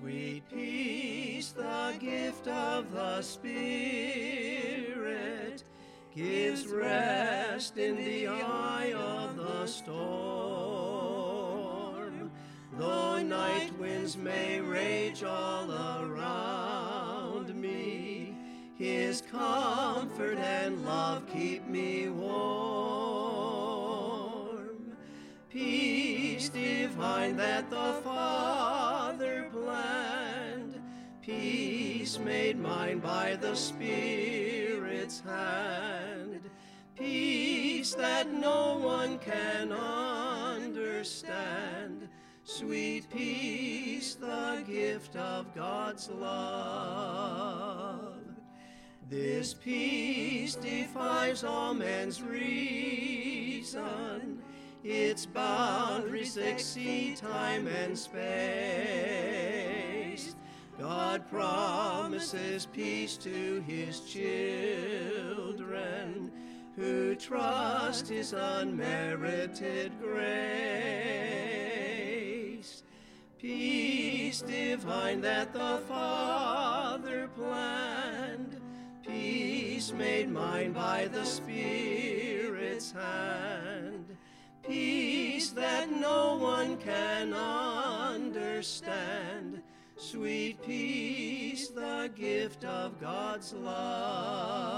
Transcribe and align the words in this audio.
Sweet 0.00 0.42
peace, 0.50 1.52
the 1.52 1.94
gift 1.98 2.46
of 2.48 2.92
the 2.92 3.22
Spirit, 3.22 4.44
gives 6.14 6.66
rest 6.66 7.78
in 7.78 7.96
the 7.96 8.28
eye 8.28 8.92
of 8.92 9.36
the 9.36 9.66
storm. 9.66 9.96
Though 12.78 13.22
night 13.22 13.72
winds 13.78 14.18
may 14.18 14.60
rage 14.60 15.22
all 15.24 15.72
around 15.72 17.54
me, 17.54 18.36
His 18.76 19.22
comfort 19.22 20.36
and 20.36 20.84
love 20.84 21.26
keep 21.32 21.66
me 21.66 22.10
warm. 22.10 22.36
Peace 25.48 26.50
divine 26.50 27.36
that 27.38 27.70
the 27.70 27.94
made 32.18 32.58
mine 32.58 32.98
by 32.98 33.36
the 33.40 33.54
Spirit's 33.54 35.20
hand, 35.20 36.50
peace 36.96 37.94
that 37.94 38.32
no 38.32 38.78
one 38.78 39.18
can 39.18 39.70
understand. 39.72 42.08
Sweet 42.44 43.08
peace, 43.10 44.14
the 44.14 44.64
gift 44.66 45.16
of 45.16 45.54
God's 45.54 46.08
love. 46.10 48.14
This 49.08 49.54
peace 49.54 50.56
defies 50.56 51.44
all 51.44 51.74
man's 51.74 52.22
reason. 52.22 53.82
Its 54.82 55.26
boundaries 55.26 56.36
exceed 56.36 57.16
time 57.16 57.66
and 57.66 57.98
space. 57.98 59.55
God 60.78 61.28
promises 61.30 62.66
peace 62.66 63.16
to 63.18 63.64
his 63.66 64.00
children 64.00 64.30
who 66.76 67.14
trust 67.14 68.08
his 68.08 68.32
unmerited 68.32 69.92
grace. 70.00 70.42
Peace 73.38 74.42
divine 74.42 75.20
that 75.22 75.52
the 75.52 75.80
Father 75.88 77.28
planned, 77.36 78.60
peace 79.06 79.92
made 79.92 80.30
mine 80.30 80.72
by 80.72 81.08
the 81.08 81.24
Spirit's 81.24 82.92
hand 82.92 84.16
peace 84.66 85.50
that 85.50 85.90
no 85.90 86.36
one 86.36 86.76
can 86.78 87.32
understand. 87.32 88.82
Sweet 89.98 90.60
peace, 90.62 91.68
the 91.68 92.10
gift 92.14 92.64
of 92.64 93.00
God's 93.00 93.54
love. 93.54 94.76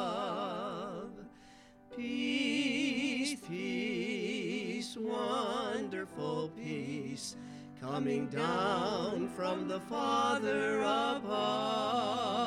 Peace, 1.96 3.34
peace, 3.48 4.96
wonderful 4.96 6.52
peace, 6.56 7.34
coming 7.80 8.28
down 8.28 9.28
from 9.30 9.66
the 9.66 9.80
Father 9.80 10.82
above. 10.82 12.38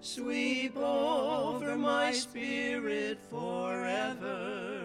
Sweep 0.00 0.76
over 0.76 1.76
my 1.76 2.10
spirit 2.10 3.20
forever, 3.30 4.77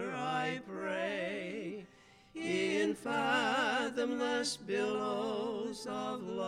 in 2.44 2.94
fathomless 2.94 4.58
billows 4.58 5.88
of 5.90 6.22
love. 6.24 6.44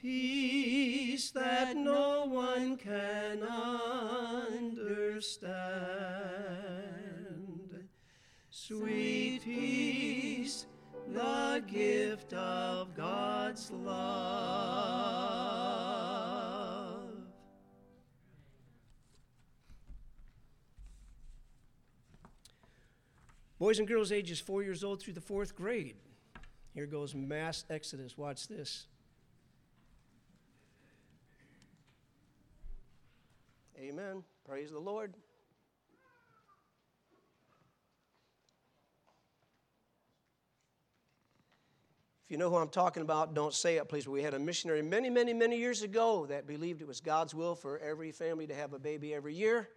Peace 0.00 1.30
that 1.30 1.76
no 1.76 2.24
one 2.26 2.76
can 2.76 3.40
understand. 3.42 5.44
Sweet 8.50 9.42
peace, 9.44 10.66
the 11.12 11.62
gift 11.66 12.32
of 12.32 12.96
God's 12.96 13.70
love. 13.70 15.73
Boys 23.58 23.78
and 23.78 23.86
girls 23.86 24.10
ages 24.10 24.40
four 24.40 24.62
years 24.62 24.82
old 24.82 25.00
through 25.00 25.12
the 25.12 25.20
fourth 25.20 25.54
grade. 25.54 25.96
Here 26.74 26.86
goes 26.86 27.14
mass 27.14 27.64
exodus. 27.70 28.18
Watch 28.18 28.48
this. 28.48 28.86
Amen. 33.78 34.24
Praise 34.44 34.70
the 34.70 34.78
Lord. 34.78 35.14
If 42.24 42.30
you 42.30 42.38
know 42.38 42.50
who 42.50 42.56
I'm 42.56 42.70
talking 42.70 43.02
about, 43.02 43.34
don't 43.34 43.52
say 43.52 43.76
it, 43.76 43.88
please. 43.88 44.08
We 44.08 44.22
had 44.22 44.34
a 44.34 44.38
missionary 44.38 44.82
many, 44.82 45.10
many, 45.10 45.34
many 45.34 45.58
years 45.58 45.82
ago 45.82 46.26
that 46.26 46.46
believed 46.46 46.80
it 46.80 46.88
was 46.88 47.00
God's 47.00 47.34
will 47.34 47.54
for 47.54 47.78
every 47.78 48.10
family 48.10 48.46
to 48.46 48.54
have 48.54 48.72
a 48.72 48.78
baby 48.78 49.14
every 49.14 49.34
year. 49.34 49.68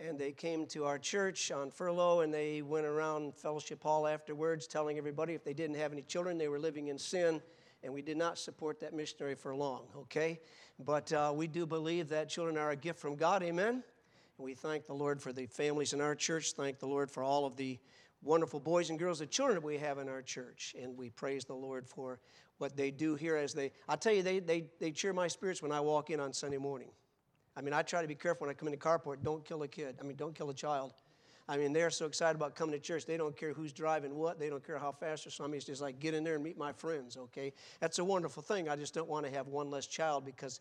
And 0.00 0.18
they 0.18 0.32
came 0.32 0.66
to 0.66 0.84
our 0.84 0.98
church 0.98 1.52
on 1.52 1.70
furlough 1.70 2.20
and 2.20 2.34
they 2.34 2.62
went 2.62 2.84
around 2.84 3.34
Fellowship 3.34 3.82
Hall 3.82 4.06
afterwards 4.06 4.66
telling 4.66 4.98
everybody 4.98 5.34
if 5.34 5.44
they 5.44 5.54
didn't 5.54 5.76
have 5.76 5.92
any 5.92 6.02
children, 6.02 6.36
they 6.36 6.48
were 6.48 6.58
living 6.58 6.88
in 6.88 6.98
sin. 6.98 7.40
And 7.82 7.92
we 7.92 8.02
did 8.02 8.16
not 8.16 8.38
support 8.38 8.80
that 8.80 8.92
missionary 8.94 9.34
for 9.34 9.54
long, 9.54 9.82
okay? 9.96 10.40
But 10.84 11.12
uh, 11.12 11.32
we 11.34 11.46
do 11.46 11.66
believe 11.66 12.08
that 12.08 12.28
children 12.28 12.56
are 12.56 12.70
a 12.70 12.76
gift 12.76 12.98
from 12.98 13.14
God, 13.14 13.42
amen? 13.42 13.84
And 14.38 14.44
we 14.44 14.54
thank 14.54 14.86
the 14.86 14.94
Lord 14.94 15.20
for 15.20 15.32
the 15.32 15.46
families 15.46 15.92
in 15.92 16.00
our 16.00 16.14
church. 16.14 16.52
Thank 16.52 16.78
the 16.80 16.86
Lord 16.86 17.10
for 17.10 17.22
all 17.22 17.44
of 17.46 17.56
the 17.56 17.78
wonderful 18.22 18.58
boys 18.58 18.90
and 18.90 18.98
girls 18.98 19.20
and 19.20 19.30
children 19.30 19.56
that 19.56 19.64
we 19.64 19.78
have 19.78 19.98
in 19.98 20.08
our 20.08 20.22
church. 20.22 20.74
And 20.80 20.96
we 20.96 21.10
praise 21.10 21.44
the 21.44 21.54
Lord 21.54 21.86
for 21.86 22.18
what 22.58 22.76
they 22.76 22.90
do 22.90 23.14
here 23.14 23.36
as 23.36 23.52
they, 23.52 23.70
I 23.88 23.96
tell 23.96 24.12
you, 24.12 24.22
they, 24.22 24.40
they, 24.40 24.64
they 24.80 24.90
cheer 24.90 25.12
my 25.12 25.28
spirits 25.28 25.62
when 25.62 25.70
I 25.70 25.80
walk 25.80 26.10
in 26.10 26.20
on 26.20 26.32
Sunday 26.32 26.58
morning. 26.58 26.88
I 27.56 27.60
mean, 27.60 27.72
I 27.72 27.82
try 27.82 28.02
to 28.02 28.08
be 28.08 28.14
careful 28.14 28.46
when 28.46 28.50
I 28.50 28.58
come 28.58 28.68
into 28.68 28.80
carport. 28.80 29.22
Don't 29.22 29.44
kill 29.44 29.62
a 29.62 29.68
kid. 29.68 29.96
I 30.00 30.04
mean, 30.04 30.16
don't 30.16 30.34
kill 30.34 30.50
a 30.50 30.54
child. 30.54 30.92
I 31.48 31.56
mean, 31.56 31.72
they're 31.72 31.90
so 31.90 32.06
excited 32.06 32.36
about 32.36 32.54
coming 32.54 32.72
to 32.72 32.80
church. 32.80 33.04
They 33.04 33.18
don't 33.18 33.36
care 33.36 33.52
who's 33.52 33.72
driving 33.72 34.14
what. 34.16 34.38
They 34.38 34.48
don't 34.48 34.66
care 34.66 34.78
how 34.78 34.92
fast 34.92 35.26
or 35.26 35.30
something. 35.30 35.54
It's 35.54 35.66
just 35.66 35.82
like, 35.82 36.00
get 36.00 36.14
in 36.14 36.24
there 36.24 36.36
and 36.36 36.42
meet 36.42 36.56
my 36.56 36.72
friends, 36.72 37.16
okay? 37.16 37.52
That's 37.80 37.98
a 37.98 38.04
wonderful 38.04 38.42
thing. 38.42 38.68
I 38.68 38.76
just 38.76 38.94
don't 38.94 39.08
want 39.08 39.26
to 39.26 39.32
have 39.32 39.48
one 39.48 39.70
less 39.70 39.86
child 39.86 40.24
because 40.24 40.60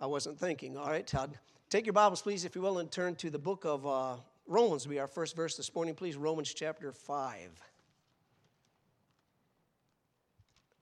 I 0.00 0.06
wasn't 0.06 0.38
thinking. 0.38 0.76
All 0.76 0.88
right, 0.88 1.06
Todd. 1.06 1.38
Take 1.68 1.86
your 1.86 1.92
Bibles, 1.92 2.20
please, 2.20 2.44
if 2.44 2.56
you 2.56 2.62
will, 2.62 2.78
and 2.78 2.90
turn 2.90 3.14
to 3.16 3.30
the 3.30 3.38
book 3.38 3.64
of 3.64 3.86
uh, 3.86 4.16
Romans 4.48 4.86
will 4.86 4.90
be 4.90 4.98
our 4.98 5.06
first 5.06 5.36
verse 5.36 5.56
this 5.56 5.72
morning, 5.72 5.94
please. 5.94 6.16
Romans 6.16 6.52
chapter 6.52 6.90
5. 6.90 7.62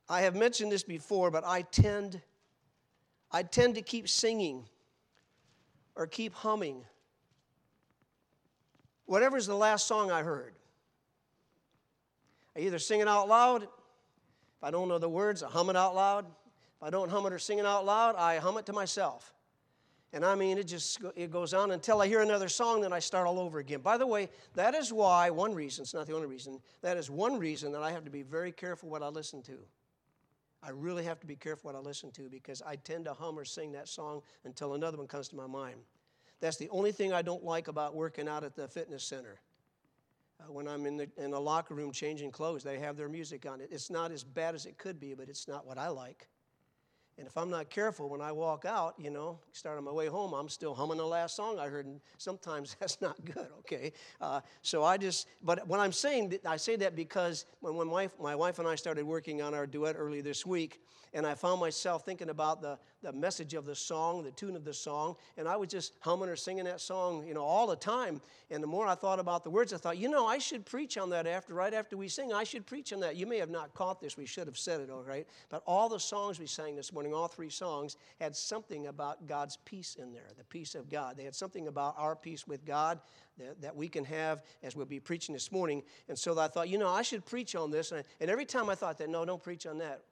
I 0.09 0.23
have 0.23 0.35
mentioned 0.35 0.73
this 0.73 0.83
before, 0.83 1.31
but 1.31 1.45
I 1.45 1.61
tend, 1.61 2.23
I 3.31 3.43
tend 3.43 3.75
to 3.75 3.83
keep 3.83 4.09
singing 4.09 4.65
or 5.99 6.07
keep 6.07 6.33
humming. 6.33 6.85
Whatever's 9.05 9.47
the 9.47 9.55
last 9.55 9.87
song 9.87 10.11
I 10.11 10.23
heard. 10.23 10.55
I 12.57 12.61
either 12.61 12.79
sing 12.79 13.01
it 13.01 13.09
out 13.09 13.29
loud. 13.29 13.65
If 13.65 14.63
I 14.63 14.71
don't 14.71 14.89
know 14.89 14.99
the 14.99 15.09
words, 15.09 15.43
I 15.43 15.49
hum 15.49 15.69
it 15.69 15.77
out 15.77 15.95
loud. 15.95 16.25
If 16.25 16.83
I 16.83 16.91
don't 16.91 17.11
hum 17.11 17.27
it 17.27 17.33
or 17.33 17.39
sing 17.39 17.59
it 17.59 17.67
out 17.67 17.85
loud, 17.85 18.15
I 18.17 18.39
hum 18.39 18.57
it 18.59 18.67
to 18.67 18.73
myself. 18.73 19.35
And 20.13 20.25
I 20.25 20.37
mean, 20.37 20.57
it 20.57 20.65
just 20.65 21.01
it 21.17 21.31
goes 21.31 21.53
on 21.53 21.73
until 21.73 22.01
I 22.01 22.07
hear 22.07 22.23
another 22.23 22.49
song, 22.49 22.81
then 22.81 22.93
I 22.93 22.99
start 22.99 23.27
all 23.27 23.39
over 23.39 23.59
again. 23.59 23.81
By 23.81 23.99
the 23.99 24.07
way, 24.07 24.31
that 24.55 24.75
is 24.75 24.93
why, 24.93 25.29
one 25.31 25.53
reason, 25.53 25.83
it's 25.83 25.93
not 25.93 26.07
the 26.07 26.15
only 26.15 26.27
reason, 26.27 26.61
that 26.81 26.97
is 26.97 27.11
one 27.11 27.39
reason 27.39 27.73
that 27.73 27.83
I 27.83 27.91
have 27.91 28.05
to 28.05 28.11
be 28.11 28.23
very 28.23 28.53
careful 28.53 28.89
what 28.89 29.03
I 29.03 29.09
listen 29.09 29.43
to. 29.43 29.59
I 30.63 30.71
really 30.71 31.05
have 31.05 31.21
to 31.21 31.27
be 31.27 31.37
careful 31.37 31.71
what 31.71 31.79
I 31.79 31.83
listen 31.83 32.11
to 32.13 32.29
because 32.29 32.63
I 32.63 32.77
tend 32.77 33.05
to 33.05 33.15
hum 33.15 33.39
or 33.39 33.45
sing 33.45 33.73
that 33.73 33.89
song 33.89 34.23
until 34.45 34.75
another 34.75 34.97
one 34.97 35.07
comes 35.07 35.29
to 35.29 35.37
my 35.37 35.47
mind. 35.47 35.81
That's 36.41 36.57
the 36.57 36.69
only 36.71 36.93
thing 36.93 37.13
I 37.13 37.23
don't 37.23 37.45
like 37.45 37.69
about 37.69 37.95
working 37.95 38.29
out 38.29 38.45
at 38.45 38.55
the 38.55 38.69
fitness 38.69 39.05
center. 39.05 39.41
Uh, 40.41 40.53
when 40.53 40.69
I'm 40.69 40.87
in 40.87 40.97
the, 40.97 41.09
in 41.17 41.31
the 41.31 41.41
locker 41.41 41.75
room 41.75 41.91
changing 41.91 42.31
clothes, 42.31 42.63
they 42.63 42.79
have 42.79 42.97
their 42.97 43.09
music 43.09 43.47
on 43.47 43.61
it. 43.61 43.69
It's 43.73 43.91
not 43.91 44.13
as 44.13 44.23
bad 44.23 44.55
as 44.55 44.67
it 44.67 44.79
could 44.79 45.01
be, 45.01 45.15
but 45.15 45.29
it's 45.29 45.49
not 45.49 45.67
what 45.67 45.79
I 45.79 45.89
like. 45.89 46.29
And 47.19 47.27
if 47.27 47.37
I'm 47.37 47.51
not 47.51 47.69
careful 47.69 48.09
when 48.09 48.21
I 48.21 48.31
walk 48.31 48.65
out, 48.65 48.95
you 48.97 49.11
know, 49.11 49.41
start 49.51 49.77
on 49.77 49.83
my 49.83 49.91
way 49.91 50.07
home, 50.07 50.33
I'm 50.33 50.49
still 50.49 50.73
humming 50.73 50.99
the 50.99 51.07
last 51.07 51.35
song 51.35 51.59
I 51.59 51.67
heard, 51.67 51.85
and 51.85 52.01
sometimes 52.17 52.77
that's 52.81 53.01
not 53.01 53.23
good, 53.25 53.49
okay? 53.61 53.93
Uh, 54.21 54.41
so 54.63 54.85
I 54.85 54.97
just, 54.99 55.27
but 55.43 55.67
when 55.67 55.81
I'm 55.81 55.93
saying, 55.93 56.39
I 56.47 56.57
say 56.57 56.77
that 56.77 56.95
because 56.95 57.45
when, 57.61 57.75
when 57.75 57.89
my, 57.89 58.09
my 58.23 58.37
wife 58.37 58.61
and 58.61 58.69
I 58.69 58.77
started 58.77 59.05
working 59.05 59.43
on 59.43 59.53
our 59.53 59.67
duet 59.67 59.97
early 59.99 60.21
this 60.21 60.47
week, 60.47 60.81
and 61.13 61.27
I 61.27 61.35
found 61.35 61.61
myself 61.61 62.05
thinking 62.05 62.29
about 62.29 62.63
the, 62.63 62.79
the 63.03 63.13
message 63.13 63.55
of 63.55 63.65
the 63.65 63.75
song, 63.75 64.25
the 64.25 64.31
tune 64.31 64.57
of 64.57 64.65
the 64.65 64.75
song, 64.75 65.17
and 65.37 65.47
I 65.47 65.57
was 65.57 65.69
just 65.69 65.93
humming 66.01 66.29
or 66.29 66.37
singing 66.37 66.65
that 66.65 66.81
song, 66.81 67.25
you 67.27 67.35
know, 67.35 67.45
all 67.45 67.67
the 67.67 67.77
time. 67.77 68.21
And 68.51 68.63
the 68.63 68.67
more 68.67 68.87
I 68.87 68.95
thought 68.95 69.21
about 69.21 69.45
the 69.45 69.51
words, 69.51 69.73
I 69.73 69.77
thought, 69.77 69.99
you 69.99 70.09
know, 70.09 70.27
I 70.27 70.39
should 70.39 70.67
preach 70.67 70.99
on 70.99 71.11
that 71.11 71.27
after, 71.27 71.55
right 71.55 71.73
after 71.73 71.97
we 71.97 72.09
sing. 72.09 72.33
I 72.33 72.45
should 72.45 72.67
preach 72.67 72.93
on 72.93 73.01
that. 73.01 73.17
You 73.17 73.27
may 73.27 73.39
have 73.39 73.51
not 73.51 73.75
caught 73.75 74.01
this. 74.01 74.17
We 74.17 74.27
should 74.27 74.47
have 74.47 74.59
said 74.59 74.81
it, 74.81 74.91
all 74.91 75.05
right. 75.05 75.27
But 75.49 75.63
all 75.67 75.89
the 75.89 76.01
songs 76.01 76.41
we 76.41 76.47
sang 76.47 76.75
this 76.75 76.93
morning, 76.93 77.15
all 77.15 77.29
three 77.29 77.51
songs, 77.51 77.97
had 78.21 78.35
something 78.35 78.89
about 78.89 79.27
God's 79.27 79.59
peace 79.65 79.97
in 80.01 80.13
there, 80.13 80.29
the 80.37 80.45
peace 80.45 80.75
of 80.75 80.91
God. 80.91 81.17
They 81.17 81.25
had 81.25 81.35
something 81.35 81.69
about 81.69 81.95
our 81.99 82.17
peace 82.17 82.49
with 82.49 82.65
God 82.65 83.01
that, 83.39 83.61
that 83.61 83.77
we 83.77 83.89
can 83.89 84.05
have 84.05 84.43
as 84.63 84.75
we'll 84.75 84.87
be 84.87 85.01
preaching 85.01 85.33
this 85.33 85.53
morning. 85.53 85.83
And 86.09 86.19
so 86.19 86.39
I 86.39 86.49
thought, 86.49 86.69
you 86.69 86.79
know, 86.79 86.89
I 86.89 87.03
should 87.03 87.25
preach 87.25 87.55
on 87.55 87.71
this. 87.71 87.93
And, 87.93 88.03
and 88.21 88.31
every 88.31 88.45
time 88.45 88.69
I 88.69 88.75
thought 88.75 88.99
that, 88.99 89.09
no, 89.09 89.25
don't 89.25 89.43
preach 89.43 89.67
on 89.67 89.79
that. 89.79 90.03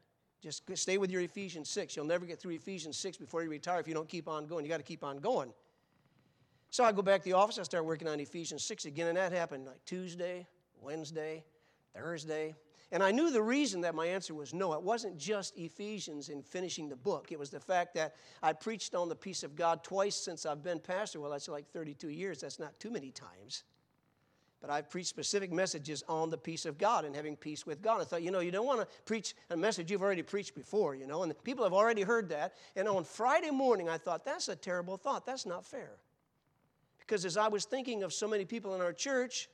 Just 0.43 0.63
stay 0.75 0.99
with 0.99 1.11
your 1.11 1.23
Ephesians 1.23 1.69
6. 1.71 1.97
You'll 1.97 2.05
never 2.05 2.27
get 2.27 2.41
through 2.41 2.53
Ephesians 2.53 2.97
6 2.99 3.17
before 3.17 3.43
you 3.43 3.51
retire 3.51 3.81
if 3.81 3.89
you 3.89 3.95
don't 3.95 4.09
keep 4.09 4.29
on 4.29 4.47
going. 4.47 4.65
You 4.65 4.69
got 4.69 4.77
to 4.77 4.83
keep 4.83 5.03
on 5.03 5.19
going. 5.19 5.53
So 6.71 6.85
I 6.85 6.93
go 6.93 7.03
back 7.03 7.23
to 7.23 7.25
the 7.25 7.33
office, 7.33 7.59
I 7.59 7.63
start 7.63 7.85
working 7.85 8.09
on 8.09 8.21
Ephesians 8.21 8.63
6 8.65 8.85
again, 8.85 9.07
and 9.07 9.17
that 9.17 9.33
happened 9.33 9.67
like 9.67 9.83
Tuesday, 9.87 10.47
Wednesday, 10.81 11.45
Thursday. 11.95 12.55
And 12.93 13.03
I 13.03 13.11
knew 13.11 13.31
the 13.31 13.43
reason 13.43 13.81
that 13.81 13.95
my 13.95 14.07
answer 14.07 14.35
was 14.35 14.55
no. 14.55 14.73
It 14.75 14.83
wasn't 14.83 15.19
just 15.19 15.57
Ephesians 15.57 16.29
in 16.29 16.43
finishing 16.43 16.89
the 16.89 16.97
book. 16.97 17.33
It 17.33 17.39
was 17.39 17.51
the 17.51 17.59
fact 17.59 17.95
that 17.95 18.15
I 18.43 18.53
preached 18.53 18.95
on 18.95 19.09
the 19.09 19.17
peace 19.17 19.43
of 19.43 19.57
God 19.57 19.83
twice 19.83 20.15
since 20.15 20.47
I've 20.47 20.63
been 20.63 20.79
pastor. 20.79 21.21
Well, 21.21 21.31
that's 21.31 21.49
like 21.49 21.69
32 21.73 22.11
years. 22.11 22.41
That's 22.41 22.61
not 22.61 22.79
too 22.79 22.91
many 22.91 23.11
times. 23.11 23.65
But 24.67 24.73
I've 24.73 24.91
preached 24.91 25.11
specific 25.11 25.53
messages 25.53 26.03
on 26.09 26.29
the 26.29 26.37
peace 26.37 26.67
of 26.67 26.77
God 26.77 27.05
and 27.05 27.15
having 27.15 27.37
peace 27.37 27.65
with 27.65 27.81
God. 27.81 28.01
I 28.01 28.05
thought, 28.05 28.23
you 28.23 28.33
know, 28.33 28.41
you 28.41 28.51
don't 28.51 28.67
want 28.67 28.81
to 28.81 28.89
preach 29.05 29.37
a 29.51 29.57
message 29.57 29.93
you've 29.93 30.03
already 30.03 30.25
preached 30.25 30.57
before, 30.57 30.97
you 30.97 31.07
know, 31.07 31.23
and 31.23 31.33
people 31.45 31.63
have 31.63 31.73
already 31.73 32.03
heard 32.03 32.31
that. 32.31 32.55
And 32.75 32.89
on 32.89 33.05
Friday 33.05 33.51
morning, 33.51 33.89
I 33.89 33.97
thought, 33.97 34.25
that's 34.25 34.49
a 34.49 34.57
terrible 34.57 34.97
thought. 34.97 35.25
That's 35.25 35.47
not 35.47 35.65
fair. 35.65 35.93
Because 36.99 37.25
as 37.25 37.37
I 37.37 37.47
was 37.47 37.65
thinking 37.65 38.03
of 38.03 38.13
so 38.13 38.27
many 38.27 38.45
people 38.45 38.75
in 38.75 38.81
our 38.81 38.93
church, 38.93 39.49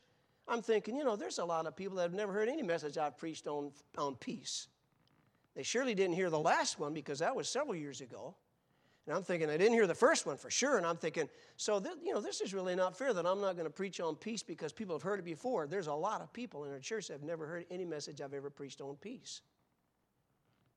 I'm 0.49 0.63
thinking, 0.63 0.97
you 0.97 1.05
know, 1.05 1.15
there's 1.15 1.39
a 1.39 1.45
lot 1.45 1.67
of 1.67 1.77
people 1.77 1.97
that 1.97 2.05
have 2.05 2.15
never 2.15 2.33
heard 2.33 2.49
any 2.49 2.63
message 2.63 2.97
I've 2.97 3.19
preached 3.19 3.47
on, 3.47 3.71
on 3.99 4.15
peace. 4.15 4.69
They 5.55 5.63
surely 5.63 5.95
didn't 5.95 6.15
hear 6.15 6.31
the 6.31 6.41
last 6.41 6.79
one 6.79 6.95
because 6.95 7.19
that 7.19 7.37
was 7.37 7.51
several 7.51 7.77
years 7.77 8.01
ago. 8.01 8.35
And 9.07 9.17
I'm 9.17 9.25
thinking, 9.25 9.51
I 9.51 9.57
didn't 9.57 9.73
hear 9.73 9.89
the 9.89 9.95
first 9.95 10.27
one 10.27 10.37
for 10.37 10.49
sure. 10.49 10.77
And 10.77 10.87
I'm 10.87 10.97
thinking, 10.97 11.29
so, 11.57 11.81
th- 11.81 11.97
you 12.05 12.15
know, 12.15 12.21
this 12.21 12.41
is 12.41 12.55
really 12.55 12.77
not 12.77 12.97
fair 12.97 13.13
that 13.13 13.27
I'm 13.27 13.41
not 13.41 13.55
going 13.55 13.67
to 13.67 13.73
preach 13.73 14.01
on 14.01 14.15
peace 14.15 14.45
because 14.45 14.73
people 14.73 14.95
have 14.95 15.03
heard 15.03 15.19
it 15.19 15.25
before. 15.25 15.67
There's 15.67 15.89
a 15.89 15.95
lot 15.95 16.21
of 16.21 16.33
people 16.33 16.65
in 16.65 16.71
our 16.71 16.79
church 16.79 17.09
that 17.09 17.15
have 17.15 17.23
never 17.25 17.47
heard 17.47 17.67
any 17.71 17.85
message 17.85 18.21
I've 18.21 18.35
ever 18.35 18.49
preached 18.49 18.81
on 18.81 18.95
peace. 18.97 19.41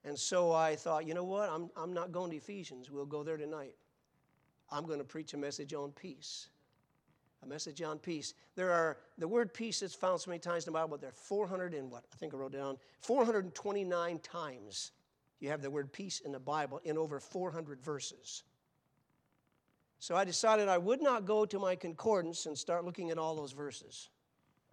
And 0.04 0.18
so 0.18 0.52
I 0.52 0.76
thought, 0.76 1.08
you 1.08 1.14
know 1.14 1.24
what? 1.24 1.50
I'm, 1.50 1.70
I'm 1.78 1.94
not 1.94 2.12
going 2.12 2.32
to 2.32 2.38
Ephesians. 2.38 2.90
We'll 2.90 3.06
go 3.06 3.24
there 3.24 3.38
tonight. 3.38 3.76
I'm 4.72 4.86
going 4.86 5.00
to 5.00 5.06
preach 5.06 5.34
a 5.36 5.38
message 5.38 5.74
on 5.76 5.92
peace. 5.92 6.50
A 7.44 7.48
message 7.48 7.82
on 7.84 8.00
peace. 8.00 8.34
There 8.56 8.72
are, 8.72 8.98
the 9.20 9.28
word 9.28 9.54
peace 9.54 9.84
is 9.84 9.94
found 9.94 10.20
so 10.20 10.32
many 10.32 10.40
times 10.40 10.66
in 10.66 10.74
the 10.74 10.80
Bible, 10.80 10.90
but 10.90 11.02
there 11.02 11.10
are 11.10 11.14
400 11.14 11.76
and 11.76 11.92
what? 11.92 12.06
I 12.12 12.16
think 12.16 12.34
I 12.34 12.38
wrote 12.38 12.54
down 12.54 12.78
429 13.02 14.20
times 14.20 14.92
you 15.40 15.50
have 15.50 15.62
the 15.62 15.70
word 15.70 15.92
peace 15.92 16.20
in 16.20 16.32
the 16.32 16.40
Bible 16.40 16.80
in 16.84 16.98
over 16.98 17.20
400 17.20 17.82
verses. 17.82 18.44
So 20.00 20.16
I 20.16 20.24
decided 20.24 20.68
I 20.68 20.78
would 20.78 21.02
not 21.02 21.26
go 21.26 21.46
to 21.46 21.60
my 21.60 21.76
concordance 21.76 22.46
and 22.46 22.58
start 22.58 22.86
looking 22.86 23.12
at 23.12 23.18
all 23.18 23.36
those 23.36 23.54
verses. 23.54 24.10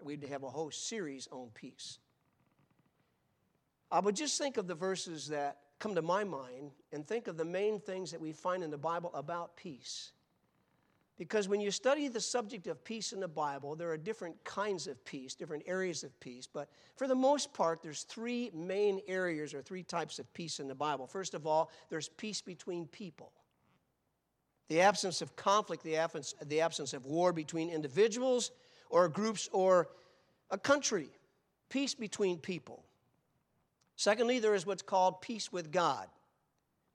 We'd 0.03 0.25
have 0.25 0.43
a 0.43 0.51
whole 0.51 0.71
series 0.71 1.29
on 1.31 1.49
peace. 1.55 1.99
I 3.91 4.01
would 4.01 4.17
just 4.17 4.39
think 4.39 4.57
of 4.57 4.67
the 4.67 4.75
verses 4.75 5.29
that 5.29 5.59
come 5.79 5.95
to 5.95 6.03
my 6.03 6.25
mind 6.25 6.73
and 6.93 7.07
think 7.07 7.29
of 7.29 7.37
the 7.37 7.45
main 7.45 7.81
things 7.81 8.11
that 8.11 8.21
we 8.21 8.33
find 8.33 8.63
in 8.63 8.71
the 8.71 8.79
Bible 8.79 9.11
about 9.15 9.57
peace. 9.57 10.13
Because 11.19 11.49
when 11.49 11.61
you 11.61 11.71
study 11.71 12.09
the 12.09 12.21
subject 12.21 12.67
of 12.67 12.83
peace 12.85 13.13
in 13.13 13.21
the 13.21 13.29
Bible, 13.29 13.77
there 13.77 13.91
are 13.91 13.99
different 13.99 14.43
kinds 14.45 14.87
of 14.87 15.05
peace, 15.05 15.35
different 15.35 15.63
areas 15.67 16.05
of 16.05 16.19
peace. 16.21 16.49
But 16.53 16.71
for 16.97 17.07
the 17.07 17.15
most 17.15 17.53
part, 17.53 17.83
there's 17.83 18.05
three 18.05 18.51
main 18.55 19.01
areas 19.07 19.53
or 19.53 19.63
three 19.63 19.83
types 19.83 20.19
of 20.19 20.33
peace 20.33 20.59
in 20.59 20.69
the 20.69 20.75
Bible. 20.75 21.07
First 21.07 21.35
of 21.35 21.47
all, 21.47 21.71
there's 21.91 22.09
peace 22.09 22.41
between 22.41 22.87
people. 22.87 23.33
The 24.69 24.81
absence 24.81 25.21
of 25.21 25.37
conflict, 25.37 25.85
the 25.85 25.97
absence, 25.97 26.35
the 26.47 26.63
absence 26.63 26.95
of 26.95 27.05
war 27.05 27.33
between 27.33 27.69
individuals 27.69 28.51
or 28.89 29.07
groups 29.09 29.49
or 29.53 29.89
a 30.51 30.57
country. 30.57 31.11
Peace 31.69 31.95
between 31.95 32.39
people. 32.39 32.85
Secondly, 33.97 34.39
there 34.39 34.55
is 34.55 34.65
what's 34.65 34.83
called 34.83 35.21
peace 35.21 35.53
with 35.53 35.71
God. 35.71 36.09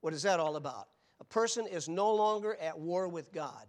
What 0.00 0.12
is 0.12 0.22
that 0.24 0.40
all 0.40 0.56
about? 0.56 0.88
A 1.20 1.24
person 1.24 1.66
is 1.66 1.88
no 1.88 2.12
longer 2.14 2.56
at 2.60 2.78
war 2.78 3.08
with 3.08 3.32
God. 3.32 3.66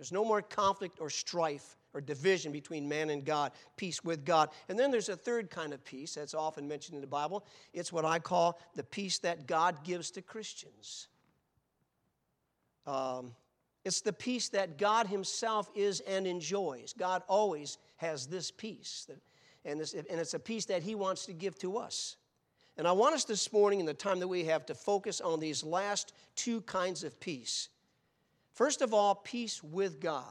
There's 0.00 0.12
no 0.12 0.24
more 0.24 0.40
conflict 0.40 0.98
or 0.98 1.10
strife 1.10 1.76
or 1.92 2.00
division 2.00 2.52
between 2.52 2.88
man 2.88 3.10
and 3.10 3.22
God, 3.22 3.52
peace 3.76 4.02
with 4.02 4.24
God. 4.24 4.48
And 4.70 4.78
then 4.78 4.90
there's 4.90 5.10
a 5.10 5.16
third 5.16 5.50
kind 5.50 5.74
of 5.74 5.84
peace 5.84 6.14
that's 6.14 6.32
often 6.32 6.66
mentioned 6.66 6.94
in 6.94 7.02
the 7.02 7.06
Bible. 7.06 7.44
It's 7.74 7.92
what 7.92 8.06
I 8.06 8.18
call 8.18 8.58
the 8.76 8.82
peace 8.82 9.18
that 9.18 9.46
God 9.46 9.84
gives 9.84 10.10
to 10.12 10.22
Christians. 10.22 11.08
Um, 12.86 13.32
it's 13.84 14.00
the 14.00 14.14
peace 14.14 14.48
that 14.48 14.78
God 14.78 15.06
Himself 15.06 15.70
is 15.74 16.00
and 16.00 16.26
enjoys. 16.26 16.94
God 16.94 17.22
always 17.28 17.76
has 17.96 18.26
this 18.26 18.50
peace, 18.50 19.06
and 19.66 19.82
it's, 19.82 19.92
and 19.92 20.06
it's 20.08 20.32
a 20.32 20.38
peace 20.38 20.64
that 20.64 20.82
He 20.82 20.94
wants 20.94 21.26
to 21.26 21.34
give 21.34 21.58
to 21.58 21.76
us. 21.76 22.16
And 22.78 22.88
I 22.88 22.92
want 22.92 23.14
us 23.14 23.24
this 23.24 23.52
morning, 23.52 23.80
in 23.80 23.86
the 23.86 23.92
time 23.92 24.18
that 24.20 24.28
we 24.28 24.44
have, 24.44 24.64
to 24.64 24.74
focus 24.74 25.20
on 25.20 25.40
these 25.40 25.62
last 25.62 26.14
two 26.36 26.62
kinds 26.62 27.04
of 27.04 27.20
peace 27.20 27.68
First 28.52 28.82
of 28.82 28.92
all, 28.92 29.14
peace 29.14 29.62
with 29.62 30.00
God. 30.00 30.24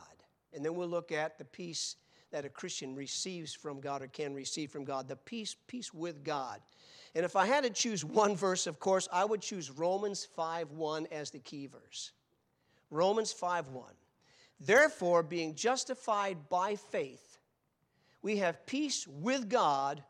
And 0.54 0.64
then 0.64 0.76
we'll 0.76 0.88
look 0.88 1.12
at 1.12 1.38
the 1.38 1.46
peace 1.46 1.96
that 2.32 2.46
a 2.46 2.50
Christian 2.50 2.96
receives 2.96 3.54
from 3.54 3.80
God 3.80 4.02
or 4.02 4.08
can 4.08 4.34
receive 4.34 4.72
from 4.72 4.84
God. 4.84 5.08
The 5.08 5.16
peace, 5.16 5.56
peace 5.68 5.94
with 5.94 6.24
God. 6.24 6.62
And 7.16 7.26
if 7.26 7.36
I 7.36 7.46
had 7.46 7.64
to 7.64 7.70
choose 7.70 8.06
one 8.06 8.36
verse, 8.36 8.68
of 8.68 8.80
course, 8.80 9.08
I 9.12 9.26
would 9.26 9.42
choose 9.42 9.72
Romans 9.72 10.28
5:1 10.38 11.08
as 11.12 11.32
the 11.32 11.40
key 11.40 11.68
verse. 11.68 12.12
Romans 12.90 13.34
5:1. 13.34 13.94
Therefore, 14.60 15.24
being 15.24 15.56
justified 15.56 16.50
by 16.50 16.76
faith, 16.76 17.40
we 18.22 18.38
have 18.38 18.66
peace 18.66 19.08
with 19.08 19.50
God 19.50 20.04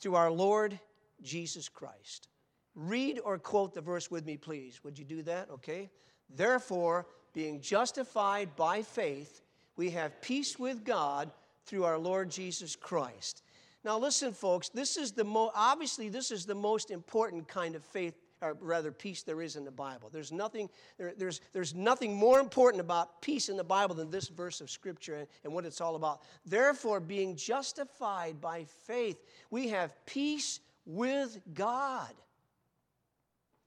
through 0.00 0.16
our 0.16 0.30
Lord 0.30 0.78
Jesus 1.22 1.68
Christ. 1.68 2.28
Read 2.74 3.20
or 3.24 3.38
quote 3.38 3.72
the 3.72 3.80
verse 3.80 4.10
with 4.10 4.26
me, 4.26 4.36
please. 4.36 4.82
Would 4.82 4.98
you 4.98 5.04
do 5.04 5.22
that? 5.22 5.48
Okay. 5.50 5.90
Therefore, 6.28 7.06
being 7.36 7.60
justified 7.60 8.56
by 8.56 8.80
faith, 8.80 9.42
we 9.76 9.90
have 9.90 10.22
peace 10.22 10.58
with 10.58 10.82
God 10.86 11.30
through 11.66 11.84
our 11.84 11.98
Lord 11.98 12.30
Jesus 12.30 12.74
Christ. 12.74 13.42
Now, 13.84 13.98
listen, 13.98 14.32
folks, 14.32 14.70
this 14.70 14.96
is 14.96 15.12
the 15.12 15.22
most, 15.22 15.52
obviously, 15.54 16.08
this 16.08 16.30
is 16.30 16.46
the 16.46 16.54
most 16.54 16.90
important 16.90 17.46
kind 17.46 17.74
of 17.74 17.84
faith, 17.84 18.14
or 18.40 18.56
rather, 18.58 18.90
peace 18.90 19.22
there 19.22 19.42
is 19.42 19.56
in 19.56 19.66
the 19.66 19.70
Bible. 19.70 20.08
There's 20.10 20.32
nothing, 20.32 20.70
there, 20.96 21.12
there's, 21.18 21.42
there's 21.52 21.74
nothing 21.74 22.16
more 22.16 22.40
important 22.40 22.80
about 22.80 23.20
peace 23.20 23.50
in 23.50 23.58
the 23.58 23.64
Bible 23.64 23.94
than 23.94 24.10
this 24.10 24.28
verse 24.28 24.62
of 24.62 24.70
Scripture 24.70 25.16
and, 25.16 25.26
and 25.44 25.52
what 25.52 25.66
it's 25.66 25.82
all 25.82 25.96
about. 25.96 26.22
Therefore, 26.46 27.00
being 27.00 27.36
justified 27.36 28.40
by 28.40 28.64
faith, 28.86 29.22
we 29.50 29.68
have 29.68 29.94
peace 30.06 30.60
with 30.86 31.38
God 31.52 32.14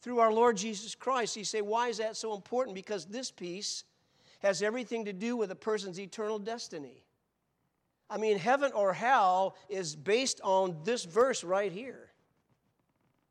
through 0.01 0.19
our 0.19 0.31
Lord 0.31 0.57
Jesus 0.57 0.95
Christ. 0.95 1.35
You 1.37 1.43
say, 1.43 1.61
why 1.61 1.89
is 1.89 1.97
that 1.97 2.17
so 2.17 2.33
important? 2.33 2.75
Because 2.75 3.05
this 3.05 3.31
peace 3.31 3.83
has 4.39 4.61
everything 4.61 5.05
to 5.05 5.13
do 5.13 5.35
with 5.35 5.51
a 5.51 5.55
person's 5.55 5.99
eternal 5.99 6.39
destiny. 6.39 7.03
I 8.09 8.17
mean, 8.17 8.37
heaven 8.37 8.71
or 8.73 8.93
hell 8.93 9.55
is 9.69 9.95
based 9.95 10.41
on 10.43 10.77
this 10.83 11.03
verse 11.03 11.43
right 11.43 11.71
here. 11.71 12.09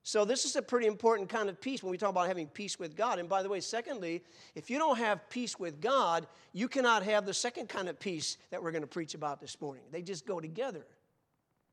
So, 0.04 0.24
this 0.24 0.46
is 0.46 0.56
a 0.56 0.62
pretty 0.62 0.86
important 0.86 1.28
kind 1.28 1.50
of 1.50 1.60
peace 1.60 1.82
when 1.82 1.90
we 1.90 1.98
talk 1.98 2.08
about 2.08 2.28
having 2.28 2.46
peace 2.46 2.78
with 2.78 2.96
God. 2.96 3.18
And 3.18 3.28
by 3.28 3.42
the 3.42 3.48
way, 3.50 3.60
secondly, 3.60 4.22
if 4.54 4.70
you 4.70 4.78
don't 4.78 4.96
have 4.96 5.28
peace 5.28 5.58
with 5.58 5.82
God, 5.82 6.26
you 6.54 6.66
cannot 6.66 7.02
have 7.02 7.26
the 7.26 7.34
second 7.34 7.68
kind 7.68 7.90
of 7.90 8.00
peace 8.00 8.38
that 8.50 8.62
we're 8.62 8.70
going 8.70 8.82
to 8.82 8.88
preach 8.88 9.14
about 9.14 9.38
this 9.38 9.60
morning. 9.60 9.82
They 9.90 10.00
just 10.00 10.24
go 10.24 10.40
together. 10.40 10.86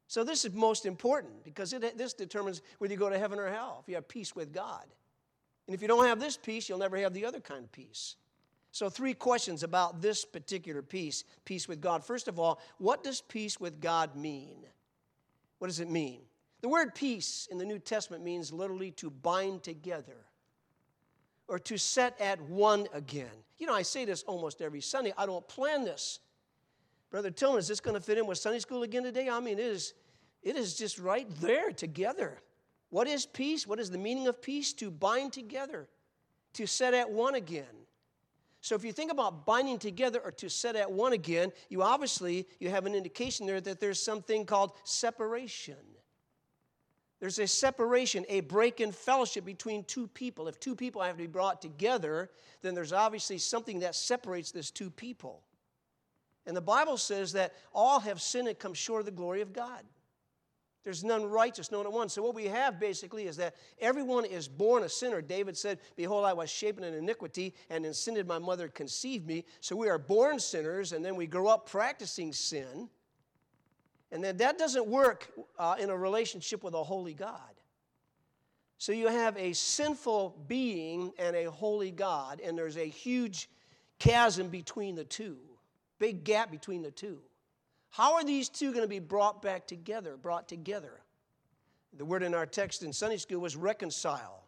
So, 0.08 0.24
this 0.24 0.46
is 0.46 0.54
most 0.54 0.86
important 0.86 1.44
because 1.44 1.74
it, 1.74 1.98
this 1.98 2.14
determines 2.14 2.62
whether 2.78 2.94
you 2.94 3.00
go 3.00 3.10
to 3.10 3.18
heaven 3.18 3.40
or 3.40 3.50
hell, 3.50 3.80
if 3.82 3.90
you 3.90 3.96
have 3.96 4.08
peace 4.08 4.36
with 4.36 4.54
God. 4.54 4.86
And 5.68 5.74
if 5.74 5.82
you 5.82 5.88
don't 5.88 6.06
have 6.06 6.20
this 6.20 6.38
peace, 6.38 6.70
you'll 6.70 6.78
never 6.78 6.98
have 6.98 7.14
the 7.14 7.26
other 7.26 7.40
kind 7.40 7.64
of 7.64 7.72
peace. 7.72 8.16
So, 8.72 8.90
three 8.90 9.14
questions 9.14 9.64
about 9.64 10.02
this 10.02 10.26
particular 10.26 10.82
peace 10.82 11.24
peace 11.44 11.68
with 11.68 11.82
God. 11.82 12.04
First 12.04 12.28
of 12.28 12.40
all, 12.40 12.60
what 12.78 13.04
does 13.04 13.22
peace 13.22 13.60
with 13.60 13.82
God 13.82 14.16
mean? 14.16 14.58
What 15.60 15.68
does 15.68 15.80
it 15.80 15.90
mean? 15.90 16.20
The 16.62 16.70
word 16.70 16.94
peace 16.94 17.48
in 17.50 17.58
the 17.58 17.66
New 17.66 17.80
Testament 17.80 18.24
means 18.24 18.52
literally 18.52 18.92
to 18.92 19.10
bind 19.10 19.64
together 19.64 20.18
or 21.48 21.60
to 21.60 21.78
set 21.78 22.20
at 22.20 22.42
one 22.42 22.88
again. 22.94 23.32
You 23.58 23.68
know, 23.68 23.74
I 23.74 23.84
say 23.84 24.06
this 24.06 24.24
almost 24.24 24.62
every 24.62 24.82
Sunday. 24.82 25.14
I 25.18 25.26
don't 25.26 25.48
plan 25.48 25.84
this. 25.84 26.20
Brother 27.10 27.32
Tillman, 27.32 27.60
is 27.60 27.68
this 27.68 27.80
going 27.80 27.96
to 27.96 28.02
fit 28.02 28.18
in 28.18 28.28
with 28.28 28.38
Sunday 28.38 28.60
school 28.60 28.84
again 28.84 29.04
today? 29.04 29.30
I 29.30 29.40
mean, 29.40 29.60
it 29.60 29.66
is, 29.66 29.94
it 30.44 30.56
is 30.56 30.76
just 30.76 31.00
right 31.00 31.28
there 31.42 31.72
together. 31.72 32.42
What 32.90 33.08
is 33.08 33.26
peace? 33.26 33.66
What 33.66 33.80
is 33.80 33.90
the 33.90 33.98
meaning 33.98 34.28
of 34.28 34.42
peace? 34.42 34.74
To 34.74 34.92
bind 34.92 35.34
together, 35.34 35.88
to 36.54 36.66
set 36.66 36.94
at 36.94 37.10
one 37.10 37.36
again. 37.36 37.66
So 38.62 38.74
if 38.74 38.84
you 38.84 38.92
think 38.92 39.12
about 39.12 39.46
binding 39.46 39.78
together 39.78 40.20
or 40.24 40.32
to 40.32 40.50
set 40.50 40.76
at 40.76 40.92
one 40.92 41.14
again, 41.14 41.52
you 41.70 41.84
obviously 41.84 42.48
you 42.60 42.70
have 42.70 42.88
an 42.88 42.96
indication 42.96 43.46
there 43.46 43.62
that 43.62 43.80
there's 43.80 44.02
something 44.02 44.44
called 44.44 44.72
separation. 44.84 45.76
There's 47.20 47.40
a 47.40 47.48
separation, 47.48 48.26
a 48.28 48.42
break 48.42 48.82
in 48.82 48.92
fellowship 48.92 49.46
between 49.46 49.84
two 49.84 50.08
people. 50.08 50.48
If 50.48 50.60
two 50.60 50.76
people 50.76 51.02
have 51.02 51.14
to 51.14 51.24
be 51.24 51.28
brought 51.28 51.62
together, 51.62 52.30
then 52.62 52.74
there's 52.74 52.92
obviously 52.92 53.38
something 53.38 53.80
that 53.80 53.96
separates 53.96 54.52
these 54.52 54.72
two 54.72 54.90
people. 54.90 55.44
And 56.46 56.56
the 56.56 56.62
Bible 56.62 56.98
says 56.98 57.34
that 57.34 57.54
all 57.74 58.00
have 58.00 58.22
sinned 58.22 58.48
and 58.48 58.58
come 58.58 58.74
short 58.74 59.00
of 59.00 59.06
the 59.06 59.12
glory 59.12 59.42
of 59.42 59.54
God. 59.54 59.84
There's 60.84 61.04
none 61.04 61.26
righteous, 61.26 61.72
no 61.72 61.82
one. 61.82 62.10
So 62.10 62.22
what 62.22 62.36
we 62.36 62.46
have 62.46 62.80
basically 62.80 63.26
is 63.26 63.38
that 63.38 63.56
everyone 63.80 64.24
is 64.24 64.48
born 64.48 64.84
a 64.84 64.90
sinner. 64.90 65.20
David 65.20 65.58
said, 65.58 65.80
Behold, 65.96 66.26
I 66.26 66.34
was 66.34 66.48
shapen 66.48 66.84
in 66.84 66.94
iniquity, 66.94 67.56
and 67.72 67.84
in 67.88 67.94
sin 67.94 68.14
did 68.14 68.28
my 68.28 68.38
mother 68.38 68.68
conceive 68.68 69.26
me. 69.26 69.46
So 69.62 69.76
we 69.76 69.90
are 69.90 69.98
born 69.98 70.40
sinners, 70.40 70.92
and 70.92 71.04
then 71.04 71.16
we 71.16 71.26
grow 71.26 71.48
up 71.48 71.68
practicing 71.68 72.32
sin. 72.32 72.88
And 74.12 74.24
then 74.24 74.38
that 74.38 74.60
doesn't 74.60 74.86
work 74.86 75.32
uh, 75.58 75.76
in 75.80 75.90
a 75.90 75.98
relationship 75.98 76.64
with 76.64 76.76
a 76.76 76.84
holy 76.84 77.16
God. 77.16 77.40
So 78.78 78.92
you 78.92 79.08
have 79.08 79.36
a 79.38 79.54
sinful 79.54 80.44
being 80.48 81.14
and 81.18 81.36
a 81.36 81.50
holy 81.50 81.90
God, 81.90 82.42
and 82.42 82.56
there's 82.56 82.78
a 82.78 82.88
huge 82.88 83.50
chasm 83.98 84.50
between 84.50 84.94
the 84.94 85.04
two, 85.04 85.38
big 86.00 86.24
gap 86.24 86.52
between 86.52 86.82
the 86.82 86.92
two. 86.92 87.20
How 87.90 88.16
are 88.16 88.24
these 88.24 88.50
two 88.50 88.72
going 88.72 88.84
to 88.84 88.90
be 88.90 89.00
brought 89.00 89.42
back 89.42 89.68
together, 89.68 90.18
brought 90.18 90.48
together? 90.48 91.02
The 91.98 92.06
word 92.06 92.24
in 92.24 92.34
our 92.34 92.46
text 92.46 92.84
in 92.84 92.92
Sunday 92.92 93.18
school 93.18 93.40
was 93.40 93.56
reconcile. 93.56 94.44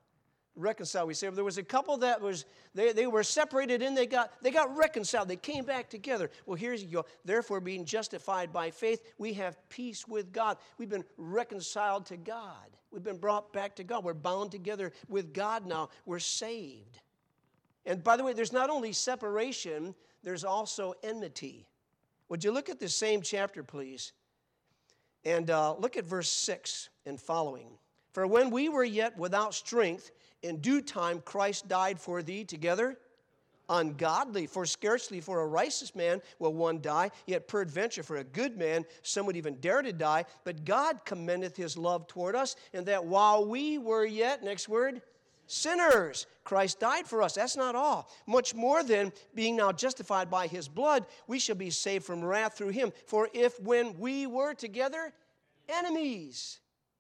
Reconcile. 0.56 1.08
We 1.08 1.14
say 1.14 1.30
there 1.30 1.44
was 1.44 1.58
a 1.58 1.64
couple 1.64 1.98
that 1.98 2.20
was 2.20 2.46
they, 2.74 2.92
they 2.92 3.08
were 3.08 3.24
separated 3.24 3.82
and 3.82 3.96
they 3.96 4.08
got 4.08 4.34
they 4.42 4.52
got 4.52 4.76
reconciled. 4.76 5.28
They 5.28 5.36
came 5.36 5.64
back 5.64 5.90
together. 5.90 6.32
Well, 6.46 6.56
here's 6.56 6.84
you 6.84 6.90
go. 6.90 7.06
Therefore, 7.24 7.62
being 7.62 7.86
justified 7.86 8.52
by 8.52 8.72
faith, 8.72 9.02
we 9.18 9.34
have 9.34 9.58
peace 9.70 10.08
with 10.08 10.34
God. 10.34 10.58
We've 10.78 10.90
been 10.90 11.06
reconciled 11.16 12.08
to 12.08 12.18
God. 12.18 12.76
We've 12.92 13.04
been 13.04 13.20
brought 13.20 13.54
back 13.54 13.76
to 13.76 13.84
God. 13.84 14.04
We're 14.04 14.14
bound 14.16 14.52
together 14.52 14.92
with 15.08 15.32
God 15.32 15.66
now. 15.66 15.90
We're 16.06 16.20
saved. 16.20 17.00
And 17.86 18.04
by 18.04 18.18
the 18.18 18.24
way, 18.24 18.34
there's 18.34 18.52
not 18.52 18.70
only 18.70 18.94
separation, 18.94 19.94
there's 20.28 20.44
also 20.44 20.94
enmity. 21.04 21.66
Would 22.28 22.44
you 22.44 22.52
look 22.52 22.68
at 22.68 22.82
the 22.82 22.90
same 22.90 23.22
chapter, 23.22 23.64
please? 23.64 24.12
And 25.24 25.50
uh, 25.50 25.76
look 25.76 25.96
at 25.96 26.04
verse 26.04 26.28
6 26.28 26.90
and 27.06 27.18
following. 27.18 27.70
For 28.12 28.28
when 28.28 28.50
we 28.52 28.68
were 28.68 28.84
yet 28.84 29.18
without 29.18 29.54
strength, 29.54 30.12
in 30.44 30.58
due 30.58 30.82
time 30.82 31.22
Christ 31.22 31.70
died 31.70 31.98
for 31.98 32.22
thee 32.22 32.44
together. 32.44 32.98
Ungodly, 33.70 34.48
for 34.48 34.66
scarcely 34.66 35.22
for 35.22 35.40
a 35.40 35.48
righteous 35.48 35.96
man 35.96 36.22
will 36.40 36.54
one 36.54 36.82
die, 36.82 37.10
yet 37.26 37.48
peradventure 37.48 38.04
for 38.04 38.18
a 38.18 38.24
good 38.26 38.58
man 38.58 38.84
some 39.04 39.26
would 39.28 39.38
even 39.38 39.56
dare 39.62 39.82
to 39.82 39.94
die. 39.94 40.26
But 40.44 40.66
God 40.66 41.06
commendeth 41.06 41.56
his 41.56 41.78
love 41.78 42.06
toward 42.06 42.36
us, 42.36 42.58
and 42.74 42.86
that 42.88 43.06
while 43.06 43.46
we 43.46 43.78
were 43.78 44.06
yet, 44.06 44.44
next 44.44 44.68
word, 44.68 45.02
sinners. 45.48 46.28
Christ 46.44 46.80
died 46.80 47.08
for 47.08 47.22
us. 47.22 47.34
That's 47.34 47.58
not 47.58 47.76
all. 47.76 48.10
Much 48.28 48.54
more 48.54 48.84
than 48.84 49.12
being 49.34 49.56
now 49.56 49.72
justified 49.72 50.30
by 50.30 50.48
his 50.48 50.68
blood, 50.68 51.06
we 51.28 51.40
shall 51.40 51.56
be 51.56 51.70
saved 51.70 52.06
from 52.06 52.24
wrath 52.24 52.58
through 52.58 52.70
him. 52.70 52.94
For 53.08 53.30
if 53.34 53.60
when 53.60 53.98
we 53.98 54.28
were 54.28 54.54
together 54.54 55.14
enemies, 55.68 56.60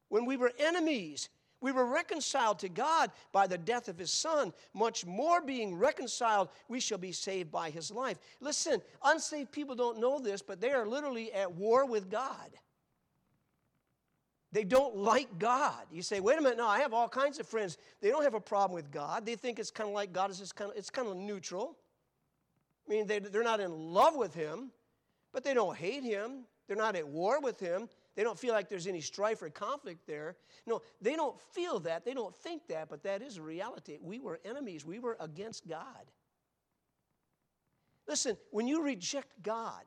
when 0.09 0.25
we 0.25 0.37
were 0.37 0.51
enemies, 0.59 1.29
we 1.59 1.71
were 1.71 1.85
reconciled 1.85 2.59
to 2.59 2.69
God 2.69 3.11
by 3.31 3.47
the 3.47 3.57
death 3.57 3.87
of 3.87 3.97
his 3.97 4.11
son. 4.11 4.53
Much 4.73 5.05
more 5.05 5.41
being 5.41 5.75
reconciled, 5.75 6.49
we 6.67 6.79
shall 6.79 6.99
be 6.99 7.11
saved 7.11 7.51
by 7.51 7.69
his 7.69 7.89
life. 7.89 8.19
Listen, 8.39 8.81
unsaved 9.03 9.51
people 9.51 9.75
don't 9.75 9.99
know 9.99 10.19
this, 10.19 10.41
but 10.41 10.61
they 10.61 10.71
are 10.71 10.85
literally 10.85 11.33
at 11.33 11.51
war 11.51 11.85
with 11.85 12.11
God. 12.11 12.51
They 14.57 14.63
don't 14.63 14.97
like 14.97 15.37
God. 15.37 15.85
You 15.91 16.01
say, 16.01 16.19
wait 16.19 16.39
a 16.39 16.41
minute, 16.41 16.57
no, 16.57 16.65
I 16.65 16.79
have 16.79 16.91
all 16.91 17.07
kinds 17.07 17.37
of 17.37 17.47
friends. 17.47 17.77
They 18.01 18.09
don't 18.09 18.23
have 18.23 18.33
a 18.33 18.39
problem 18.39 18.73
with 18.73 18.89
God. 18.89 19.23
They 19.23 19.35
think 19.35 19.59
it's 19.59 19.69
kind 19.69 19.87
of 19.87 19.93
like 19.93 20.11
God 20.11 20.31
is 20.31 20.39
just 20.39 20.55
kind 20.55 20.71
of, 20.71 20.77
it's 20.77 20.89
kind 20.89 21.07
of 21.07 21.15
neutral. 21.15 21.77
I 22.87 22.91
mean, 22.91 23.05
they, 23.05 23.19
they're 23.19 23.43
not 23.43 23.59
in 23.59 23.71
love 23.71 24.15
with 24.15 24.33
Him, 24.33 24.71
but 25.31 25.43
they 25.43 25.53
don't 25.53 25.77
hate 25.77 26.03
Him. 26.03 26.45
They're 26.67 26.75
not 26.75 26.95
at 26.95 27.07
war 27.07 27.39
with 27.39 27.59
Him. 27.59 27.87
They 28.15 28.23
don't 28.23 28.39
feel 28.39 28.51
like 28.51 28.67
there's 28.67 28.87
any 28.87 28.99
strife 28.99 29.43
or 29.43 29.49
conflict 29.51 30.07
there. 30.07 30.37
No, 30.65 30.81
they 31.03 31.15
don't 31.15 31.39
feel 31.39 31.79
that. 31.81 32.03
They 32.03 32.15
don't 32.15 32.35
think 32.35 32.65
that, 32.69 32.89
but 32.89 33.03
that 33.03 33.21
is 33.21 33.37
a 33.37 33.43
reality. 33.43 33.99
We 34.01 34.17
were 34.17 34.39
enemies, 34.43 34.83
we 34.83 34.97
were 34.97 35.17
against 35.19 35.67
God. 35.67 36.09
Listen, 38.07 38.35
when 38.49 38.67
you 38.67 38.81
reject 38.81 39.43
God, 39.43 39.83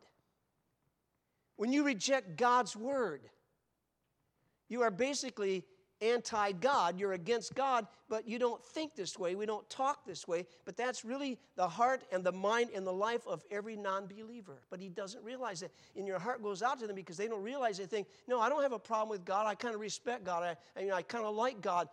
when 1.57 1.73
you 1.73 1.85
reject 1.85 2.37
God's 2.37 2.77
word, 2.77 3.23
you 4.71 4.81
are 4.83 4.91
basically 4.91 5.65
anti 6.01 6.53
God. 6.53 6.99
You're 6.99 7.13
against 7.13 7.55
God, 7.55 7.87
but 8.09 8.27
you 8.27 8.39
don't 8.39 8.65
think 8.65 8.95
this 8.95 9.19
way. 9.19 9.35
We 9.35 9.47
don't 9.47 9.69
talk 9.69 10.05
this 10.07 10.27
way. 10.27 10.47
But 10.65 10.77
that's 10.77 11.05
really 11.05 11.39
the 11.57 11.69
heart 11.69 12.05
and 12.13 12.25
the 12.25 12.33
mind 12.33 12.71
and 12.75 12.87
the 12.87 12.93
life 12.93 13.27
of 13.27 13.45
every 13.51 13.77
non 13.77 14.07
believer. 14.07 14.63
But 14.71 14.81
he 14.81 14.89
doesn't 14.89 15.23
realize 15.23 15.63
it. 15.63 15.73
And 15.97 16.07
your 16.07 16.19
heart 16.19 16.43
goes 16.43 16.63
out 16.63 16.79
to 16.81 16.87
them 16.87 16.97
because 16.97 17.17
they 17.17 17.29
don't 17.29 17.43
realize 17.43 17.79
they 17.79 17.87
think, 17.87 18.09
no, 18.27 18.41
I 18.41 18.49
don't 18.49 18.63
have 18.63 18.73
a 18.73 18.79
problem 18.79 19.11
with 19.11 19.25
God. 19.25 19.47
I 19.47 19.55
kind 19.55 19.75
of 19.75 19.81
respect 19.81 20.25
God. 20.25 20.43
I, 20.43 20.57
I, 20.79 20.85
mean, 20.85 20.93
I 20.93 21.03
kind 21.03 21.25
of 21.25 21.35
like 21.35 21.61
God. 21.61 21.89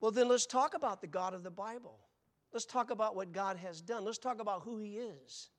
Well, 0.00 0.10
then 0.10 0.28
let's 0.28 0.46
talk 0.46 0.74
about 0.74 1.00
the 1.00 1.06
God 1.06 1.34
of 1.34 1.42
the 1.42 1.50
Bible. 1.50 1.98
Let's 2.52 2.64
talk 2.64 2.90
about 2.90 3.14
what 3.14 3.32
God 3.32 3.56
has 3.58 3.80
done. 3.80 4.04
Let's 4.04 4.18
talk 4.18 4.40
about 4.40 4.62
who 4.62 4.78
he 4.78 4.98
is. 4.98 5.50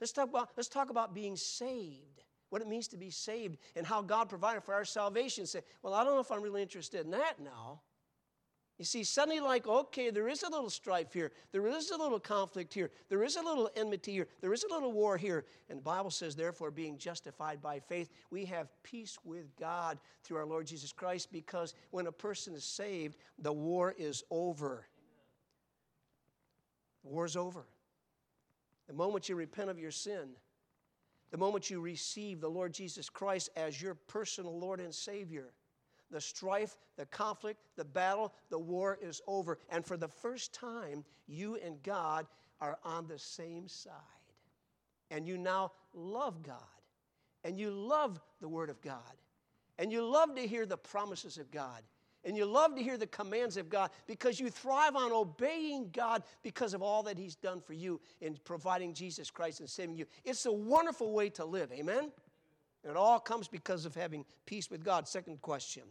Let's 0.00 0.12
talk 0.12 0.28
about, 0.28 0.50
let's 0.56 0.68
talk 0.68 0.90
about 0.90 1.14
being 1.14 1.36
saved 1.36 2.22
what 2.50 2.60
it 2.60 2.68
means 2.68 2.88
to 2.88 2.96
be 2.96 3.10
saved, 3.10 3.58
and 3.74 3.86
how 3.86 4.02
God 4.02 4.28
provided 4.28 4.62
for 4.62 4.74
our 4.74 4.84
salvation. 4.84 5.46
Say, 5.46 5.60
well, 5.82 5.94
I 5.94 6.04
don't 6.04 6.14
know 6.14 6.20
if 6.20 6.30
I'm 6.30 6.42
really 6.42 6.62
interested 6.62 7.04
in 7.04 7.12
that 7.12 7.40
now. 7.42 7.80
You 8.80 8.86
see, 8.86 9.04
suddenly, 9.04 9.40
like, 9.40 9.66
okay, 9.66 10.08
there 10.08 10.26
is 10.26 10.42
a 10.42 10.48
little 10.48 10.70
strife 10.70 11.12
here. 11.12 11.32
There 11.52 11.66
is 11.66 11.90
a 11.90 11.98
little 11.98 12.18
conflict 12.18 12.72
here. 12.72 12.90
There 13.10 13.22
is 13.22 13.36
a 13.36 13.42
little 13.42 13.68
enmity 13.76 14.12
here. 14.12 14.26
There 14.40 14.54
is 14.54 14.64
a 14.64 14.72
little 14.72 14.92
war 14.92 15.18
here. 15.18 15.44
And 15.68 15.80
the 15.80 15.82
Bible 15.82 16.10
says, 16.10 16.34
therefore, 16.34 16.70
being 16.70 16.96
justified 16.96 17.60
by 17.60 17.78
faith, 17.78 18.08
we 18.30 18.46
have 18.46 18.68
peace 18.82 19.18
with 19.22 19.54
God 19.56 19.98
through 20.24 20.38
our 20.38 20.46
Lord 20.46 20.66
Jesus 20.66 20.92
Christ 20.92 21.30
because 21.30 21.74
when 21.90 22.06
a 22.06 22.12
person 22.12 22.54
is 22.54 22.64
saved, 22.64 23.18
the 23.38 23.52
war 23.52 23.94
is 23.98 24.24
over. 24.30 24.86
The 27.02 27.10
war 27.10 27.26
is 27.26 27.36
over. 27.36 27.66
The 28.88 28.94
moment 28.94 29.28
you 29.28 29.36
repent 29.36 29.68
of 29.68 29.78
your 29.78 29.90
sin, 29.90 30.30
the 31.30 31.38
moment 31.38 31.70
you 31.70 31.80
receive 31.80 32.40
the 32.40 32.48
Lord 32.48 32.72
Jesus 32.72 33.08
Christ 33.08 33.50
as 33.56 33.80
your 33.80 33.94
personal 33.94 34.58
Lord 34.58 34.80
and 34.80 34.94
Savior, 34.94 35.52
the 36.10 36.20
strife, 36.20 36.76
the 36.96 37.06
conflict, 37.06 37.60
the 37.76 37.84
battle, 37.84 38.32
the 38.50 38.58
war 38.58 38.98
is 39.00 39.22
over. 39.26 39.58
And 39.70 39.84
for 39.84 39.96
the 39.96 40.08
first 40.08 40.52
time, 40.52 41.04
you 41.28 41.56
and 41.64 41.80
God 41.82 42.26
are 42.60 42.78
on 42.84 43.06
the 43.06 43.18
same 43.18 43.68
side. 43.68 43.94
And 45.10 45.26
you 45.26 45.38
now 45.38 45.72
love 45.94 46.42
God. 46.42 46.56
And 47.44 47.58
you 47.58 47.70
love 47.70 48.20
the 48.40 48.48
Word 48.48 48.70
of 48.70 48.80
God. 48.82 49.00
And 49.78 49.90
you 49.90 50.04
love 50.04 50.34
to 50.34 50.46
hear 50.46 50.66
the 50.66 50.76
promises 50.76 51.38
of 51.38 51.50
God 51.50 51.82
and 52.24 52.36
you 52.36 52.44
love 52.44 52.74
to 52.76 52.82
hear 52.82 52.98
the 52.98 53.06
commands 53.06 53.56
of 53.56 53.70
God 53.70 53.90
because 54.06 54.38
you 54.38 54.50
thrive 54.50 54.94
on 54.94 55.12
obeying 55.12 55.90
God 55.92 56.22
because 56.42 56.74
of 56.74 56.82
all 56.82 57.02
that 57.04 57.18
He's 57.18 57.34
done 57.34 57.60
for 57.60 57.72
you 57.72 58.00
in 58.20 58.36
providing 58.44 58.92
Jesus 58.92 59.30
Christ 59.30 59.60
and 59.60 59.68
saving 59.68 59.96
you. 59.96 60.06
It's 60.24 60.46
a 60.46 60.52
wonderful 60.52 61.12
way 61.12 61.30
to 61.30 61.44
live, 61.44 61.72
amen? 61.72 62.10
And 62.82 62.90
it 62.90 62.96
all 62.96 63.18
comes 63.18 63.48
because 63.48 63.84
of 63.84 63.94
having 63.94 64.24
peace 64.46 64.70
with 64.70 64.84
God. 64.84 65.08
Second 65.08 65.40
question 65.40 65.84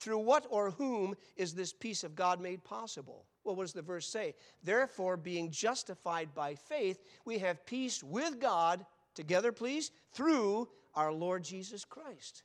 Through 0.00 0.18
what 0.18 0.46
or 0.48 0.70
whom 0.70 1.14
is 1.36 1.54
this 1.54 1.72
peace 1.72 2.04
of 2.04 2.14
God 2.14 2.40
made 2.40 2.64
possible? 2.64 3.24
Well, 3.44 3.56
what 3.56 3.64
does 3.64 3.72
the 3.72 3.82
verse 3.82 4.06
say? 4.06 4.34
Therefore, 4.62 5.16
being 5.16 5.50
justified 5.50 6.34
by 6.34 6.54
faith, 6.54 7.02
we 7.24 7.38
have 7.38 7.64
peace 7.64 8.02
with 8.02 8.40
God, 8.40 8.84
together, 9.14 9.52
please, 9.52 9.90
through 10.12 10.68
our 10.94 11.12
Lord 11.12 11.44
Jesus 11.44 11.84
Christ. 11.84 12.42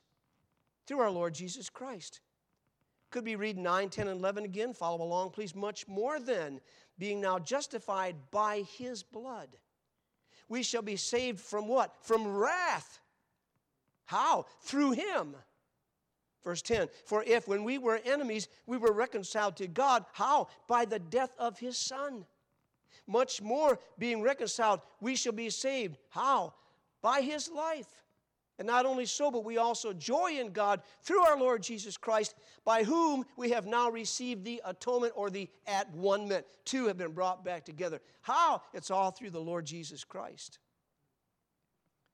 Through 0.88 1.00
our 1.00 1.12
Lord 1.12 1.34
Jesus 1.34 1.70
Christ. 1.70 2.22
Could 3.14 3.24
be 3.26 3.36
read 3.36 3.60
9, 3.60 3.90
10, 3.90 4.08
and 4.08 4.20
11 4.20 4.44
again. 4.44 4.74
Follow 4.74 5.06
along, 5.06 5.30
please. 5.30 5.54
Much 5.54 5.88
more 5.88 6.20
than 6.20 6.60
being 6.98 7.22
now 7.22 7.38
justified 7.38 8.16
by 8.32 8.64
his 8.76 9.04
blood. 9.04 9.50
We 10.50 10.64
shall 10.64 10.82
be 10.82 10.96
saved 10.96 11.40
from 11.40 11.68
what? 11.68 11.96
From 12.02 12.28
wrath. 12.28 13.00
How? 14.06 14.48
Through 14.62 14.94
him. 14.94 15.36
Verse 16.44 16.64
10 16.64 16.88
For 17.06 17.24
if 17.24 17.48
when 17.48 17.64
we 17.64 17.78
were 17.78 18.02
enemies, 18.04 18.48
we 18.66 18.78
were 18.78 18.92
reconciled 18.92 19.58
to 19.58 19.68
God, 19.68 20.06
how? 20.12 20.48
By 20.68 20.86
the 20.86 20.98
death 20.98 21.36
of 21.38 21.60
his 21.60 21.78
Son. 21.78 22.26
Much 23.06 23.44
more 23.44 23.80
being 24.00 24.24
reconciled, 24.24 24.82
we 25.00 25.16
shall 25.16 25.34
be 25.34 25.52
saved. 25.52 26.00
How? 26.10 26.56
By 27.04 27.22
his 27.22 27.48
life. 27.48 28.03
And 28.60 28.68
not 28.68 28.86
only 28.86 29.06
so, 29.06 29.32
but 29.32 29.44
we 29.44 29.58
also 29.58 29.94
joy 29.94 30.38
in 30.40 30.52
God 30.52 30.82
through 31.02 31.22
our 31.22 31.38
Lord 31.38 31.64
Jesus 31.64 31.98
Christ, 31.98 32.36
by 32.64 32.84
whom 32.84 33.26
we 33.36 33.50
have 33.50 33.66
now 33.66 33.90
received 33.90 34.46
the 34.46 34.62
atonement 34.64 35.14
or 35.16 35.30
the 35.30 35.50
at 35.66 35.92
one 35.92 36.28
ment. 36.28 36.46
Two 36.64 36.88
have 36.88 36.98
been 36.98 37.14
brought 37.14 37.44
back 37.44 37.66
together. 37.66 38.00
How? 38.22 38.62
It's 38.74 38.92
all 38.92 39.10
through 39.10 39.32
the 39.32 39.42
Lord 39.42 39.66
Jesus 39.66 40.04
Christ. 40.04 40.60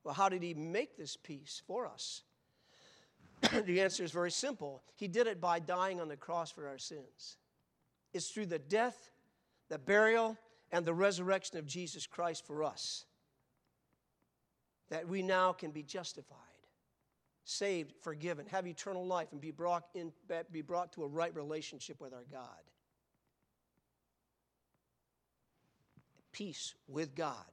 Well, 0.04 0.14
how 0.14 0.30
did 0.30 0.42
he 0.42 0.54
make 0.54 0.96
this 0.98 1.18
peace 1.18 1.62
for 1.68 1.86
us? 1.86 2.24
the 3.66 3.82
answer 3.82 4.04
is 4.04 4.12
very 4.12 4.32
simple. 4.32 4.82
He 4.96 5.10
did 5.10 5.28
it 5.28 5.42
by 5.42 5.60
dying 5.60 6.00
on 6.00 6.08
the 6.08 6.16
cross 6.16 6.52
for 6.52 6.70
our 6.70 6.78
sins. 6.78 7.38
It's 8.14 8.30
through 8.30 8.48
the 8.48 8.60
death, 8.60 9.12
the 9.68 9.78
burial, 9.78 10.38
and 10.72 10.86
the 10.86 10.94
resurrection 10.94 11.58
of 11.58 11.66
Jesus 11.66 12.08
Christ 12.08 12.46
for 12.48 12.64
us 12.64 13.06
that 14.90 15.08
we 15.08 15.22
now 15.22 15.54
can 15.54 15.72
be 15.72 15.84
justified, 15.84 16.38
saved, 17.44 17.94
forgiven, 18.02 18.46
have 18.48 18.68
eternal 18.68 19.06
life, 19.06 19.28
and 19.32 19.42
be 19.42 19.52
brought, 19.52 19.86
in, 19.94 20.12
be 20.52 20.62
brought 20.62 20.94
to 20.94 21.04
a 21.04 21.08
right 21.08 21.36
relationship 21.36 22.00
with 22.00 22.14
our 22.14 22.26
God. 22.32 22.62
Peace 26.32 26.76
with 26.88 27.16
God 27.16 27.46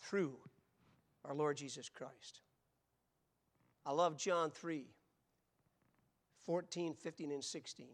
through 0.00 0.36
our 1.24 1.34
Lord 1.34 1.56
Jesus 1.56 1.88
Christ. 1.88 2.40
I 3.86 3.92
love 3.92 4.16
John 4.16 4.50
3 4.50 4.86
14, 6.46 6.94
15, 6.94 7.30
and 7.32 7.42
16. 7.42 7.86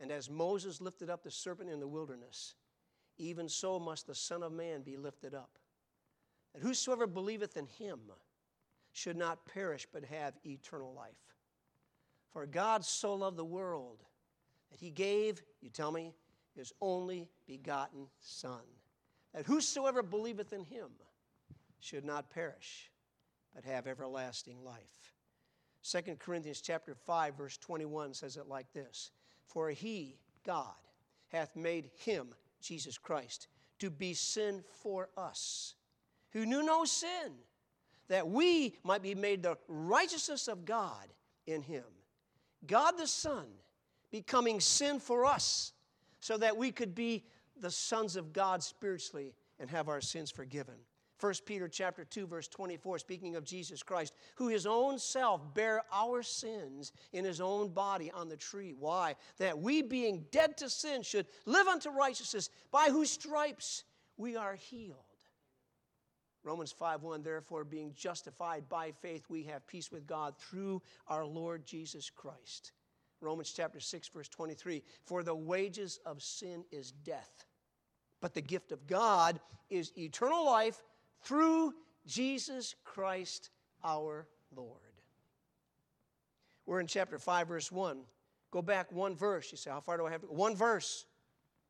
And 0.00 0.10
as 0.10 0.30
Moses 0.30 0.80
lifted 0.80 1.10
up 1.10 1.22
the 1.22 1.30
serpent 1.30 1.70
in 1.70 1.80
the 1.80 1.86
wilderness, 1.86 2.54
even 3.18 3.48
so 3.48 3.78
must 3.78 4.06
the 4.06 4.14
Son 4.14 4.42
of 4.42 4.52
Man 4.52 4.82
be 4.82 4.96
lifted 4.96 5.34
up, 5.34 5.58
that 6.54 6.62
whosoever 6.62 7.06
believeth 7.06 7.56
in 7.56 7.66
him 7.66 8.00
should 8.92 9.16
not 9.16 9.44
perish 9.46 9.86
but 9.92 10.04
have 10.04 10.34
eternal 10.46 10.94
life. 10.94 11.12
For 12.32 12.46
God 12.46 12.84
so 12.84 13.14
loved 13.14 13.36
the 13.36 13.44
world 13.44 13.98
that 14.70 14.80
he 14.80 14.90
gave, 14.90 15.42
you 15.60 15.70
tell 15.70 15.92
me, 15.92 16.14
his 16.56 16.72
only 16.80 17.28
begotten 17.46 18.06
Son, 18.20 18.62
that 19.32 19.46
whosoever 19.46 20.02
believeth 20.02 20.52
in 20.52 20.64
him 20.64 20.88
should 21.80 22.04
not 22.04 22.30
perish 22.30 22.90
but 23.54 23.64
have 23.64 23.86
everlasting 23.86 24.64
life. 24.64 25.12
2 25.82 26.16
Corinthians 26.18 26.60
chapter 26.60 26.94
5 26.94 27.36
verse 27.36 27.56
21 27.58 28.14
says 28.14 28.36
it 28.36 28.48
like 28.48 28.72
this, 28.72 29.10
for 29.46 29.70
he, 29.70 30.16
God, 30.46 30.74
hath 31.28 31.54
made 31.56 31.90
him, 31.96 32.28
Jesus 32.60 32.96
Christ, 32.96 33.48
to 33.80 33.90
be 33.90 34.14
sin 34.14 34.62
for 34.82 35.08
us, 35.16 35.74
who 36.34 36.44
knew 36.44 36.62
no 36.62 36.84
sin, 36.84 37.32
that 38.08 38.28
we 38.28 38.76
might 38.82 39.02
be 39.02 39.14
made 39.14 39.42
the 39.42 39.56
righteousness 39.68 40.48
of 40.48 40.66
God 40.66 41.08
in 41.46 41.62
him. 41.62 41.84
God 42.66 42.98
the 42.98 43.06
Son 43.06 43.46
becoming 44.10 44.60
sin 44.60 45.00
for 45.00 45.24
us, 45.24 45.72
so 46.20 46.36
that 46.36 46.56
we 46.56 46.70
could 46.70 46.94
be 46.94 47.24
the 47.60 47.70
sons 47.70 48.16
of 48.16 48.32
God 48.32 48.62
spiritually 48.62 49.34
and 49.58 49.70
have 49.70 49.88
our 49.88 50.00
sins 50.00 50.30
forgiven. 50.30 50.74
1 51.20 51.32
Peter 51.46 51.68
chapter 51.68 52.04
2 52.04 52.26
verse 52.26 52.48
24 52.48 52.98
speaking 52.98 53.36
of 53.36 53.44
Jesus 53.44 53.82
Christ 53.82 54.12
who 54.34 54.48
his 54.48 54.66
own 54.66 54.98
self 54.98 55.54
bare 55.54 55.82
our 55.92 56.22
sins 56.22 56.92
in 57.12 57.24
his 57.24 57.40
own 57.40 57.68
body 57.68 58.10
on 58.10 58.28
the 58.28 58.36
tree 58.36 58.74
why 58.78 59.14
that 59.38 59.58
we 59.58 59.80
being 59.80 60.24
dead 60.32 60.56
to 60.58 60.68
sin 60.68 61.02
should 61.02 61.26
live 61.46 61.68
unto 61.68 61.88
righteousness 61.90 62.50
by 62.72 62.90
whose 62.90 63.10
stripes 63.10 63.84
we 64.16 64.36
are 64.36 64.56
healed 64.56 65.13
Romans 66.44 66.72
5:1 66.72 67.24
therefore 67.24 67.64
being 67.64 67.92
justified 67.94 68.68
by 68.68 68.92
faith 68.92 69.24
we 69.28 69.42
have 69.44 69.66
peace 69.66 69.90
with 69.90 70.06
God 70.06 70.36
through 70.38 70.80
our 71.08 71.24
Lord 71.26 71.66
Jesus 71.66 72.10
Christ 72.10 72.72
Romans 73.20 73.52
chapter 73.52 73.80
6 73.80 74.08
verse 74.08 74.28
23 74.28 74.82
for 75.04 75.22
the 75.22 75.34
wages 75.34 75.98
of 76.06 76.22
sin 76.22 76.64
is 76.70 76.92
death 76.92 77.46
but 78.20 78.32
the 78.34 78.40
gift 78.40 78.72
of 78.72 78.86
God 78.86 79.40
is 79.68 79.92
eternal 79.98 80.46
life 80.46 80.82
through 81.24 81.74
Jesus 82.06 82.74
Christ 82.84 83.50
our 83.82 84.26
Lord. 84.54 84.80
We're 86.66 86.80
in 86.80 86.86
chapter 86.86 87.18
5, 87.18 87.48
verse 87.48 87.70
1. 87.70 87.98
Go 88.50 88.62
back 88.62 88.90
one 88.92 89.14
verse. 89.14 89.50
You 89.50 89.58
say, 89.58 89.70
How 89.70 89.80
far 89.80 89.98
do 89.98 90.06
I 90.06 90.10
have 90.10 90.22
to 90.22 90.26
go? 90.26 90.32
One 90.32 90.56
verse. 90.56 91.04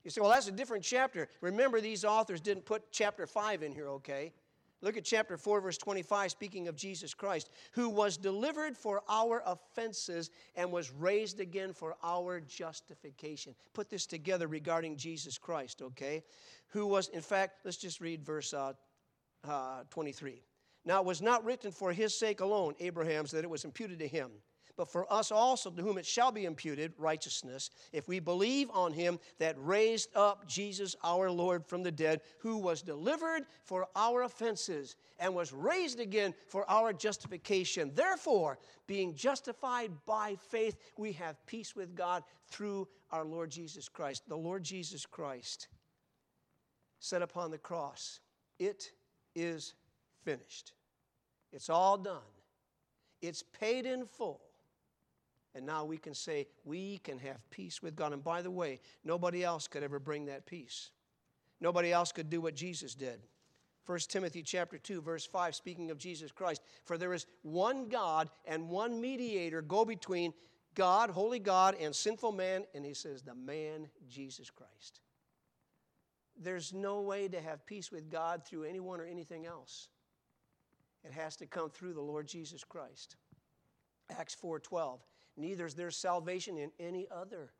You 0.04 0.10
say, 0.10 0.20
Well, 0.20 0.30
that's 0.30 0.48
a 0.48 0.52
different 0.52 0.84
chapter. 0.84 1.28
Remember, 1.40 1.80
these 1.80 2.04
authors 2.04 2.40
didn't 2.40 2.64
put 2.64 2.92
chapter 2.92 3.26
5 3.26 3.62
in 3.62 3.72
here, 3.72 3.88
okay? 3.88 4.32
Look 4.84 4.98
at 4.98 5.04
chapter 5.04 5.38
4, 5.38 5.62
verse 5.62 5.78
25, 5.78 6.30
speaking 6.30 6.68
of 6.68 6.76
Jesus 6.76 7.14
Christ, 7.14 7.48
who 7.72 7.88
was 7.88 8.18
delivered 8.18 8.76
for 8.76 9.02
our 9.08 9.42
offenses 9.46 10.28
and 10.56 10.70
was 10.70 10.92
raised 10.92 11.40
again 11.40 11.72
for 11.72 11.94
our 12.04 12.38
justification. 12.40 13.54
Put 13.72 13.88
this 13.88 14.04
together 14.04 14.46
regarding 14.46 14.98
Jesus 14.98 15.38
Christ, 15.38 15.80
okay? 15.80 16.22
Who 16.68 16.86
was, 16.86 17.08
in 17.08 17.22
fact, 17.22 17.60
let's 17.64 17.78
just 17.78 18.02
read 18.02 18.22
verse 18.22 18.52
uh, 18.52 18.74
uh, 19.48 19.84
23. 19.88 20.42
Now 20.84 21.00
it 21.00 21.06
was 21.06 21.22
not 21.22 21.42
written 21.46 21.72
for 21.72 21.90
his 21.90 22.18
sake 22.18 22.40
alone, 22.40 22.74
Abraham's, 22.78 23.30
that 23.30 23.42
it 23.42 23.48
was 23.48 23.64
imputed 23.64 23.98
to 24.00 24.06
him, 24.06 24.30
but 24.76 24.88
for 24.88 25.10
us 25.12 25.30
also, 25.30 25.70
to 25.70 25.82
whom 25.82 25.98
it 25.98 26.06
shall 26.06 26.32
be 26.32 26.44
imputed 26.44 26.92
righteousness, 26.98 27.70
if 27.92 28.08
we 28.08 28.18
believe 28.18 28.68
on 28.72 28.92
him 28.92 29.20
that 29.38 29.54
raised 29.58 30.08
up 30.16 30.48
Jesus 30.48 30.96
our 31.04 31.30
Lord 31.30 31.64
from 31.64 31.82
the 31.82 31.92
dead, 31.92 32.20
who 32.38 32.58
was 32.58 32.82
delivered 32.82 33.44
for 33.62 33.86
our 33.94 34.22
offenses 34.22 34.96
and 35.20 35.34
was 35.34 35.52
raised 35.52 36.00
again 36.00 36.34
for 36.48 36.68
our 36.68 36.92
justification. 36.92 37.92
Therefore, 37.94 38.58
being 38.86 39.14
justified 39.14 39.92
by 40.06 40.36
faith, 40.48 40.76
we 40.98 41.12
have 41.12 41.44
peace 41.46 41.76
with 41.76 41.94
God 41.94 42.24
through 42.48 42.88
our 43.10 43.24
Lord 43.24 43.50
Jesus 43.50 43.88
Christ. 43.88 44.24
The 44.28 44.36
Lord 44.36 44.64
Jesus 44.64 45.06
Christ 45.06 45.68
said 46.98 47.22
upon 47.22 47.50
the 47.50 47.58
cross, 47.58 48.20
It 48.58 48.90
is 49.36 49.74
finished. 50.24 50.72
It's 51.52 51.70
all 51.70 51.96
done. 51.96 52.18
It's 53.22 53.42
paid 53.42 53.86
in 53.86 54.06
full. 54.06 54.43
And 55.54 55.64
now 55.64 55.84
we 55.84 55.98
can 55.98 56.14
say 56.14 56.46
we 56.64 56.98
can 56.98 57.18
have 57.18 57.38
peace 57.50 57.82
with 57.82 57.94
God. 57.94 58.12
And 58.12 58.24
by 58.24 58.42
the 58.42 58.50
way, 58.50 58.80
nobody 59.04 59.44
else 59.44 59.68
could 59.68 59.82
ever 59.82 59.98
bring 59.98 60.26
that 60.26 60.46
peace. 60.46 60.90
Nobody 61.60 61.92
else 61.92 62.12
could 62.12 62.28
do 62.28 62.40
what 62.40 62.54
Jesus 62.54 62.94
did. 62.94 63.20
1 63.86 63.98
Timothy 64.08 64.42
chapter 64.42 64.78
2 64.78 65.02
verse 65.02 65.26
5 65.26 65.54
speaking 65.54 65.90
of 65.90 65.98
Jesus 65.98 66.32
Christ, 66.32 66.62
for 66.84 66.96
there 66.96 67.12
is 67.12 67.26
one 67.42 67.88
God 67.88 68.30
and 68.46 68.68
one 68.68 69.00
mediator 69.00 69.60
go 69.60 69.84
between 69.84 70.32
God, 70.74 71.10
holy 71.10 71.38
God 71.38 71.76
and 71.80 71.94
sinful 71.94 72.32
man, 72.32 72.64
and 72.74 72.84
he 72.84 72.94
says 72.94 73.22
the 73.22 73.34
man 73.34 73.88
Jesus 74.08 74.50
Christ. 74.50 75.00
There's 76.36 76.72
no 76.72 77.02
way 77.02 77.28
to 77.28 77.40
have 77.40 77.64
peace 77.66 77.92
with 77.92 78.10
God 78.10 78.44
through 78.44 78.64
anyone 78.64 79.00
or 79.00 79.04
anything 79.04 79.46
else. 79.46 79.88
It 81.04 81.12
has 81.12 81.36
to 81.36 81.46
come 81.46 81.70
through 81.70 81.92
the 81.92 82.00
Lord 82.00 82.26
Jesus 82.26 82.64
Christ. 82.64 83.16
Acts 84.10 84.34
4:12. 84.34 85.00
Neither 85.36 85.66
is 85.66 85.74
there 85.74 85.90
salvation 85.90 86.58
in 86.58 86.70
any 86.78 87.06
other. 87.10 87.52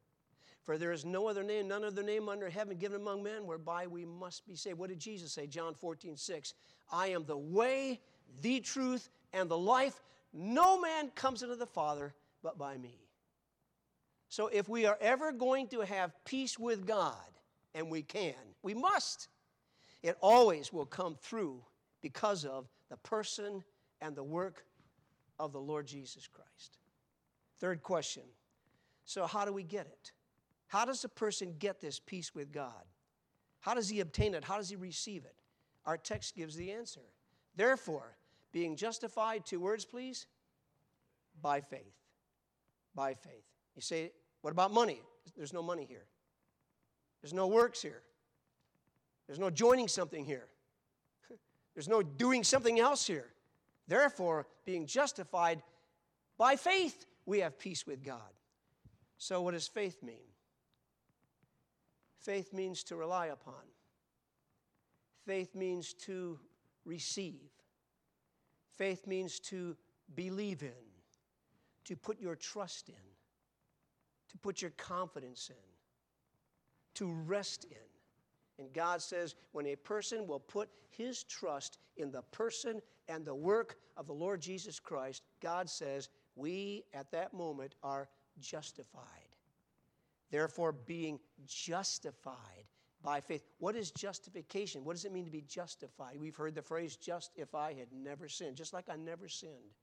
For 0.62 0.78
there 0.78 0.92
is 0.92 1.04
no 1.04 1.28
other 1.28 1.42
name, 1.42 1.68
none 1.68 1.84
other 1.84 2.02
name 2.02 2.28
under 2.28 2.48
heaven 2.48 2.78
given 2.78 3.00
among 3.00 3.22
men 3.22 3.46
whereby 3.46 3.86
we 3.86 4.04
must 4.04 4.46
be 4.46 4.56
saved. 4.56 4.78
What 4.78 4.88
did 4.88 4.98
Jesus 4.98 5.32
say? 5.32 5.46
John 5.46 5.74
14, 5.74 6.16
6. 6.16 6.54
I 6.90 7.08
am 7.08 7.24
the 7.26 7.36
way, 7.36 8.00
the 8.40 8.60
truth, 8.60 9.10
and 9.32 9.48
the 9.50 9.58
life. 9.58 10.00
No 10.32 10.80
man 10.80 11.10
comes 11.14 11.42
into 11.42 11.56
the 11.56 11.66
Father 11.66 12.14
but 12.42 12.56
by 12.56 12.78
me. 12.78 12.98
So 14.28 14.48
if 14.48 14.68
we 14.68 14.86
are 14.86 14.98
ever 15.00 15.32
going 15.32 15.68
to 15.68 15.80
have 15.80 16.12
peace 16.24 16.58
with 16.58 16.86
God, 16.86 17.14
and 17.74 17.90
we 17.90 18.02
can. 18.02 18.34
We 18.62 18.74
must. 18.74 19.28
It 20.02 20.16
always 20.20 20.72
will 20.72 20.86
come 20.86 21.16
through 21.20 21.62
because 22.00 22.44
of 22.44 22.68
the 22.88 22.96
person 22.98 23.64
and 24.00 24.14
the 24.14 24.22
work 24.22 24.64
of 25.38 25.52
the 25.52 25.60
Lord 25.60 25.86
Jesus 25.86 26.26
Christ. 26.26 26.78
Third 27.64 27.82
question 27.82 28.24
so, 29.06 29.24
how 29.26 29.46
do 29.46 29.52
we 29.54 29.62
get 29.62 29.86
it? 29.86 30.12
How 30.66 30.84
does 30.84 31.02
a 31.02 31.08
person 31.08 31.54
get 31.58 31.80
this 31.80 31.98
peace 31.98 32.34
with 32.34 32.52
God? 32.52 32.84
How 33.60 33.72
does 33.72 33.88
he 33.88 34.00
obtain 34.00 34.34
it? 34.34 34.44
How 34.44 34.58
does 34.58 34.68
he 34.68 34.76
receive 34.76 35.24
it? 35.24 35.34
Our 35.86 35.96
text 35.96 36.36
gives 36.36 36.56
the 36.56 36.72
answer. 36.72 37.00
Therefore, 37.56 38.18
being 38.52 38.76
justified, 38.76 39.46
two 39.46 39.60
words, 39.60 39.86
please, 39.86 40.26
by 41.40 41.62
faith. 41.62 41.94
By 42.94 43.14
faith. 43.14 43.46
You 43.76 43.80
say, 43.80 44.12
what 44.42 44.50
about 44.50 44.70
money? 44.70 45.00
There's 45.34 45.54
no 45.54 45.62
money 45.62 45.86
here. 45.88 46.04
There's 47.22 47.32
no 47.32 47.46
works 47.46 47.80
here. 47.80 48.02
There's 49.26 49.38
no 49.38 49.48
joining 49.48 49.88
something 49.88 50.26
here. 50.26 50.48
There's 51.74 51.88
no 51.88 52.02
doing 52.02 52.44
something 52.44 52.78
else 52.78 53.06
here. 53.06 53.32
Therefore, 53.88 54.46
being 54.66 54.84
justified 54.84 55.62
by 56.36 56.56
faith, 56.56 57.06
we 57.26 57.40
have 57.40 57.58
peace 57.58 57.86
with 57.86 58.04
God. 58.04 58.32
So, 59.18 59.42
what 59.42 59.52
does 59.52 59.68
faith 59.68 60.02
mean? 60.02 60.26
Faith 62.20 62.52
means 62.52 62.82
to 62.84 62.96
rely 62.96 63.26
upon, 63.26 63.62
faith 65.26 65.54
means 65.54 65.92
to 65.92 66.38
receive, 66.84 67.50
faith 68.76 69.06
means 69.06 69.38
to 69.40 69.76
believe 70.14 70.62
in, 70.62 70.72
to 71.84 71.96
put 71.96 72.20
your 72.20 72.34
trust 72.34 72.88
in, 72.88 72.94
to 74.30 74.38
put 74.38 74.62
your 74.62 74.72
confidence 74.72 75.50
in, 75.50 75.56
to 76.94 77.12
rest 77.12 77.64
in. 77.64 77.76
And 78.58 78.72
God 78.72 79.02
says, 79.02 79.34
when 79.52 79.66
a 79.66 79.76
person 79.76 80.26
will 80.26 80.40
put 80.40 80.68
his 80.88 81.24
trust 81.24 81.78
in 81.96 82.10
the 82.10 82.22
person 82.22 82.80
and 83.08 83.24
the 83.24 83.34
work 83.34 83.76
of 83.96 84.06
the 84.06 84.12
Lord 84.12 84.40
Jesus 84.40 84.78
Christ, 84.78 85.22
God 85.40 85.68
says, 85.68 86.08
we 86.36 86.84
at 86.92 87.10
that 87.12 87.34
moment 87.34 87.74
are 87.82 88.08
justified. 88.40 89.02
Therefore, 90.30 90.72
being 90.72 91.20
justified 91.46 92.66
by 93.02 93.20
faith. 93.20 93.42
What 93.58 93.76
is 93.76 93.90
justification? 93.90 94.84
What 94.84 94.94
does 94.94 95.04
it 95.04 95.12
mean 95.12 95.26
to 95.26 95.30
be 95.30 95.42
justified? 95.42 96.16
We've 96.18 96.34
heard 96.34 96.54
the 96.54 96.62
phrase, 96.62 96.96
just 96.96 97.30
if 97.36 97.54
I 97.54 97.74
had 97.74 97.92
never 97.92 98.28
sinned, 98.28 98.56
just 98.56 98.72
like 98.72 98.88
I 98.88 98.96
never 98.96 99.28
sinned. 99.28 99.74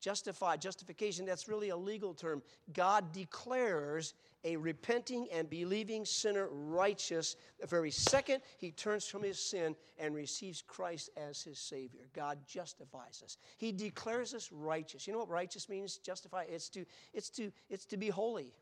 Justified, 0.00 0.62
justification, 0.62 1.26
that's 1.26 1.46
really 1.46 1.68
a 1.68 1.76
legal 1.76 2.14
term. 2.14 2.42
God 2.72 3.12
declares 3.12 4.14
a 4.44 4.56
repenting 4.56 5.28
and 5.30 5.50
believing 5.50 6.06
sinner 6.06 6.48
righteous 6.50 7.36
the 7.60 7.66
very 7.66 7.90
second 7.90 8.40
he 8.56 8.70
turns 8.70 9.06
from 9.06 9.22
his 9.22 9.38
sin 9.38 9.76
and 9.98 10.14
receives 10.14 10.62
Christ 10.62 11.10
as 11.18 11.42
his 11.42 11.58
Savior. 11.58 12.00
God 12.14 12.38
justifies 12.46 13.22
us. 13.22 13.36
He 13.58 13.72
declares 13.72 14.32
us 14.32 14.50
righteous. 14.50 15.06
You 15.06 15.12
know 15.12 15.18
what 15.18 15.28
righteous 15.28 15.68
means? 15.68 15.98
Justify. 15.98 16.44
It's 16.48 16.70
to, 16.70 16.86
it's 17.12 17.28
to, 17.30 17.52
it's 17.68 17.84
to 17.86 17.98
be 17.98 18.08
holy. 18.08 18.54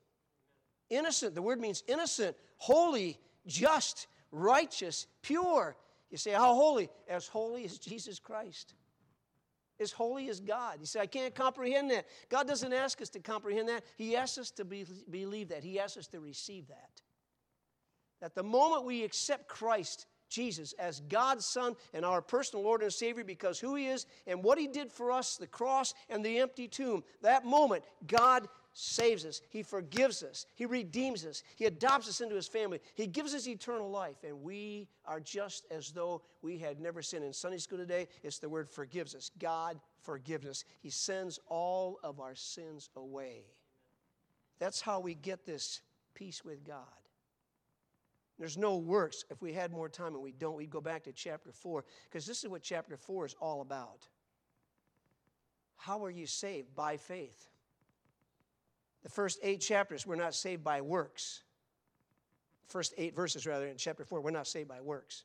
Innocent. 0.90 1.36
The 1.36 1.42
word 1.42 1.60
means 1.60 1.84
innocent, 1.86 2.36
holy, 2.56 3.16
just, 3.46 4.08
righteous, 4.32 5.06
pure. 5.22 5.76
You 6.10 6.16
say, 6.18 6.32
How 6.32 6.54
holy? 6.54 6.88
As 7.08 7.28
holy 7.28 7.64
as 7.64 7.78
Jesus 7.78 8.18
Christ 8.18 8.74
as 9.80 9.92
holy 9.92 10.28
as 10.28 10.40
God. 10.40 10.78
You 10.80 10.86
say, 10.86 11.00
I 11.00 11.06
can't 11.06 11.34
comprehend 11.34 11.90
that. 11.90 12.06
God 12.28 12.46
doesn't 12.46 12.72
ask 12.72 13.00
us 13.00 13.08
to 13.10 13.20
comprehend 13.20 13.68
that. 13.68 13.84
He 13.96 14.16
asks 14.16 14.38
us 14.38 14.50
to 14.52 14.64
be, 14.64 14.84
believe 15.10 15.48
that. 15.50 15.64
He 15.64 15.78
asks 15.78 15.96
us 15.96 16.06
to 16.08 16.20
receive 16.20 16.68
that. 16.68 17.02
That 18.20 18.34
the 18.34 18.42
moment 18.42 18.84
we 18.84 19.04
accept 19.04 19.48
Christ, 19.48 20.06
Jesus, 20.28 20.74
as 20.78 21.00
God's 21.00 21.46
Son 21.46 21.74
and 21.94 22.04
our 22.04 22.20
personal 22.20 22.64
Lord 22.64 22.82
and 22.82 22.92
Savior 22.92 23.24
because 23.24 23.58
who 23.58 23.74
He 23.74 23.86
is 23.86 24.06
and 24.26 24.42
what 24.42 24.58
He 24.58 24.66
did 24.66 24.92
for 24.92 25.12
us, 25.12 25.36
the 25.36 25.46
cross 25.46 25.94
and 26.08 26.24
the 26.24 26.38
empty 26.38 26.68
tomb, 26.68 27.04
that 27.22 27.44
moment, 27.44 27.84
God 28.06 28.48
saves 28.78 29.24
us, 29.24 29.40
He 29.50 29.64
forgives 29.64 30.22
us, 30.22 30.46
He 30.54 30.64
redeems 30.64 31.26
us, 31.26 31.42
He 31.56 31.64
adopts 31.64 32.08
us 32.08 32.20
into 32.20 32.36
His 32.36 32.46
family, 32.46 32.78
He 32.94 33.08
gives 33.08 33.34
us 33.34 33.48
eternal 33.48 33.90
life, 33.90 34.18
and 34.24 34.40
we 34.40 34.86
are 35.04 35.18
just 35.18 35.66
as 35.70 35.90
though 35.90 36.22
we 36.42 36.58
had 36.58 36.80
never 36.80 37.02
sinned. 37.02 37.24
In 37.24 37.32
Sunday 37.32 37.58
school 37.58 37.78
today, 37.78 38.06
it's 38.22 38.38
the 38.38 38.48
word 38.48 38.70
forgives 38.70 39.16
us. 39.16 39.32
God 39.38 39.80
forgives 40.00 40.46
us. 40.46 40.64
He 40.80 40.90
sends 40.90 41.40
all 41.48 41.98
of 42.04 42.20
our 42.20 42.36
sins 42.36 42.88
away. 42.94 43.46
That's 44.60 44.80
how 44.80 45.00
we 45.00 45.14
get 45.14 45.44
this 45.44 45.80
peace 46.14 46.44
with 46.44 46.64
God. 46.64 46.84
There's 48.38 48.56
no 48.56 48.76
works. 48.76 49.24
If 49.28 49.42
we 49.42 49.52
had 49.52 49.72
more 49.72 49.88
time 49.88 50.14
and 50.14 50.22
we 50.22 50.30
don't, 50.30 50.56
we'd 50.56 50.70
go 50.70 50.80
back 50.80 51.02
to 51.04 51.12
chapter 51.12 51.50
4, 51.50 51.84
because 52.04 52.26
this 52.26 52.44
is 52.44 52.48
what 52.48 52.62
chapter 52.62 52.96
4 52.96 53.26
is 53.26 53.34
all 53.40 53.60
about. 53.60 54.06
How 55.76 56.04
are 56.04 56.10
you 56.10 56.26
saved? 56.26 56.76
By 56.76 56.96
faith. 56.96 57.48
The 59.02 59.08
first 59.08 59.38
eight 59.42 59.60
chapters, 59.60 60.06
we're 60.06 60.16
not 60.16 60.34
saved 60.34 60.64
by 60.64 60.80
works. 60.80 61.42
First 62.66 62.94
eight 62.98 63.14
verses, 63.14 63.46
rather, 63.46 63.66
in 63.66 63.76
chapter 63.76 64.04
4, 64.04 64.20
we're 64.20 64.30
not 64.30 64.46
saved 64.46 64.68
by 64.68 64.80
works. 64.80 65.24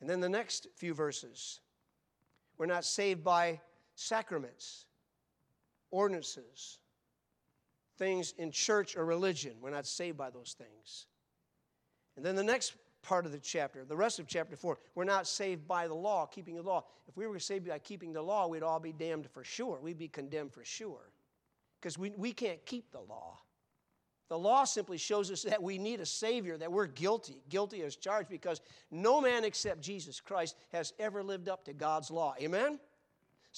And 0.00 0.08
then 0.08 0.20
the 0.20 0.28
next 0.28 0.68
few 0.76 0.94
verses, 0.94 1.60
we're 2.56 2.66
not 2.66 2.84
saved 2.84 3.24
by 3.24 3.60
sacraments, 3.96 4.86
ordinances, 5.90 6.78
things 7.98 8.32
in 8.38 8.52
church 8.52 8.96
or 8.96 9.04
religion. 9.04 9.52
We're 9.60 9.70
not 9.70 9.86
saved 9.86 10.16
by 10.16 10.30
those 10.30 10.54
things. 10.56 11.06
And 12.16 12.24
then 12.24 12.36
the 12.36 12.44
next 12.44 12.74
part 13.02 13.26
of 13.26 13.32
the 13.32 13.38
chapter, 13.38 13.84
the 13.84 13.96
rest 13.96 14.20
of 14.20 14.28
chapter 14.28 14.54
4, 14.54 14.78
we're 14.94 15.04
not 15.04 15.26
saved 15.26 15.66
by 15.66 15.88
the 15.88 15.94
law, 15.94 16.26
keeping 16.26 16.54
the 16.54 16.62
law. 16.62 16.84
If 17.08 17.16
we 17.16 17.26
were 17.26 17.38
saved 17.40 17.68
by 17.68 17.80
keeping 17.80 18.12
the 18.12 18.22
law, 18.22 18.46
we'd 18.46 18.62
all 18.62 18.80
be 18.80 18.92
damned 18.92 19.28
for 19.28 19.42
sure. 19.42 19.80
We'd 19.82 19.98
be 19.98 20.08
condemned 20.08 20.52
for 20.52 20.64
sure 20.64 21.10
because 21.80 21.98
we, 21.98 22.10
we 22.16 22.32
can't 22.32 22.64
keep 22.66 22.90
the 22.92 23.00
law. 23.00 23.38
The 24.28 24.38
law 24.38 24.64
simply 24.64 24.98
shows 24.98 25.30
us 25.30 25.42
that 25.42 25.62
we 25.62 25.78
need 25.78 26.00
a 26.00 26.06
Savior, 26.06 26.58
that 26.58 26.70
we're 26.70 26.86
guilty, 26.86 27.40
guilty 27.48 27.82
as 27.82 27.96
charged, 27.96 28.28
because 28.28 28.60
no 28.90 29.20
man 29.22 29.44
except 29.44 29.80
Jesus 29.80 30.20
Christ 30.20 30.54
has 30.70 30.92
ever 30.98 31.22
lived 31.22 31.48
up 31.48 31.64
to 31.64 31.72
God's 31.72 32.10
law. 32.10 32.34
Amen? 32.40 32.78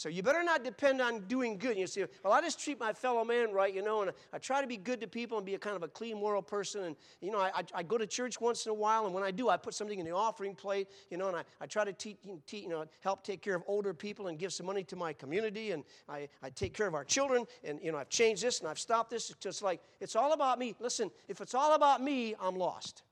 So 0.00 0.08
you 0.08 0.22
better 0.22 0.42
not 0.42 0.64
depend 0.64 1.02
on 1.02 1.20
doing 1.26 1.58
good. 1.58 1.76
You 1.76 1.86
see, 1.86 2.06
well, 2.24 2.32
I 2.32 2.40
just 2.40 2.58
treat 2.58 2.80
my 2.80 2.94
fellow 2.94 3.22
man 3.22 3.52
right, 3.52 3.74
you 3.74 3.82
know, 3.82 4.00
and 4.00 4.12
I 4.32 4.38
try 4.38 4.62
to 4.62 4.66
be 4.66 4.78
good 4.78 4.98
to 5.02 5.06
people 5.06 5.36
and 5.36 5.44
be 5.44 5.56
a 5.56 5.58
kind 5.58 5.76
of 5.76 5.82
a 5.82 5.88
clean, 5.88 6.18
moral 6.18 6.40
person. 6.40 6.84
And, 6.84 6.96
you 7.20 7.30
know, 7.30 7.38
I, 7.38 7.62
I 7.74 7.82
go 7.82 7.98
to 7.98 8.06
church 8.06 8.40
once 8.40 8.64
in 8.64 8.70
a 8.70 8.74
while, 8.74 9.04
and 9.04 9.14
when 9.14 9.22
I 9.22 9.30
do, 9.30 9.50
I 9.50 9.58
put 9.58 9.74
something 9.74 9.98
in 9.98 10.06
the 10.06 10.14
offering 10.14 10.54
plate, 10.54 10.88
you 11.10 11.18
know, 11.18 11.28
and 11.28 11.36
I, 11.36 11.42
I 11.60 11.66
try 11.66 11.84
to 11.84 11.92
te- 11.92 12.16
te- 12.46 12.60
you 12.60 12.70
know, 12.70 12.86
help 13.00 13.22
take 13.24 13.42
care 13.42 13.54
of 13.54 13.62
older 13.66 13.92
people 13.92 14.28
and 14.28 14.38
give 14.38 14.54
some 14.54 14.64
money 14.64 14.84
to 14.84 14.96
my 14.96 15.12
community. 15.12 15.72
And 15.72 15.84
I, 16.08 16.30
I 16.42 16.48
take 16.48 16.72
care 16.72 16.86
of 16.86 16.94
our 16.94 17.04
children. 17.04 17.44
And, 17.62 17.78
you 17.82 17.92
know, 17.92 17.98
I've 17.98 18.08
changed 18.08 18.42
this 18.42 18.60
and 18.60 18.70
I've 18.70 18.78
stopped 18.78 19.10
this. 19.10 19.28
It's 19.28 19.38
just 19.38 19.60
like, 19.60 19.82
it's 20.00 20.16
all 20.16 20.32
about 20.32 20.58
me. 20.58 20.74
Listen, 20.80 21.10
if 21.28 21.42
it's 21.42 21.54
all 21.54 21.74
about 21.74 22.02
me, 22.02 22.34
I'm 22.40 22.56
lost. 22.56 23.02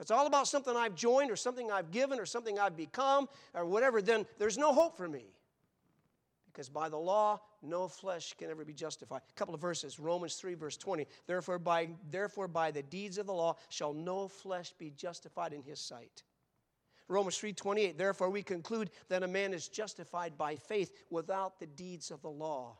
It's 0.00 0.10
all 0.10 0.26
about 0.26 0.48
something 0.48 0.74
I've 0.74 0.94
joined 0.94 1.30
or 1.30 1.36
something 1.36 1.70
I've 1.70 1.90
given 1.90 2.18
or 2.18 2.26
something 2.26 2.58
I've 2.58 2.76
become 2.76 3.28
or 3.54 3.66
whatever, 3.66 4.00
then 4.00 4.26
there's 4.38 4.56
no 4.56 4.72
hope 4.72 4.96
for 4.96 5.08
me. 5.08 5.26
Because 6.46 6.68
by 6.68 6.88
the 6.88 6.96
law, 6.96 7.40
no 7.62 7.86
flesh 7.86 8.34
can 8.36 8.50
ever 8.50 8.64
be 8.64 8.72
justified. 8.72 9.20
A 9.30 9.34
couple 9.34 9.54
of 9.54 9.60
verses, 9.60 10.00
Romans 10.00 10.34
3, 10.34 10.54
verse 10.54 10.76
20. 10.76 11.06
Therefore 11.26 11.58
by, 11.58 11.90
therefore, 12.10 12.48
by 12.48 12.70
the 12.70 12.82
deeds 12.82 13.18
of 13.18 13.26
the 13.26 13.32
law 13.32 13.56
shall 13.68 13.92
no 13.92 14.26
flesh 14.26 14.72
be 14.72 14.90
justified 14.90 15.52
in 15.52 15.62
his 15.62 15.78
sight. 15.78 16.24
Romans 17.06 17.36
3:28 17.38 17.98
Therefore 17.98 18.30
we 18.30 18.42
conclude 18.42 18.90
that 19.08 19.24
a 19.24 19.28
man 19.28 19.52
is 19.52 19.68
justified 19.68 20.38
by 20.38 20.54
faith 20.54 20.92
without 21.10 21.58
the 21.58 21.66
deeds 21.66 22.10
of 22.10 22.22
the 22.22 22.30
law. 22.30 22.78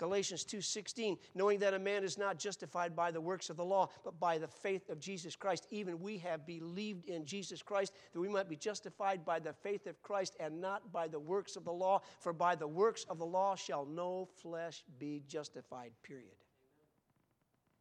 Galatians 0.00 0.46
2:16, 0.46 1.18
knowing 1.34 1.58
that 1.58 1.74
a 1.74 1.78
man 1.78 2.04
is 2.04 2.16
not 2.16 2.38
justified 2.38 2.96
by 2.96 3.10
the 3.10 3.20
works 3.20 3.50
of 3.50 3.58
the 3.58 3.64
law, 3.64 3.90
but 4.02 4.18
by 4.18 4.38
the 4.38 4.48
faith 4.48 4.88
of 4.88 4.98
Jesus 4.98 5.36
Christ. 5.36 5.66
Even 5.70 6.00
we 6.00 6.16
have 6.16 6.46
believed 6.46 7.04
in 7.04 7.26
Jesus 7.26 7.60
Christ 7.60 7.92
that 8.14 8.18
we 8.18 8.26
might 8.26 8.48
be 8.48 8.56
justified 8.56 9.26
by 9.26 9.38
the 9.38 9.52
faith 9.52 9.86
of 9.86 10.00
Christ 10.00 10.36
and 10.40 10.58
not 10.58 10.90
by 10.90 11.06
the 11.06 11.20
works 11.20 11.54
of 11.54 11.64
the 11.64 11.72
law, 11.72 12.00
for 12.18 12.32
by 12.32 12.54
the 12.54 12.66
works 12.66 13.04
of 13.10 13.18
the 13.18 13.26
law 13.26 13.54
shall 13.54 13.84
no 13.84 14.24
flesh 14.24 14.82
be 14.98 15.22
justified. 15.28 15.92
Period. 16.02 16.34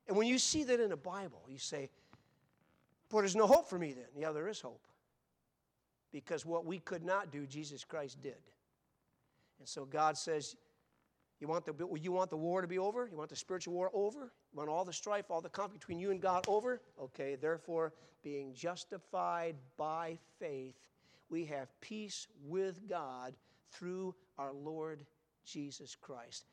And 0.09 0.17
when 0.17 0.27
you 0.27 0.39
see 0.39 0.65
that 0.65 0.81
in 0.81 0.89
the 0.89 0.97
Bible, 0.97 1.45
you 1.47 1.57
say, 1.57 1.89
"But 3.07 3.19
there's 3.19 3.33
no 3.33 3.47
hope 3.47 3.69
for 3.69 3.79
me 3.79 3.93
then." 3.93 4.09
Yeah, 4.13 4.33
there 4.33 4.49
is 4.49 4.59
hope. 4.59 4.85
Because 6.11 6.45
what 6.45 6.65
we 6.65 6.79
could 6.79 7.05
not 7.05 7.31
do, 7.31 7.47
Jesus 7.47 7.85
Christ 7.85 8.19
did. 8.19 8.43
And 9.59 9.69
so 9.69 9.85
God 9.85 10.17
says, 10.17 10.57
you 11.39 11.47
want, 11.47 11.65
the, 11.65 11.73
you 12.01 12.11
want 12.11 12.29
the 12.29 12.37
war 12.37 12.61
to 12.61 12.67
be 12.67 12.79
over? 12.79 13.07
You 13.09 13.17
want 13.17 13.29
the 13.29 13.35
spiritual 13.35 13.73
war 13.73 13.89
over? 13.93 14.33
You 14.51 14.57
want 14.57 14.69
all 14.69 14.83
the 14.83 14.93
strife, 14.93 15.25
all 15.29 15.41
the 15.41 15.49
conflict 15.49 15.79
between 15.79 15.99
you 15.99 16.11
and 16.11 16.21
God 16.21 16.45
over? 16.47 16.81
Okay, 17.01 17.35
therefore, 17.35 17.93
being 18.23 18.53
justified 18.53 19.55
by 19.77 20.17
faith, 20.37 20.75
we 21.29 21.45
have 21.45 21.69
peace 21.79 22.27
with 22.43 22.87
God 22.89 23.35
through 23.71 24.15
our 24.37 24.51
Lord 24.51 25.05
Jesus 25.45 25.95
Christ. 25.95 26.45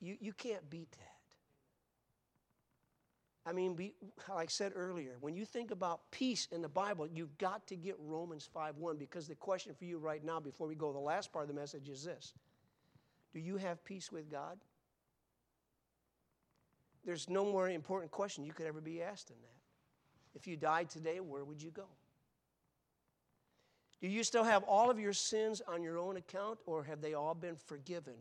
You, 0.00 0.16
you 0.20 0.32
can't 0.32 0.68
beat 0.70 0.90
that. 0.92 1.14
I 3.46 3.52
mean, 3.52 3.74
be, 3.74 3.94
like 4.28 4.46
I 4.46 4.50
said 4.50 4.72
earlier, 4.74 5.16
when 5.20 5.36
you 5.36 5.44
think 5.44 5.70
about 5.70 6.10
peace 6.10 6.48
in 6.50 6.62
the 6.62 6.68
Bible, 6.68 7.06
you've 7.06 7.36
got 7.36 7.66
to 7.66 7.76
get 7.76 7.96
Romans 7.98 8.48
5 8.52 8.78
1 8.78 8.96
because 8.96 9.28
the 9.28 9.34
question 9.34 9.74
for 9.74 9.84
you 9.84 9.98
right 9.98 10.24
now, 10.24 10.40
before 10.40 10.66
we 10.66 10.74
go, 10.74 10.92
the 10.92 10.98
last 10.98 11.30
part 11.30 11.42
of 11.42 11.48
the 11.54 11.60
message 11.60 11.90
is 11.90 12.04
this. 12.04 12.32
Do 13.34 13.40
you 13.40 13.56
have 13.56 13.84
peace 13.84 14.10
with 14.10 14.30
God? 14.30 14.58
There's 17.04 17.28
no 17.28 17.44
more 17.44 17.68
important 17.68 18.10
question 18.12 18.44
you 18.44 18.52
could 18.52 18.66
ever 18.66 18.80
be 18.80 19.02
asked 19.02 19.28
than 19.28 19.36
that. 19.42 20.38
If 20.38 20.46
you 20.46 20.56
died 20.56 20.88
today, 20.88 21.20
where 21.20 21.44
would 21.44 21.62
you 21.62 21.70
go? 21.70 21.86
Do 24.00 24.08
you 24.08 24.22
still 24.22 24.44
have 24.44 24.62
all 24.64 24.90
of 24.90 24.98
your 24.98 25.12
sins 25.12 25.60
on 25.66 25.82
your 25.82 25.98
own 25.98 26.16
account, 26.16 26.58
or 26.64 26.84
have 26.84 27.00
they 27.00 27.14
all 27.14 27.34
been 27.34 27.56
forgiven? 27.56 28.14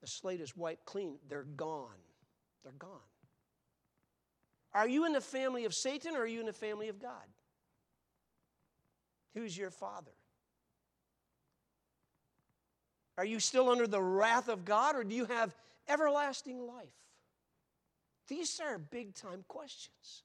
The 0.00 0.06
slate 0.06 0.40
is 0.40 0.56
wiped 0.56 0.86
clean. 0.86 1.16
They're 1.28 1.42
gone. 1.42 1.88
They're 2.62 2.72
gone. 2.78 2.90
Are 4.72 4.88
you 4.88 5.04
in 5.04 5.12
the 5.12 5.20
family 5.20 5.64
of 5.64 5.74
Satan, 5.74 6.14
or 6.14 6.20
are 6.20 6.26
you 6.26 6.40
in 6.40 6.46
the 6.46 6.52
family 6.52 6.88
of 6.88 7.00
God? 7.00 7.26
Who's 9.34 9.56
your 9.56 9.70
father? 9.70 10.12
Are 13.20 13.26
you 13.26 13.38
still 13.38 13.68
under 13.68 13.86
the 13.86 14.00
wrath 14.00 14.48
of 14.48 14.64
God 14.64 14.96
or 14.96 15.04
do 15.04 15.14
you 15.14 15.26
have 15.26 15.54
everlasting 15.90 16.58
life? 16.58 16.88
These 18.28 18.58
are 18.64 18.78
big 18.78 19.14
time 19.14 19.44
questions. 19.46 20.22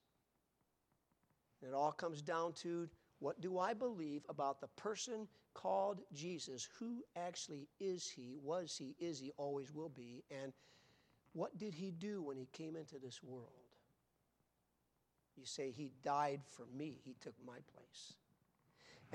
it 1.62 1.74
all 1.74 1.92
comes 1.92 2.22
down 2.22 2.54
to 2.64 2.88
What 3.20 3.42
do 3.42 3.60
I 3.60 3.74
believe 3.74 4.22
about 4.30 4.62
the 4.62 4.70
person 4.78 5.28
called 5.54 6.00
Jesus? 6.14 6.70
Who 6.80 7.04
actually 7.18 7.68
is 7.82 8.10
he? 8.10 8.38
Was 8.42 8.78
he? 8.78 8.96
Is 8.98 9.20
he? 9.20 9.34
Always 9.36 9.74
will 9.74 9.90
be. 9.90 10.24
And 10.32 10.54
what 11.34 11.58
did 11.58 11.74
he 11.74 11.92
do 11.92 12.22
when 12.22 12.38
he 12.38 12.48
came 12.54 12.78
into 12.78 12.98
this 12.98 13.22
world? 13.22 13.50
You 15.36 15.46
say, 15.46 15.70
He 15.70 15.92
died 16.02 16.40
for 16.46 16.66
me, 16.74 17.02
He 17.04 17.14
took 17.20 17.36
my 17.46 17.58
place. 17.74 18.14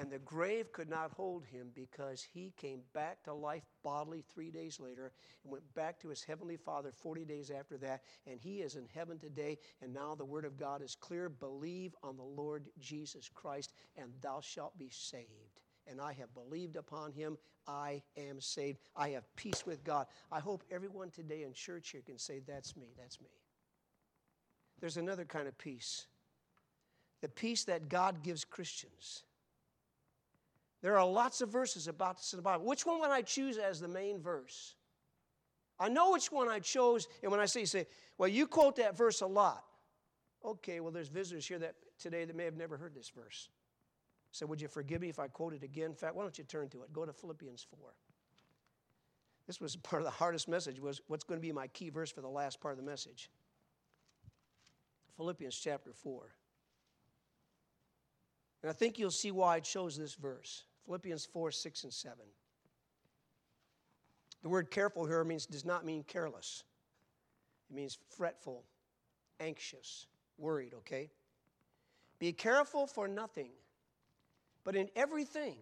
And 0.00 0.10
the 0.10 0.18
grave 0.20 0.72
could 0.72 0.88
not 0.88 1.10
hold 1.10 1.44
him 1.44 1.68
because 1.74 2.26
he 2.32 2.54
came 2.56 2.80
back 2.94 3.22
to 3.24 3.34
life 3.34 3.64
bodily 3.84 4.24
three 4.32 4.50
days 4.50 4.80
later 4.80 5.12
and 5.44 5.52
went 5.52 5.74
back 5.74 6.00
to 6.00 6.08
his 6.08 6.22
heavenly 6.22 6.56
Father 6.56 6.90
40 6.90 7.26
days 7.26 7.50
after 7.50 7.76
that. 7.76 8.00
And 8.26 8.40
he 8.40 8.62
is 8.62 8.76
in 8.76 8.86
heaven 8.94 9.18
today. 9.18 9.58
And 9.82 9.92
now 9.92 10.14
the 10.14 10.24
word 10.24 10.46
of 10.46 10.56
God 10.56 10.80
is 10.80 10.96
clear 10.98 11.28
believe 11.28 11.94
on 12.02 12.16
the 12.16 12.22
Lord 12.22 12.70
Jesus 12.78 13.28
Christ, 13.28 13.74
and 13.94 14.10
thou 14.22 14.40
shalt 14.40 14.78
be 14.78 14.88
saved. 14.88 15.60
And 15.86 16.00
I 16.00 16.14
have 16.14 16.32
believed 16.32 16.76
upon 16.76 17.12
him. 17.12 17.36
I 17.68 18.02
am 18.16 18.40
saved. 18.40 18.78
I 18.96 19.10
have 19.10 19.24
peace 19.36 19.66
with 19.66 19.84
God. 19.84 20.06
I 20.32 20.40
hope 20.40 20.64
everyone 20.70 21.10
today 21.10 21.42
in 21.42 21.52
church 21.52 21.90
here 21.90 22.02
can 22.06 22.16
say, 22.16 22.40
That's 22.46 22.74
me. 22.74 22.94
That's 22.96 23.20
me. 23.20 23.28
There's 24.80 24.96
another 24.96 25.26
kind 25.26 25.46
of 25.46 25.58
peace 25.58 26.06
the 27.20 27.28
peace 27.28 27.64
that 27.64 27.90
God 27.90 28.22
gives 28.22 28.46
Christians. 28.46 29.24
There 30.82 30.98
are 30.98 31.06
lots 31.06 31.40
of 31.40 31.50
verses 31.50 31.88
about 31.88 32.16
this 32.16 32.32
in 32.32 32.38
the 32.38 32.42
Bible. 32.42 32.64
Which 32.64 32.86
one 32.86 33.00
would 33.00 33.10
I 33.10 33.22
choose 33.22 33.58
as 33.58 33.80
the 33.80 33.88
main 33.88 34.20
verse? 34.20 34.74
I 35.78 35.88
know 35.88 36.12
which 36.12 36.30
one 36.30 36.48
I 36.48 36.58
chose, 36.58 37.08
and 37.22 37.30
when 37.30 37.40
I 37.40 37.46
say, 37.46 37.64
say, 37.64 37.86
well, 38.18 38.28
you 38.28 38.46
quote 38.46 38.76
that 38.76 38.96
verse 38.96 39.20
a 39.20 39.26
lot. 39.26 39.64
Okay, 40.44 40.80
well, 40.80 40.92
there's 40.92 41.08
visitors 41.08 41.46
here 41.46 41.58
that 41.58 41.74
today 41.98 42.24
that 42.24 42.36
may 42.36 42.44
have 42.44 42.56
never 42.56 42.76
heard 42.76 42.94
this 42.94 43.10
verse. 43.10 43.48
So 44.32 44.46
would 44.46 44.60
you 44.60 44.68
forgive 44.68 45.00
me 45.00 45.08
if 45.08 45.18
I 45.18 45.28
quote 45.28 45.54
it 45.54 45.62
again? 45.62 45.86
In 45.86 45.94
fact, 45.94 46.14
why 46.14 46.22
don't 46.22 46.36
you 46.38 46.44
turn 46.44 46.68
to 46.70 46.82
it? 46.82 46.92
Go 46.92 47.04
to 47.04 47.12
Philippians 47.12 47.66
4. 47.78 47.78
This 49.46 49.60
was 49.60 49.76
part 49.82 50.00
of 50.00 50.04
the 50.04 50.12
hardest 50.12 50.48
message, 50.48 50.80
was 50.80 51.02
what's 51.08 51.24
going 51.24 51.38
to 51.38 51.46
be 51.46 51.52
my 51.52 51.66
key 51.68 51.90
verse 51.90 52.10
for 52.10 52.20
the 52.20 52.28
last 52.28 52.60
part 52.60 52.72
of 52.72 52.78
the 52.78 52.88
message. 52.88 53.30
Philippians 55.16 55.58
chapter 55.58 55.92
4. 55.92 56.22
And 58.62 58.70
I 58.70 58.72
think 58.72 58.98
you'll 58.98 59.10
see 59.10 59.30
why 59.30 59.56
I 59.56 59.60
chose 59.60 59.96
this 59.96 60.14
verse 60.14 60.64
Philippians 60.86 61.26
4 61.26 61.50
6 61.50 61.84
and 61.84 61.92
7. 61.92 62.16
The 64.42 64.48
word 64.48 64.70
careful 64.70 65.06
here 65.06 65.22
means, 65.24 65.46
does 65.46 65.64
not 65.64 65.84
mean 65.84 66.02
careless, 66.04 66.64
it 67.70 67.76
means 67.76 67.98
fretful, 68.16 68.64
anxious, 69.38 70.06
worried, 70.38 70.74
okay? 70.74 71.10
Be 72.18 72.32
careful 72.32 72.86
for 72.86 73.08
nothing, 73.08 73.50
but 74.64 74.76
in 74.76 74.88
everything, 74.96 75.56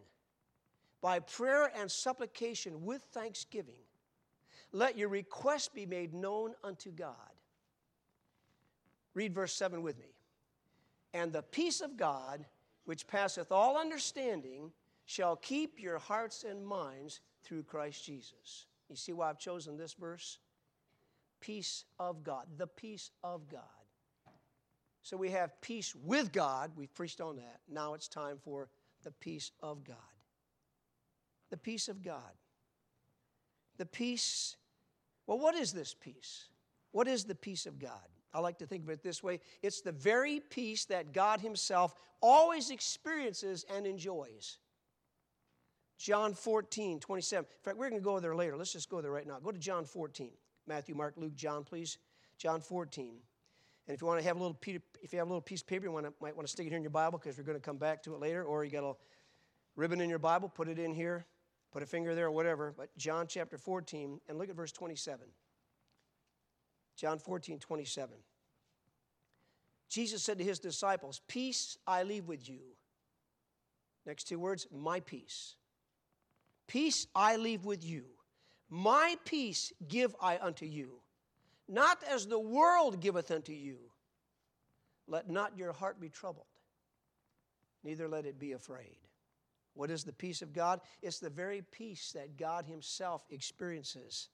by 1.00 1.20
prayer 1.20 1.70
and 1.76 1.90
supplication 1.90 2.85
with 2.85 3.02
thanksgiving, 3.12 3.83
let 4.72 4.98
your 4.98 5.09
request 5.09 5.74
be 5.74 5.87
made 5.87 6.12
known 6.12 6.54
unto 6.62 6.90
God. 6.90 7.14
Read 9.14 9.35
verse 9.35 9.54
7 9.54 9.83
with 9.83 9.98
me. 9.98 10.14
And 11.14 11.33
the 11.33 11.42
peace 11.42 11.81
of 11.81 11.96
God, 11.96 12.44
which 12.85 13.07
passeth 13.07 13.50
all 13.50 13.78
understanding, 13.78 14.72
shall 15.09 15.37
keep 15.37 15.81
your 15.81 15.97
hearts 15.97 16.44
and 16.44 16.64
minds 16.64 17.21
through 17.42 17.62
Christ 17.62 18.05
Jesus. 18.05 18.66
You 18.90 18.97
see 18.97 19.14
why 19.14 19.31
I've 19.31 19.38
chosen 19.38 19.79
this 19.79 19.94
verse? 19.94 20.38
Peace 21.40 21.87
of 21.99 22.23
God, 22.23 22.44
the 22.59 22.66
peace 22.66 23.11
of 23.25 23.49
God. 23.49 23.62
So 25.03 25.16
we 25.16 25.31
have 25.31 25.59
peace 25.62 25.94
with 26.05 26.31
God. 26.31 26.73
We've 26.77 26.94
preached 26.94 27.23
on 27.23 27.37
that. 27.37 27.61
Now 27.71 27.94
it's 27.94 28.07
time 28.07 28.37
for 28.37 28.68
the 29.03 29.11
peace 29.11 29.51
of 29.62 29.83
God. 29.83 29.97
The 31.49 31.57
peace 31.57 31.88
of 31.88 32.03
God. 32.03 32.35
The 33.79 33.87
peace, 33.87 34.57
well, 35.27 35.38
what 35.38 35.55
is 35.55 35.73
this 35.73 35.94
peace? 35.94 36.49
What 36.92 37.09
is 37.09 37.25
the 37.25 37.35
peace 37.35 37.64
of 37.64 37.79
God? 37.79 38.09
I 38.35 38.40
like 38.40 38.59
to 38.59 38.66
think 38.66 38.83
of 38.83 38.90
it 38.90 39.03
this 39.03 39.23
way 39.23 39.40
it's 39.62 39.81
the 39.81 39.92
very 39.92 40.40
peace 40.51 40.85
that 40.85 41.14
God 41.14 41.40
Himself 41.40 41.94
always 42.21 42.68
experiences 42.68 43.64
and 43.75 43.87
enjoys. 43.87 44.59
John 45.98 46.32
14, 46.32 47.00
27. 47.00 47.44
In 47.44 47.62
fact, 47.62 47.76
we're 47.76 47.90
going 47.90 48.00
to 48.00 48.04
go 48.04 48.20
there 48.20 48.34
later. 48.34 48.56
Let's 48.56 48.72
just 48.72 48.88
go 48.88 49.00
there 49.00 49.11
right 49.11 49.26
now. 49.26 49.38
Go 49.40 49.50
to 49.50 49.58
John 49.58 49.84
14. 49.84 50.30
Matthew, 50.66 50.94
Mark, 50.94 51.14
Luke, 51.16 51.34
John, 51.34 51.64
please. 51.64 51.98
John 52.38 52.61
14. 52.61 53.16
And 53.88 53.94
if 53.94 54.00
you 54.00 54.06
want 54.06 54.20
to 54.20 54.26
have 54.26 54.37
a 54.37 54.40
little, 54.40 54.56
if 55.02 55.12
you 55.12 55.18
have 55.18 55.26
a 55.26 55.30
little 55.30 55.40
piece 55.40 55.62
of 55.62 55.66
paper, 55.66 55.87
you 55.87 55.92
want 55.92 56.06
to, 56.06 56.12
might 56.20 56.37
want 56.37 56.46
to 56.46 56.52
stick 56.52 56.66
it 56.66 56.68
here 56.68 56.76
in 56.76 56.84
your 56.84 56.90
Bible 56.90 57.18
because 57.18 57.37
we're 57.37 57.44
going 57.44 57.58
to 57.58 57.64
come 57.64 57.78
back 57.78 58.02
to 58.04 58.14
it 58.14 58.20
later. 58.20 58.44
Or 58.44 58.64
you 58.64 58.70
got 58.70 58.84
a 58.84 58.94
ribbon 59.76 60.00
in 60.00 60.08
your 60.08 60.20
Bible, 60.20 60.48
put 60.48 60.68
it 60.68 60.78
in 60.78 60.94
here, 60.94 61.26
put 61.72 61.82
a 61.82 61.87
finger 61.87 62.14
there, 62.14 62.26
or 62.26 62.30
whatever. 62.30 62.72
But 62.76 62.96
John 62.96 63.26
chapter 63.26 63.58
14, 63.58 64.20
and 64.28 64.38
look 64.38 64.50
at 64.50 64.54
verse 64.54 64.72
27. 64.72 65.26
John 66.96 67.18
14, 67.18 67.58
27. 67.58 68.16
Jesus 69.88 70.22
said 70.22 70.38
to 70.38 70.44
his 70.44 70.58
disciples, 70.58 71.22
Peace 71.26 71.78
I 71.87 72.02
leave 72.02 72.28
with 72.28 72.48
you. 72.48 72.61
Next 74.04 74.24
two 74.24 74.38
words, 74.38 74.66
my 74.70 75.00
peace. 75.00 75.54
Peace 76.68 77.07
I 77.14 77.37
leave 77.37 77.64
with 77.64 77.85
you. 77.85 78.04
My 78.70 79.16
peace 79.24 79.72
give 79.88 80.14
I 80.20 80.38
unto 80.38 80.66
you. 80.66 81.00
Not 81.68 82.02
as 82.04 82.26
the 82.26 82.38
world 82.38 83.00
giveth 83.00 83.31
unto 83.31 83.52
you. 83.52 83.78
Let 85.09 85.28
not 85.28 85.57
your 85.57 85.72
heart 85.72 86.00
be 86.00 86.11
troubled, 86.11 86.46
neither 87.83 88.09
let 88.09 88.26
it 88.26 88.38
be 88.38 88.52
afraid. 88.52 88.98
What 89.74 89.90
is 89.90 90.04
the 90.04 90.12
peace 90.12 90.42
of 90.42 90.52
God? 90.52 90.81
It's 91.02 91.18
the 91.18 91.31
very 91.31 91.62
peace 91.62 92.12
that 92.12 92.37
God 92.37 92.66
Himself 92.66 93.24
experiences. 93.31 94.28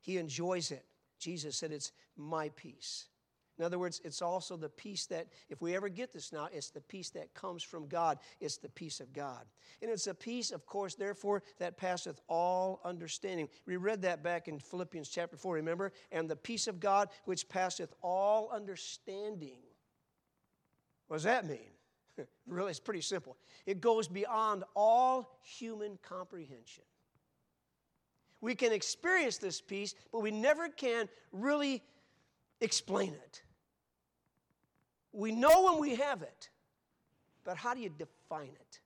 He 0.00 0.16
enjoys 0.16 0.70
it. 0.70 0.84
Jesus 1.18 1.56
said, 1.56 1.72
It's 1.72 1.92
my 2.16 2.50
peace. 2.50 3.06
In 3.58 3.64
other 3.64 3.78
words, 3.78 4.00
it's 4.04 4.20
also 4.20 4.56
the 4.56 4.68
peace 4.68 5.06
that, 5.06 5.28
if 5.48 5.62
we 5.62 5.74
ever 5.74 5.88
get 5.88 6.12
this 6.12 6.32
now, 6.32 6.48
it's 6.52 6.70
the 6.70 6.80
peace 6.80 7.08
that 7.10 7.32
comes 7.32 7.62
from 7.62 7.88
God. 7.88 8.18
It's 8.38 8.58
the 8.58 8.68
peace 8.68 9.00
of 9.00 9.14
God. 9.14 9.44
And 9.80 9.90
it's 9.90 10.06
a 10.06 10.14
peace, 10.14 10.50
of 10.50 10.66
course, 10.66 10.94
therefore, 10.94 11.42
that 11.58 11.78
passeth 11.78 12.20
all 12.28 12.80
understanding. 12.84 13.48
We 13.66 13.76
read 13.76 14.02
that 14.02 14.22
back 14.22 14.48
in 14.48 14.58
Philippians 14.58 15.08
chapter 15.08 15.38
4, 15.38 15.54
remember? 15.54 15.92
And 16.12 16.28
the 16.28 16.36
peace 16.36 16.66
of 16.66 16.80
God 16.80 17.08
which 17.24 17.48
passeth 17.48 17.94
all 18.02 18.50
understanding. 18.50 19.60
What 21.08 21.16
does 21.16 21.24
that 21.24 21.46
mean? 21.46 21.70
really, 22.46 22.70
it's 22.70 22.80
pretty 22.80 23.00
simple. 23.00 23.38
It 23.64 23.80
goes 23.80 24.06
beyond 24.06 24.64
all 24.74 25.38
human 25.42 25.98
comprehension. 26.02 26.84
We 28.42 28.54
can 28.54 28.72
experience 28.72 29.38
this 29.38 29.62
peace, 29.62 29.94
but 30.12 30.20
we 30.20 30.30
never 30.30 30.68
can 30.68 31.08
really 31.32 31.82
explain 32.60 33.14
it. 33.14 33.42
We 35.16 35.32
know 35.32 35.62
when 35.62 35.80
we 35.80 35.94
have 35.94 36.20
it, 36.20 36.50
but 37.42 37.56
how 37.56 37.72
do 37.72 37.80
you 37.80 37.88
define 37.88 38.50
it? 38.60 38.80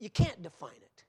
You 0.00 0.10
can't 0.10 0.42
define 0.42 0.82
it. 0.82 1.04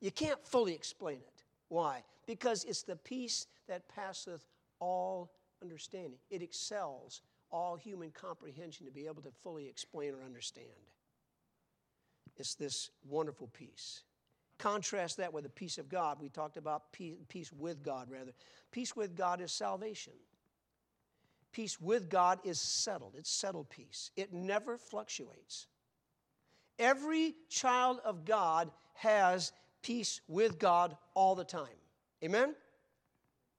You 0.00 0.10
can't 0.10 0.44
fully 0.44 0.74
explain 0.74 1.18
it. 1.18 1.44
Why? 1.68 2.02
Because 2.26 2.64
it's 2.64 2.82
the 2.82 2.96
peace 2.96 3.46
that 3.68 3.88
passeth 3.88 4.44
all 4.80 5.30
understanding. 5.62 6.18
It 6.28 6.42
excels 6.42 7.22
all 7.52 7.76
human 7.76 8.10
comprehension 8.10 8.84
to 8.86 8.92
be 8.92 9.06
able 9.06 9.22
to 9.22 9.30
fully 9.42 9.68
explain 9.68 10.12
or 10.14 10.24
understand. 10.24 10.66
It's 12.36 12.56
this 12.56 12.90
wonderful 13.08 13.48
peace. 13.52 14.02
Contrast 14.58 15.18
that 15.18 15.32
with 15.32 15.44
the 15.44 15.50
peace 15.50 15.78
of 15.78 15.88
God. 15.88 16.18
We 16.20 16.30
talked 16.30 16.56
about 16.56 16.90
peace, 16.92 17.52
with 17.52 17.82
God, 17.84 18.10
rather. 18.10 18.32
Peace 18.72 18.96
with 18.96 19.14
God 19.14 19.40
is 19.40 19.52
salvation. 19.52 20.14
Peace 21.52 21.80
with 21.80 22.08
God 22.08 22.38
is 22.44 22.60
settled. 22.60 23.14
It's 23.18 23.30
settled 23.30 23.68
peace. 23.70 24.10
It 24.16 24.32
never 24.32 24.78
fluctuates. 24.78 25.66
Every 26.78 27.34
child 27.48 28.00
of 28.04 28.24
God 28.24 28.70
has 28.94 29.52
peace 29.82 30.20
with 30.28 30.58
God 30.58 30.96
all 31.14 31.34
the 31.34 31.44
time. 31.44 31.66
Amen? 32.24 32.54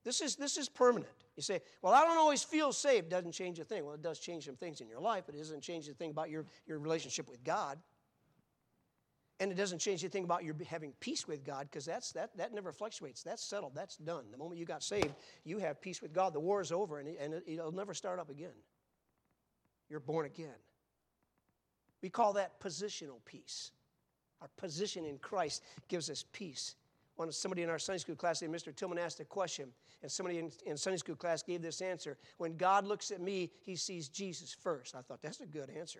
This 0.03 0.21
is, 0.21 0.35
this 0.35 0.57
is 0.57 0.69
permanent. 0.69 1.11
You 1.35 1.43
say, 1.43 1.61
well, 1.81 1.93
I 1.93 2.03
don't 2.03 2.17
always 2.17 2.43
feel 2.43 2.73
saved. 2.73 3.09
Doesn't 3.09 3.31
change 3.31 3.59
a 3.59 3.63
thing. 3.63 3.85
Well, 3.85 3.95
it 3.95 4.01
does 4.01 4.19
change 4.19 4.45
some 4.45 4.55
things 4.55 4.81
in 4.81 4.87
your 4.87 4.99
life, 4.99 5.23
but 5.25 5.35
it 5.35 5.39
doesn't 5.39 5.61
change 5.61 5.87
a 5.87 5.93
thing 5.93 6.11
about 6.11 6.29
your, 6.29 6.45
your 6.67 6.79
relationship 6.79 7.29
with 7.29 7.43
God. 7.43 7.79
And 9.41 9.51
it 9.51 9.55
doesn't 9.55 9.79
change 9.79 10.03
anything 10.03 10.23
about 10.23 10.43
your 10.43 10.55
having 10.67 10.93
peace 10.99 11.27
with 11.27 11.43
God 11.43 11.67
because 11.69 11.83
that's 11.83 12.11
that 12.11 12.37
that 12.37 12.53
never 12.53 12.71
fluctuates. 12.71 13.23
That's 13.23 13.43
settled. 13.43 13.71
That's 13.73 13.97
done. 13.97 14.25
The 14.31 14.37
moment 14.37 14.59
you 14.59 14.67
got 14.67 14.83
saved, 14.83 15.15
you 15.43 15.57
have 15.57 15.81
peace 15.81 15.99
with 15.99 16.13
God. 16.13 16.33
The 16.33 16.39
war 16.39 16.61
is 16.61 16.71
over, 16.71 16.99
and, 16.99 17.09
it, 17.09 17.17
and 17.19 17.33
it, 17.33 17.43
it'll 17.47 17.71
never 17.71 17.95
start 17.95 18.19
up 18.19 18.29
again. 18.29 18.53
You're 19.89 19.99
born 19.99 20.27
again. 20.27 20.53
We 22.03 22.09
call 22.09 22.33
that 22.33 22.59
positional 22.59 23.17
peace. 23.25 23.71
Our 24.41 24.49
position 24.57 25.05
in 25.05 25.17
Christ 25.17 25.63
gives 25.87 26.11
us 26.11 26.23
peace. 26.33 26.75
When 27.15 27.31
somebody 27.31 27.63
in 27.63 27.69
our 27.69 27.79
Sunday 27.79 27.97
school 27.97 28.15
class, 28.15 28.41
Mr. 28.43 28.75
Tillman 28.75 28.99
asked 28.99 29.19
a 29.21 29.25
question, 29.25 29.69
and 30.03 30.11
somebody 30.11 30.37
in, 30.37 30.51
in 30.67 30.77
Sunday 30.77 30.97
school 30.97 31.15
class 31.15 31.41
gave 31.41 31.63
this 31.63 31.81
answer. 31.81 32.15
When 32.37 32.57
God 32.57 32.85
looks 32.85 33.09
at 33.09 33.19
me, 33.19 33.49
he 33.63 33.75
sees 33.75 34.07
Jesus 34.07 34.55
first. 34.61 34.95
I 34.95 35.01
thought, 35.01 35.23
that's 35.23 35.41
a 35.41 35.47
good 35.47 35.71
answer. 35.71 35.99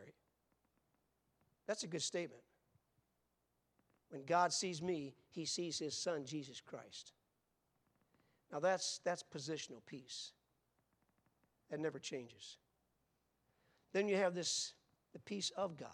That's 1.66 1.84
a 1.84 1.88
good 1.88 2.04
statement. 2.04 2.42
When 4.12 4.24
God 4.26 4.52
sees 4.54 4.82
me, 4.82 5.14
he 5.30 5.46
sees 5.46 5.80
his 5.80 5.96
son, 5.96 6.26
Jesus 6.26 6.62
Christ. 6.62 7.14
Now 8.52 8.60
that's, 8.60 9.00
that's 9.04 9.24
positional 9.24 9.84
peace. 9.86 10.32
That 11.70 11.80
never 11.80 11.98
changes. 11.98 12.58
Then 13.94 14.10
you 14.10 14.18
have 14.18 14.36
this, 14.36 14.74
the 15.14 15.20
peace 15.20 15.52
of 15.56 15.78
God. 15.78 15.90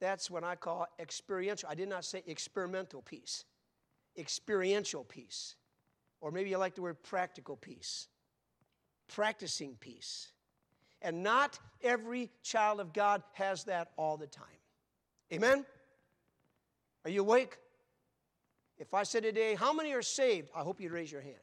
That's 0.00 0.30
what 0.30 0.42
I 0.42 0.56
call 0.56 0.86
experiential. 0.98 1.68
I 1.70 1.76
did 1.76 1.88
not 1.88 2.04
say 2.04 2.22
experimental 2.26 3.02
peace, 3.02 3.44
experiential 4.16 5.04
peace. 5.04 5.54
Or 6.20 6.32
maybe 6.32 6.50
you 6.50 6.58
like 6.58 6.74
the 6.74 6.82
word 6.82 7.00
practical 7.04 7.56
peace, 7.56 8.08
practicing 9.06 9.76
peace. 9.78 10.32
And 11.00 11.22
not 11.22 11.60
every 11.82 12.30
child 12.42 12.80
of 12.80 12.92
God 12.92 13.22
has 13.34 13.64
that 13.64 13.92
all 13.96 14.16
the 14.16 14.26
time. 14.26 14.46
Amen? 15.32 15.64
Are 17.04 17.10
you 17.10 17.20
awake? 17.20 17.58
If 18.78 18.94
I 18.94 19.02
said 19.02 19.24
today, 19.24 19.54
how 19.54 19.72
many 19.72 19.92
are 19.92 20.02
saved? 20.02 20.50
I 20.54 20.60
hope 20.60 20.80
you'd 20.80 20.92
raise 20.92 21.10
your 21.10 21.20
hand. 21.20 21.36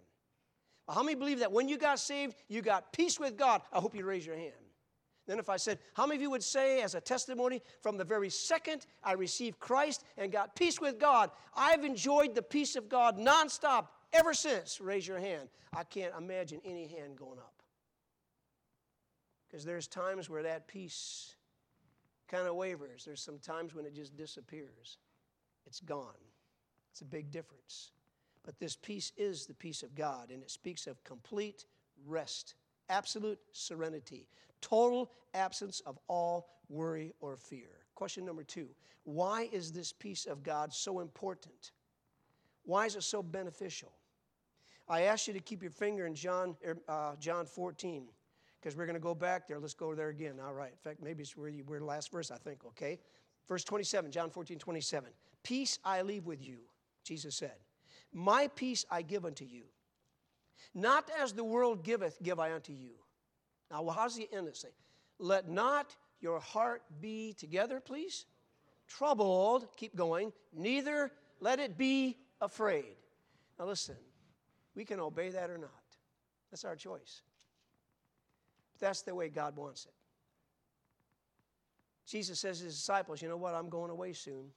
How 0.87 1.03
many 1.03 1.15
believe 1.15 1.39
that 1.39 1.51
when 1.51 1.67
you 1.67 1.77
got 1.77 1.99
saved, 1.99 2.35
you 2.47 2.61
got 2.61 2.93
peace 2.93 3.19
with 3.19 3.37
God? 3.37 3.61
I 3.73 3.79
hope 3.79 3.95
you'd 3.95 4.05
raise 4.05 4.25
your 4.25 4.35
hand. 4.35 4.53
Then, 5.27 5.39
if 5.39 5.49
I 5.49 5.57
said, 5.57 5.79
How 5.95 6.05
many 6.05 6.17
of 6.17 6.21
you 6.21 6.29
would 6.29 6.43
say, 6.43 6.83
as 6.83 6.93
a 6.93 7.01
testimony, 7.01 7.61
from 7.81 7.97
the 7.97 8.03
very 8.03 8.29
second 8.29 8.85
I 9.03 9.13
received 9.13 9.59
Christ 9.59 10.03
and 10.17 10.31
got 10.31 10.55
peace 10.55 10.79
with 10.79 10.99
God, 10.99 11.31
I've 11.55 11.83
enjoyed 11.83 12.35
the 12.35 12.43
peace 12.43 12.75
of 12.75 12.89
God 12.89 13.17
nonstop 13.17 13.87
ever 14.13 14.33
since? 14.33 14.79
Raise 14.79 15.07
your 15.07 15.19
hand. 15.19 15.49
I 15.73 15.83
can't 15.83 16.13
imagine 16.15 16.61
any 16.63 16.87
hand 16.87 17.17
going 17.17 17.39
up. 17.39 17.63
Because 19.47 19.65
there's 19.65 19.87
times 19.87 20.29
where 20.29 20.43
that 20.43 20.67
peace 20.67 21.35
kind 22.27 22.47
of 22.47 22.55
wavers, 22.55 23.03
there's 23.03 23.21
some 23.21 23.39
times 23.39 23.73
when 23.73 23.85
it 23.85 23.95
just 23.95 24.15
disappears, 24.15 24.97
it's 25.67 25.79
gone. 25.79 26.21
It's 26.91 27.01
a 27.01 27.05
big 27.05 27.31
difference. 27.31 27.91
But 28.43 28.59
this 28.59 28.75
peace 28.75 29.11
is 29.17 29.45
the 29.45 29.53
peace 29.53 29.83
of 29.83 29.95
God, 29.95 30.29
and 30.29 30.43
it 30.43 30.51
speaks 30.51 30.87
of 30.87 31.03
complete 31.03 31.65
rest, 32.05 32.55
absolute 32.89 33.39
serenity, 33.51 34.27
total 34.61 35.11
absence 35.33 35.81
of 35.85 35.97
all 36.07 36.49
worry 36.69 37.13
or 37.19 37.35
fear. 37.35 37.69
Question 37.95 38.25
number 38.25 38.43
two 38.43 38.67
Why 39.03 39.49
is 39.51 39.71
this 39.71 39.91
peace 39.91 40.25
of 40.25 40.43
God 40.43 40.73
so 40.73 40.99
important? 40.99 41.71
Why 42.63 42.85
is 42.85 42.95
it 42.95 43.03
so 43.03 43.21
beneficial? 43.21 43.91
I 44.87 45.03
ask 45.03 45.27
you 45.27 45.33
to 45.33 45.39
keep 45.39 45.61
your 45.61 45.71
finger 45.71 46.05
in 46.05 46.13
John, 46.13 46.55
er, 46.65 46.77
uh, 46.87 47.15
John 47.19 47.45
14, 47.45 48.05
because 48.59 48.75
we're 48.75 48.85
going 48.85 48.95
to 48.95 48.99
go 48.99 49.15
back 49.15 49.47
there. 49.47 49.59
Let's 49.59 49.73
go 49.73 49.95
there 49.95 50.09
again. 50.09 50.35
All 50.43 50.53
right. 50.53 50.71
In 50.71 50.77
fact, 50.77 51.01
maybe 51.01 51.23
it's 51.23 51.35
where 51.35 51.49
you 51.49 51.63
were 51.63 51.79
last 51.79 52.11
verse, 52.11 52.29
I 52.29 52.37
think, 52.37 52.65
okay? 52.65 52.99
Verse 53.47 53.63
27, 53.63 54.11
John 54.11 54.29
14, 54.29 54.59
27. 54.59 55.09
Peace 55.45 55.77
I 55.85 56.01
leave 56.01 56.25
with 56.25 56.45
you, 56.45 56.57
Jesus 57.03 57.35
said. 57.35 57.53
My 58.11 58.49
peace 58.55 58.83
I 58.89 59.03
give 59.03 59.25
unto 59.25 59.45
you. 59.45 59.65
Not 60.73 61.09
as 61.21 61.33
the 61.33 61.43
world 61.43 61.83
giveth, 61.83 62.17
give 62.23 62.39
I 62.39 62.51
unto 62.51 62.73
you. 62.73 62.93
Now, 63.69 63.83
well, 63.83 63.93
how's 63.93 64.15
the 64.15 64.27
end 64.33 64.47
it 64.47 64.57
say? 64.57 64.69
Let 65.19 65.47
not 65.47 65.95
your 66.19 66.39
heart 66.39 66.81
be 66.99 67.33
together, 67.37 67.79
please. 67.79 68.25
Troubled, 68.87 69.67
keep 69.77 69.95
going, 69.95 70.33
neither 70.51 71.11
let 71.39 71.59
it 71.59 71.77
be 71.77 72.17
afraid. 72.41 72.95
Now, 73.59 73.65
listen, 73.65 73.95
we 74.75 74.83
can 74.83 74.99
obey 74.99 75.29
that 75.29 75.51
or 75.51 75.59
not. 75.59 75.69
That's 76.49 76.65
our 76.65 76.75
choice. 76.75 77.21
That's 78.79 79.03
the 79.03 79.13
way 79.13 79.29
God 79.29 79.55
wants 79.55 79.85
it. 79.85 79.93
Jesus 82.07 82.39
says 82.39 82.59
to 82.59 82.65
his 82.65 82.75
disciples, 82.75 83.21
You 83.21 83.29
know 83.29 83.37
what? 83.37 83.53
I'm 83.53 83.69
going 83.69 83.91
away 83.91 84.13
soon. 84.13 84.51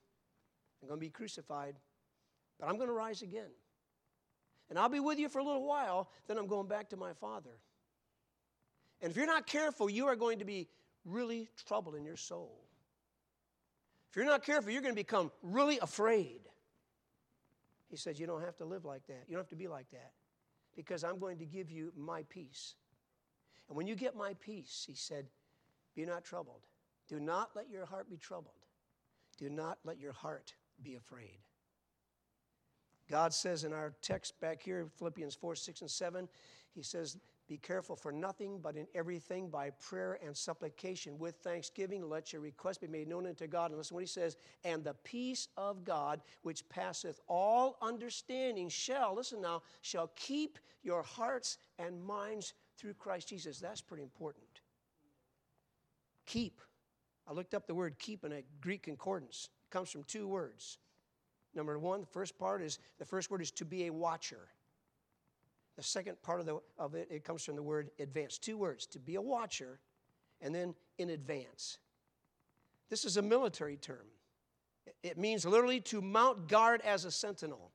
I'm 0.83 0.88
going 0.88 1.01
to 1.01 1.07
be 1.07 1.11
crucified, 1.11 1.77
but 2.59 2.69
I'm 2.69 2.77
going 2.77 2.88
to 2.88 2.95
rise 2.95 3.23
again. 3.23 3.51
And 4.71 4.79
I'll 4.79 4.88
be 4.88 5.01
with 5.01 5.19
you 5.19 5.29
for 5.29 5.38
a 5.38 5.45
little 5.45 5.67
while, 5.67 6.11
then 6.27 6.38
I'm 6.38 6.47
going 6.47 6.69
back 6.69 6.91
to 6.91 6.97
my 6.97 7.12
Father. 7.14 7.59
And 9.01 9.11
if 9.11 9.17
you're 9.17 9.27
not 9.27 9.47
careful, 9.47 9.88
you 9.88 10.07
are 10.07 10.17
going 10.17 10.41
to 10.41 10.45
be 10.45 10.69
really 11.05 11.49
troubled 11.67 11.95
in 11.95 12.05
your 12.05 12.17
soul. 12.17 12.64
If 14.11 14.17
you're 14.17 14.25
not 14.25 14.45
careful, 14.45 14.71
you're 14.71 14.83
going 14.83 14.95
to 14.95 15.01
become 15.01 15.31
really 15.43 15.79
afraid. 15.79 16.41
He 17.88 17.97
says, 17.97 18.19
You 18.19 18.27
don't 18.27 18.43
have 18.43 18.57
to 18.57 18.64
live 18.64 18.85
like 18.85 19.07
that. 19.07 19.25
You 19.27 19.35
don't 19.35 19.43
have 19.43 19.51
to 19.51 19.57
be 19.57 19.69
like 19.69 19.91
that 19.91 20.12
because 20.77 21.05
I'm 21.05 21.19
going 21.19 21.38
to 21.38 21.45
give 21.45 21.71
you 21.71 21.93
my 21.97 22.23
peace. 22.29 22.75
And 23.69 23.77
when 23.77 23.87
you 23.87 23.95
get 23.95 24.17
my 24.17 24.35
peace, 24.41 24.85
he 24.87 24.95
said, 24.95 25.27
Be 25.95 26.05
not 26.05 26.25
troubled. 26.25 26.62
Do 27.09 27.21
not 27.21 27.51
let 27.55 27.71
your 27.71 27.87
heart 27.87 28.11
be 28.11 28.17
troubled. 28.17 28.55
Do 29.38 29.49
not 29.49 29.79
let 29.85 29.99
your 29.99 30.12
heart 30.12 30.55
be 30.83 30.95
afraid. 30.95 31.38
God 33.11 33.33
says 33.33 33.64
in 33.64 33.73
our 33.73 33.95
text 34.03 34.38
back 34.41 34.62
here, 34.62 34.88
Philippians 34.99 35.35
4 35.35 35.55
6 35.55 35.81
and 35.81 35.91
7, 35.91 36.29
He 36.75 36.83
says, 36.83 37.17
Be 37.49 37.57
careful 37.57 37.97
for 37.97 38.12
nothing, 38.12 38.61
but 38.62 38.77
in 38.77 38.87
everything 38.95 39.49
by 39.49 39.71
prayer 39.71 40.19
and 40.25 40.37
supplication 40.37 41.19
with 41.19 41.37
thanksgiving, 41.37 42.09
let 42.09 42.33
your 42.33 42.43
request 42.43 42.83
be 42.83 42.87
made 42.87 43.09
known 43.09 43.27
unto 43.27 43.47
God. 43.47 43.71
And 43.71 43.79
listen 43.79 43.95
what 43.95 44.03
He 44.03 44.07
says, 44.07 44.37
And 44.64 44.85
the 44.85 44.95
peace 45.05 45.49
of 45.57 45.85
God, 45.85 46.21
which 46.43 46.69
passeth 46.69 47.21
all 47.29 47.79
understanding, 47.81 48.69
shall, 48.69 49.14
listen 49.14 49.41
now, 49.41 49.62
shall 49.81 50.11
keep 50.14 50.59
your 50.83 51.03
hearts 51.03 51.57
and 51.79 52.03
minds 52.05 52.53
through 52.77 52.95
Christ 52.95 53.29
Jesus. 53.29 53.59
That's 53.59 53.81
pretty 53.81 54.03
important. 54.03 54.45
Keep. 56.27 56.61
I 57.27 57.33
looked 57.33 57.55
up 57.55 57.67
the 57.67 57.75
word 57.75 57.99
keep 57.99 58.25
in 58.25 58.33
a 58.33 58.43
Greek 58.61 58.83
concordance. 58.83 59.49
Comes 59.70 59.90
from 59.90 60.04
two 60.04 60.26
words 60.26 60.78
Number 61.54 61.78
one, 61.78 62.00
the 62.00 62.07
first 62.07 62.38
part 62.38 62.62
is 62.62 62.78
the 62.98 63.04
first 63.04 63.31
word 63.31 63.42
is 63.42 63.50
to 63.52 63.64
be 63.64 63.87
a 63.87 63.92
watcher. 63.92 64.48
The 65.76 65.83
second 65.83 66.20
part 66.22 66.40
of, 66.40 66.46
the, 66.46 66.61
of 66.78 66.94
it, 66.94 67.09
it 67.11 67.24
comes 67.24 67.44
from 67.44 67.57
the 67.57 67.62
word 67.62 67.90
advance. 67.98 68.38
Two 68.38 68.57
words, 68.57 68.87
to 68.87 68.98
be 68.98 69.14
a 69.14 69.20
watcher, 69.20 69.78
and 70.40 70.54
then 70.54 70.74
in 70.98 71.11
advance. 71.11 71.78
This 72.90 73.04
is 73.04 73.16
a 73.16 73.22
military 73.22 73.76
term. 73.76 74.07
It 75.02 75.18
means 75.18 75.44
literally 75.44 75.81
to 75.83 76.00
mount 76.00 76.48
guard 76.48 76.81
as 76.83 77.04
a 77.04 77.11
sentinel, 77.11 77.70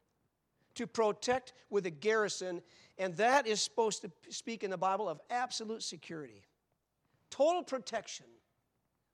to 0.76 0.88
protect 0.88 1.54
with 1.70 1.86
a 1.86 1.92
garrison, 1.92 2.62
and 2.98 3.16
that 3.18 3.48
is 3.48 3.62
supposed 3.62 4.02
to 4.02 4.12
speak 4.30 4.64
in 4.64 4.72
the 4.72 4.78
Bible 4.78 5.08
of 5.08 5.20
absolute 5.30 5.84
security, 5.84 6.44
total 7.30 7.64
protection 7.64 8.26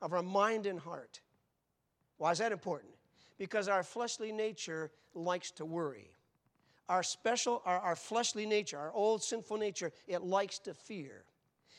of 0.01 0.13
our 0.13 0.23
mind 0.23 0.65
and 0.65 0.79
heart. 0.79 1.21
Why 2.19 2.32
is 2.32 2.38
that 2.38 2.51
important? 2.51 2.93
because 3.39 3.67
our 3.67 3.82
fleshly 3.82 4.32
nature 4.32 4.91
likes 5.15 5.49
to 5.51 5.65
worry. 5.65 6.12
Our 6.88 7.01
special, 7.01 7.63
our, 7.65 7.79
our 7.79 7.95
fleshly 7.95 8.45
nature, 8.45 8.77
our 8.77 8.91
old 8.91 9.23
sinful 9.23 9.58
nature, 9.58 9.91
it 10.08 10.21
likes 10.21 10.60
to 10.60 10.73
fear. 10.75 11.23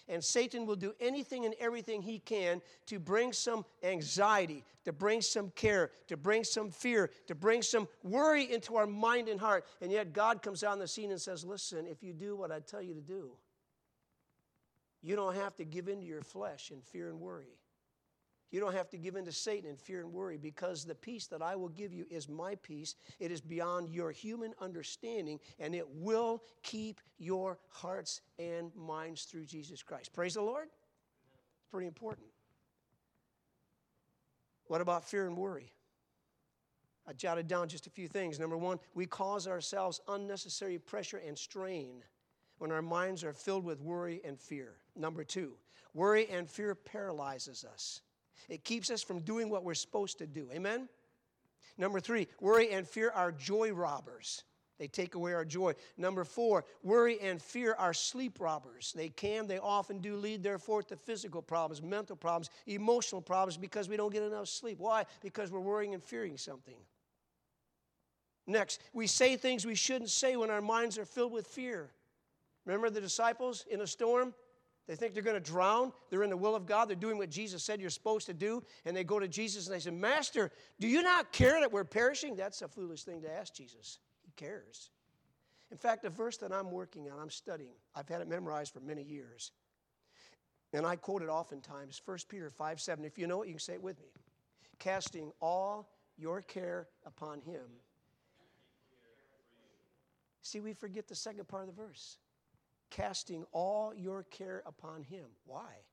And 0.09 0.25
Satan 0.25 0.67
will 0.67 0.77
do 0.77 0.93
anything 0.99 1.45
and 1.45 1.55
everything 1.61 2.03
he 2.03 2.19
can 2.19 2.61
to 2.87 2.99
bring 2.99 3.33
some 3.33 3.65
anxiety, 3.85 4.65
to 4.85 4.93
bring 4.93 5.21
some 5.21 5.51
care, 5.51 5.91
to 6.09 6.17
bring 6.17 6.43
some 6.43 6.71
fear, 6.71 7.11
to 7.29 7.35
bring 7.37 7.63
some 7.63 7.87
worry 8.03 8.53
into 8.53 8.75
our 8.75 8.89
mind 8.89 9.29
and 9.29 9.39
heart. 9.39 9.67
And 9.81 9.93
yet 9.93 10.13
God 10.13 10.43
comes 10.43 10.65
out 10.65 10.73
on 10.73 10.79
the 10.81 10.89
scene 10.89 11.13
and 11.13 11.21
says, 11.21 11.45
Listen, 11.45 11.87
if 11.87 12.03
you 12.03 12.13
do 12.13 12.35
what 12.35 12.51
I 12.51 12.59
tell 12.59 12.83
you 12.83 12.95
to 12.95 13.01
do, 13.01 13.31
you 15.01 15.15
don't 15.15 15.37
have 15.37 15.57
to 15.57 15.65
give 15.65 15.89
in 15.89 16.01
to 16.01 16.07
your 16.07 16.23
flesh 16.23 16.71
and 16.71 16.83
fear 16.83 17.09
and 17.09 17.21
worry. 17.21 17.60
You 18.51 18.59
don't 18.59 18.75
have 18.75 18.91
to 18.91 18.99
give 18.99 19.15
in 19.15 19.25
to 19.27 19.33
Satan 19.33 19.71
in 19.71 19.77
fear 19.77 20.01
and 20.01 20.13
worry 20.13 20.37
because 20.37 20.85
the 20.85 20.95
peace 20.95 21.27
that 21.29 21.41
I 21.41 21.55
will 21.55 21.69
give 21.69 21.93
you 21.93 22.05
is 22.11 22.29
my 22.29 22.57
peace. 22.57 22.97
It 23.21 23.31
is 23.31 23.41
beyond 23.41 23.89
your 23.89 24.11
human 24.11 24.55
understanding 24.61 25.39
and 25.61 25.75
it 25.75 25.89
will 25.89 26.43
keep 26.63 27.01
your 27.19 27.59
hearts 27.69 28.23
and 28.39 28.75
minds 28.75 29.25
through 29.25 29.45
Jesus 29.45 29.83
Christ. 29.83 30.13
Praise 30.13 30.35
the 30.35 30.43
Lord. 30.43 30.67
It's 30.67 31.71
pretty 31.71 31.87
important. 31.87 32.27
What 34.67 34.81
about 34.81 35.05
fear 35.05 35.27
and 35.27 35.37
worry? 35.37 35.73
I 37.07 37.13
jotted 37.13 37.49
down 37.49 37.69
just 37.69 37.87
a 37.87 37.91
few 37.91 38.09
things. 38.09 38.39
Number 38.39 38.57
one, 38.57 38.79
we 38.95 39.07
cause 39.07 39.49
ourselves 39.49 40.01
unnecessary 40.09 40.79
pressure 40.79 41.21
and 41.27 41.37
strain 41.37 42.05
when 42.59 42.71
our 42.71 42.83
minds 42.83 43.25
are 43.25 43.33
filled 43.33 43.65
with 43.65 43.81
worry 43.81 44.21
and 44.25 44.39
fear. 44.39 44.75
Number 44.95 45.25
two, 45.25 45.55
worry 45.95 46.29
and 46.29 46.49
fear 46.49 46.75
paralyzes 46.75 47.65
us. 47.65 48.03
It 48.49 48.65
keeps 48.65 48.91
us 48.91 49.03
from 49.03 49.21
doing 49.21 49.51
what 49.51 49.65
we're 49.65 49.75
supposed 49.75 50.19
to 50.19 50.27
do. 50.27 50.49
Amen? 50.53 50.89
Number 51.79 52.01
three, 52.01 52.29
worry 52.41 52.71
and 52.71 52.87
fear 52.87 53.11
are 53.11 53.33
joy 53.33 53.73
robbers. 53.73 54.45
They 54.81 54.89
take 54.89 55.15
away 55.15 55.35
our 55.35 55.45
joy. 55.45 55.75
Number 55.99 56.25
four, 56.25 56.65
worry 56.83 57.21
and 57.21 57.41
fear 57.41 57.75
are 57.79 57.93
sleep 57.93 58.41
robbers. 58.41 58.95
They 58.97 59.11
can, 59.11 59.47
they 59.47 59.59
often 59.59 59.99
do 59.99 60.17
lead, 60.17 60.43
therefore, 60.43 60.83
to 60.85 60.97
physical 60.97 61.43
problems, 61.43 61.83
mental 61.83 62.17
problems, 62.17 62.49
emotional 62.67 63.21
problems 63.21 63.59
because 63.59 63.91
we 63.91 63.99
don't 63.99 64.11
get 64.11 64.23
enough 64.23 64.49
sleep. 64.49 64.79
Why? 64.79 65.05
Because 65.21 65.53
we're 65.53 65.61
worrying 65.61 65.93
and 65.93 66.03
fearing 66.03 66.39
something. 66.39 66.79
Next, 68.47 68.81
we 68.95 69.07
say 69.07 69.37
things 69.37 69.67
we 69.67 69.75
shouldn't 69.75 70.11
say 70.11 70.37
when 70.37 70.51
our 70.51 70.63
minds 70.63 70.97
are 70.97 71.05
filled 71.05 71.33
with 71.33 71.47
fear. 71.47 71.91
Remember 72.65 72.89
the 72.89 73.03
disciples 73.03 73.67
in 73.71 73.83
a 73.83 73.87
storm? 73.87 74.33
They 74.91 74.97
think 74.97 75.15
they're 75.15 75.23
going 75.23 75.41
to 75.41 75.51
drown. 75.51 75.93
They're 76.11 76.25
in 76.25 76.31
the 76.31 76.37
will 76.37 76.57
of 76.57 76.67
God. 76.67 76.89
They're 76.89 76.97
doing 76.97 77.17
what 77.17 77.31
Jesus 77.31 77.63
said 77.63 77.81
you're 77.81 77.91
supposed 77.91 78.27
to 78.27 78.35
do. 78.35 78.65
And 78.85 78.97
they 78.97 79.05
go 79.05 79.21
to 79.21 79.29
Jesus 79.29 79.69
and 79.69 79.77
they 79.77 79.79
say, 79.79 79.93
Master, 79.93 80.51
do 80.81 80.89
you 80.89 81.01
not 81.01 81.31
care 81.31 81.61
that 81.61 81.71
we're 81.71 81.85
perishing? 81.85 82.35
That's 82.35 82.61
a 82.61 82.67
foolish 82.67 83.05
thing 83.05 83.23
to 83.23 83.31
ask 83.33 83.55
Jesus. 83.55 84.01
He 84.25 84.33
cares. 84.35 84.91
In 85.71 85.77
fact, 85.77 86.05
a 86.07 86.11
verse 86.11 86.39
that 86.39 86.53
I'm 86.53 86.73
working 86.73 87.09
on, 87.09 87.21
I'm 87.21 87.31
studying, 87.31 87.75
I've 87.95 88.09
had 88.09 88.21
it 88.21 88.27
memorized 88.27 88.73
for 88.73 88.81
many 88.81 89.05
years. 89.05 89.53
And 90.73 90.85
I 90.85 90.97
quote 90.97 91.23
it 91.23 91.29
oftentimes 91.29 92.03
1 92.05 92.19
Peter 92.29 92.51
5 92.51 92.81
7. 92.81 93.05
If 93.05 93.17
you 93.17 93.29
know 93.29 93.43
it, 93.43 93.47
you 93.47 93.53
can 93.55 93.61
say 93.61 93.75
it 93.75 93.83
with 93.83 94.01
me. 94.01 94.09
Casting 94.81 95.31
all 95.41 95.89
your 96.19 96.43
care 96.43 96.89
upon 97.07 97.43
him. 97.43 97.63
See, 100.43 100.59
we 100.59 100.73
forget 100.73 101.07
the 101.07 101.15
second 101.15 101.47
part 101.47 101.69
of 101.69 101.77
the 101.77 101.81
verse 101.81 102.19
casting 102.91 103.45
all 103.53 103.95
your 103.95 104.25
care 104.25 104.63
upon 104.67 105.03
him. 105.03 105.27
Why? 105.47 105.85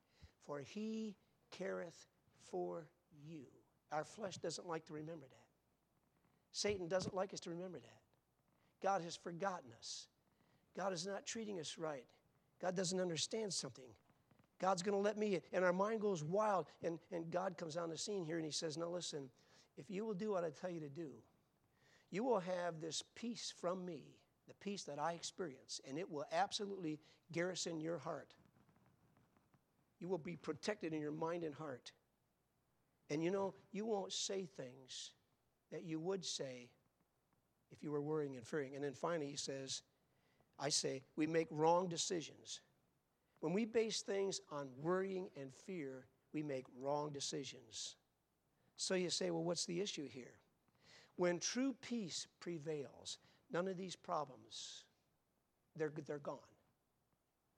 For 0.46 0.60
he 0.60 1.16
careth 1.52 2.08
for 2.50 2.88
you. 3.26 3.46
Our 3.92 4.04
flesh 4.04 4.38
doesn't 4.38 4.68
like 4.68 4.86
to 4.88 4.94
remember 4.94 5.26
that. 5.26 5.46
Satan 6.52 6.88
doesn't 6.88 7.16
like 7.16 7.34
us 7.34 7.40
to 7.42 7.50
remember 7.50 7.80
that. 7.80 8.02
God 8.82 9.02
has 9.02 9.16
forgotten 9.16 9.72
us. 9.78 10.08
God 10.76 10.94
is 10.94 11.06
not 11.06 11.26
treating 11.26 11.60
us 11.60 11.78
right. 11.78 12.06
God 12.62 12.76
doesn't 12.76 13.00
understand 13.00 13.54
something. 13.54 13.90
God's 14.60 14.82
going 14.82 14.98
to 14.98 15.02
let 15.02 15.18
me, 15.18 15.40
and 15.54 15.64
our 15.64 15.74
mind 15.74 16.02
goes 16.02 16.24
wild, 16.24 16.68
and, 16.84 17.00
and 17.12 17.30
God 17.30 17.58
comes 17.58 17.78
on 17.78 17.90
the 17.90 17.98
scene 17.98 18.26
here 18.26 18.38
and 18.38 18.46
He 18.46 18.52
says, 18.52 18.78
Now 18.78 18.88
listen, 18.88 19.30
if 19.78 19.90
you 19.90 20.06
will 20.06 20.16
do 20.16 20.32
what 20.32 20.44
I 20.44 20.50
tell 20.50 20.70
you 20.70 20.80
to 20.80 20.90
do, 20.90 21.10
you 22.10 22.24
will 22.24 22.40
have 22.40 22.82
this 22.82 23.04
peace 23.16 23.54
from 23.60 23.86
me 23.86 24.18
the 24.48 24.54
peace 24.56 24.84
that 24.84 25.00
I 25.00 25.14
experience, 25.14 25.82
and 25.88 25.98
it 25.98 26.10
will 26.10 26.26
absolutely 26.32 27.00
garrison 27.32 27.80
your 27.80 27.98
heart. 27.98 28.34
You 30.00 30.08
will 30.08 30.18
be 30.18 30.36
protected 30.36 30.94
in 30.94 31.02
your 31.02 31.12
mind 31.12 31.44
and 31.44 31.54
heart. 31.54 31.92
And 33.10 33.24
you 33.24 33.32
know, 33.32 33.54
you 33.72 33.86
won't 33.86 34.14
say 34.14 34.46
things 34.46 35.12
that 35.72 35.84
you 35.84 36.00
would 36.00 36.24
say 36.26 36.70
if 37.72 37.84
you 37.84 37.92
were 37.92 38.02
worrying 38.02 38.36
and 38.36 38.46
fearing. 38.46 38.76
And 38.76 38.84
then 38.84 38.94
finally, 38.94 39.30
he 39.30 39.38
says, 39.38 39.82
I 40.60 40.70
say, 40.70 41.04
we 41.16 41.28
make 41.28 41.48
wrong 41.52 41.88
decisions. 41.88 42.62
When 43.40 43.54
we 43.54 43.66
base 43.66 44.02
things 44.02 44.42
on 44.52 44.70
worrying 44.82 45.30
and 45.40 45.54
fear, 45.54 46.06
we 46.34 46.42
make 46.42 46.66
wrong 46.80 47.12
decisions. 47.12 47.96
So 48.78 48.96
you 48.96 49.10
say, 49.10 49.32
well, 49.32 49.44
what's 49.44 49.66
the 49.66 49.82
issue 49.82 50.08
here? 50.08 50.34
When 51.16 51.40
true 51.40 51.76
peace 51.82 52.28
prevails, 52.40 53.18
None 53.52 53.68
of 53.68 53.78
these 53.78 53.96
problems, 53.96 54.84
they're, 55.76 55.92
they're 56.06 56.20
gone. 56.20 56.38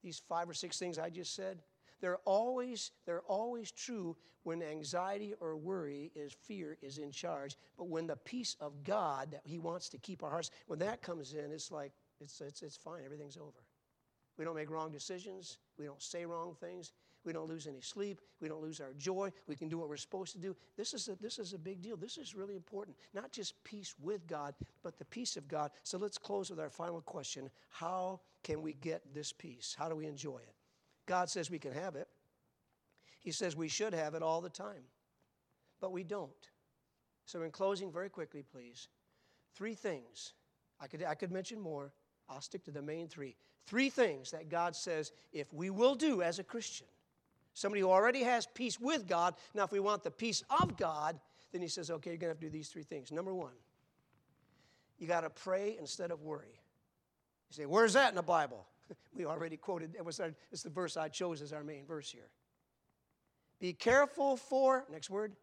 These 0.04 0.22
five 0.30 0.50
or 0.50 0.54
six 0.54 0.78
things 0.78 1.00
I 1.00 1.10
just 1.10 1.36
said, 1.36 1.62
they're 2.02 2.20
always, 2.26 2.92
they're 3.06 3.22
always 3.22 3.72
true 3.72 4.16
when 4.44 4.64
anxiety 4.64 5.34
or 5.40 5.58
worry 5.58 6.12
is 6.16 6.34
fear 6.34 6.78
is 6.82 6.98
in 6.98 7.12
charge. 7.12 7.58
But 7.78 7.90
when 7.90 8.08
the 8.08 8.16
peace 8.16 8.56
of 8.62 8.84
God 8.84 9.32
that 9.32 9.42
He 9.44 9.60
wants 9.60 9.90
to 9.90 9.98
keep 9.98 10.24
our 10.24 10.30
hearts, 10.30 10.52
when 10.68 10.80
that 10.80 11.02
comes 11.02 11.34
in, 11.34 11.52
it's 11.52 11.72
like, 11.72 11.92
it's, 12.22 12.40
it's, 12.40 12.62
it's 12.62 12.78
fine, 12.78 13.02
everything's 13.04 13.38
over. 13.38 13.66
We 14.38 14.46
don't 14.46 14.56
make 14.56 14.70
wrong 14.70 14.92
decisions, 14.92 15.58
we 15.78 15.86
don't 15.86 16.02
say 16.02 16.26
wrong 16.26 16.56
things, 16.60 16.94
we 17.26 17.34
don't 17.34 17.50
lose 17.50 17.68
any 17.68 17.82
sleep. 17.82 18.22
We 18.42 18.48
don't 18.48 18.62
lose 18.62 18.80
our 18.80 18.94
joy. 18.98 19.32
We 19.48 19.56
can 19.56 19.68
do 19.70 19.78
what 19.78 19.90
we're 19.90 19.98
supposed 19.98 20.32
to 20.34 20.40
do. 20.40 20.56
This 20.78 20.94
is 20.94 21.10
a, 21.10 21.16
this 21.16 21.38
is 21.40 21.54
a 21.54 21.58
big 21.58 21.82
deal. 21.82 21.98
This 21.98 22.18
is 22.18 22.36
really 22.36 22.56
important. 22.56 22.96
Not 23.14 23.32
just 23.32 23.62
peace 23.64 23.96
with 24.02 24.26
God, 24.28 24.56
but 24.84 24.98
the 24.98 25.06
peace 25.06 25.36
of 25.36 25.48
God. 25.48 25.72
So 25.84 25.98
let's 25.98 26.18
close 26.18 26.50
with 26.50 26.60
our 26.60 26.70
final 26.70 27.02
question 27.02 27.50
How 27.70 28.22
can 28.44 28.62
we 28.62 28.74
get 28.74 29.14
this 29.14 29.34
peace? 29.34 29.76
How 29.78 29.90
do 29.90 29.96
we 29.96 30.06
enjoy 30.06 30.38
it? 30.38 30.56
God 31.06 31.30
says 31.30 31.52
we 31.52 31.60
can 31.60 31.74
have 31.74 31.96
it. 31.96 32.08
He 33.20 33.32
says 33.32 33.56
we 33.56 33.68
should 33.68 33.94
have 33.94 34.16
it 34.16 34.24
all 34.24 34.42
the 34.42 34.50
time, 34.50 34.84
but 35.82 35.92
we 35.92 36.04
don't. 36.04 36.32
So, 37.26 37.44
in 37.44 37.52
closing, 37.52 37.92
very 37.92 38.10
quickly, 38.10 38.44
please, 38.44 38.88
three 39.54 39.76
things. 39.76 40.34
I 40.80 40.88
could, 40.88 41.04
I 41.04 41.16
could 41.16 41.32
mention 41.32 41.60
more. 41.60 41.92
I'll 42.30 42.42
stick 42.42 42.64
to 42.66 42.72
the 42.72 42.82
main 42.82 43.08
three. 43.08 43.36
Three 43.66 43.90
things 43.90 44.32
that 44.32 44.50
God 44.50 44.76
says 44.76 45.12
if 45.34 45.54
we 45.54 45.70
will 45.70 45.96
do 45.96 46.22
as 46.22 46.40
a 46.40 46.44
Christian, 46.44 46.88
somebody 47.60 47.82
who 47.82 47.90
already 47.90 48.24
has 48.24 48.48
peace 48.48 48.80
with 48.80 49.06
God. 49.06 49.36
Now, 49.54 49.66
if 49.66 49.72
we 49.72 49.80
want 49.80 50.04
the 50.04 50.12
peace 50.12 50.44
of 50.62 50.78
God, 50.78 51.20
then 51.52 51.62
he 51.62 51.68
says, 51.68 51.92
okay, 51.92 52.12
you're 52.12 52.18
going 52.18 52.30
to 52.30 52.36
have 52.36 52.40
to 52.40 52.46
do 52.46 52.50
these 52.50 52.70
three 52.70 52.84
things. 52.84 53.12
Number 53.12 53.34
one, 53.34 53.54
you 54.98 55.08
got 55.08 55.22
to 55.22 55.30
pray 55.30 55.76
instead 55.80 56.12
of 56.12 56.22
worry. 56.22 56.62
You 57.50 57.56
say, 57.56 57.66
where's 57.66 57.94
that 57.94 58.10
in 58.10 58.16
the 58.16 58.24
Bible? 58.24 58.66
we 59.14 59.26
already 59.26 59.58
quoted, 59.58 59.96
it 59.96 60.06
was 60.06 60.20
our, 60.20 60.34
it's 60.52 60.64
the 60.64 60.70
verse 60.70 60.96
I 60.96 61.10
chose 61.10 61.42
as 61.42 61.52
our 61.52 61.64
main 61.64 61.86
verse 61.86 62.10
here. 62.10 62.30
Be 63.60 63.74
careful 63.74 64.38
for, 64.38 64.86
next 64.90 65.10
word, 65.10 65.34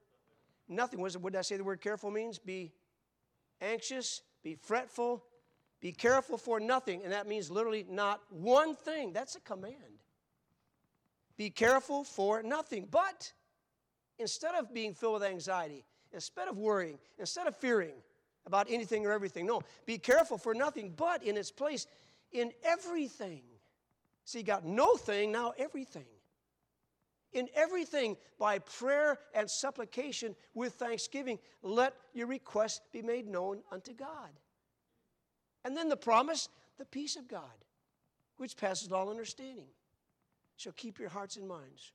nothing. 0.68 1.00
What, 1.00 1.14
what 1.16 1.34
did 1.34 1.38
I 1.38 1.42
say 1.42 1.58
the 1.58 1.64
word 1.64 1.82
careful 1.82 2.10
means? 2.10 2.38
Be 2.38 2.72
anxious, 3.60 4.22
be 4.42 4.54
fretful, 4.54 5.22
be 5.82 5.92
careful 5.92 6.38
for 6.38 6.60
nothing. 6.60 7.02
And 7.04 7.12
that 7.12 7.28
means 7.28 7.50
literally 7.50 7.84
not 7.90 8.22
one 8.30 8.74
thing. 8.74 9.12
That's 9.12 9.36
a 9.36 9.40
command. 9.40 9.95
Be 11.36 11.50
careful 11.50 12.04
for 12.04 12.42
nothing. 12.42 12.88
But 12.90 13.32
instead 14.18 14.54
of 14.54 14.72
being 14.72 14.94
filled 14.94 15.14
with 15.14 15.22
anxiety, 15.22 15.84
instead 16.12 16.48
of 16.48 16.56
worrying, 16.56 16.98
instead 17.18 17.46
of 17.46 17.56
fearing 17.56 17.94
about 18.46 18.66
anything 18.70 19.04
or 19.06 19.12
everything, 19.12 19.46
no, 19.46 19.62
be 19.84 19.98
careful 19.98 20.38
for 20.38 20.54
nothing, 20.54 20.94
but 20.96 21.22
in 21.22 21.36
its 21.36 21.50
place, 21.50 21.86
in 22.32 22.52
everything. 22.64 23.42
See, 24.24 24.42
got 24.42 24.64
no 24.64 24.96
thing, 24.96 25.30
now 25.30 25.52
everything. 25.58 26.06
In 27.32 27.48
everything, 27.54 28.16
by 28.38 28.60
prayer 28.60 29.18
and 29.34 29.50
supplication 29.50 30.34
with 30.54 30.74
thanksgiving, 30.74 31.38
let 31.62 31.94
your 32.14 32.28
requests 32.28 32.80
be 32.92 33.02
made 33.02 33.26
known 33.26 33.62
unto 33.70 33.92
God. 33.92 34.30
And 35.64 35.76
then 35.76 35.88
the 35.88 35.96
promise, 35.96 36.48
the 36.78 36.86
peace 36.86 37.16
of 37.16 37.28
God, 37.28 37.42
which 38.38 38.56
passes 38.56 38.90
all 38.90 39.10
understanding 39.10 39.66
shall 40.56 40.72
keep 40.72 40.98
your 40.98 41.08
hearts 41.08 41.36
and 41.36 41.46
minds 41.46 41.92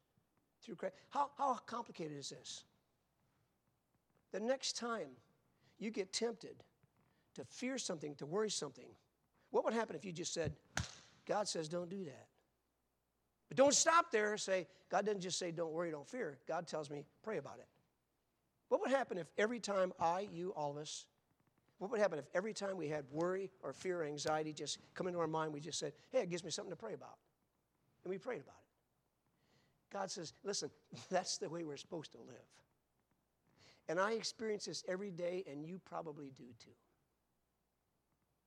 through 0.64 0.76
Christ. 0.76 0.96
How, 1.10 1.30
how 1.38 1.56
complicated 1.66 2.18
is 2.18 2.30
this? 2.30 2.64
The 4.32 4.40
next 4.40 4.78
time 4.78 5.10
you 5.80 5.92
get 5.92 6.14
tempted 6.14 6.64
to 7.36 7.44
fear 7.46 7.78
something, 7.78 8.16
to 8.16 8.26
worry 8.26 8.50
something, 8.50 8.88
what 9.50 9.66
would 9.66 9.74
happen 9.74 9.96
if 9.96 10.06
you 10.06 10.12
just 10.12 10.34
said, 10.34 10.54
God 11.28 11.48
says 11.48 11.68
don't 11.68 11.90
do 11.90 12.06
that? 12.06 12.28
But 13.50 13.58
don't 13.58 13.74
stop 13.74 14.12
there. 14.12 14.38
Say, 14.38 14.68
God 14.90 15.06
doesn't 15.06 15.22
just 15.22 15.38
say 15.38 15.52
don't 15.52 15.74
worry, 15.74 15.92
don't 15.92 16.08
fear. 16.08 16.38
God 16.48 16.68
tells 16.68 16.90
me, 16.90 17.04
pray 17.22 17.38
about 17.38 17.58
it. 17.60 17.68
What 18.70 18.80
would 18.80 18.92
happen 18.92 19.18
if 19.18 19.28
every 19.38 19.60
time 19.60 19.92
I, 20.00 20.30
you, 20.32 20.54
all 20.56 20.72
of 20.72 20.78
us, 20.78 21.06
what 21.78 21.92
would 21.92 22.00
happen 22.00 22.20
if 22.20 22.26
every 22.34 22.54
time 22.54 22.78
we 22.78 22.88
had 22.88 23.04
worry 23.12 23.50
or 23.62 23.74
fear 23.74 24.02
or 24.02 24.06
anxiety 24.06 24.54
just 24.54 24.78
come 24.94 25.08
into 25.08 25.20
our 25.20 25.28
mind, 25.28 25.52
we 25.52 25.60
just 25.60 25.80
said, 25.80 25.92
hey, 26.12 26.20
it 26.20 26.30
gives 26.30 26.46
me 26.46 26.52
something 26.52 26.72
to 26.72 26.78
pray 26.78 26.94
about? 26.94 27.18
And 28.04 28.12
we 28.12 28.18
prayed 28.18 28.42
about 28.42 28.56
it. 28.56 29.94
God 29.94 30.10
says, 30.10 30.34
listen, 30.44 30.70
that's 31.10 31.38
the 31.38 31.50
way 31.50 31.64
we're 31.64 31.78
supposed 31.78 32.12
to 32.14 32.20
live. 32.20 32.36
And 33.90 34.00
I 34.00 34.14
experience 34.14 34.66
this 34.66 34.84
every 34.88 35.12
day, 35.12 35.44
and 35.52 35.66
you 35.66 35.80
probably 35.84 36.32
do 36.38 36.46
too. 36.64 36.72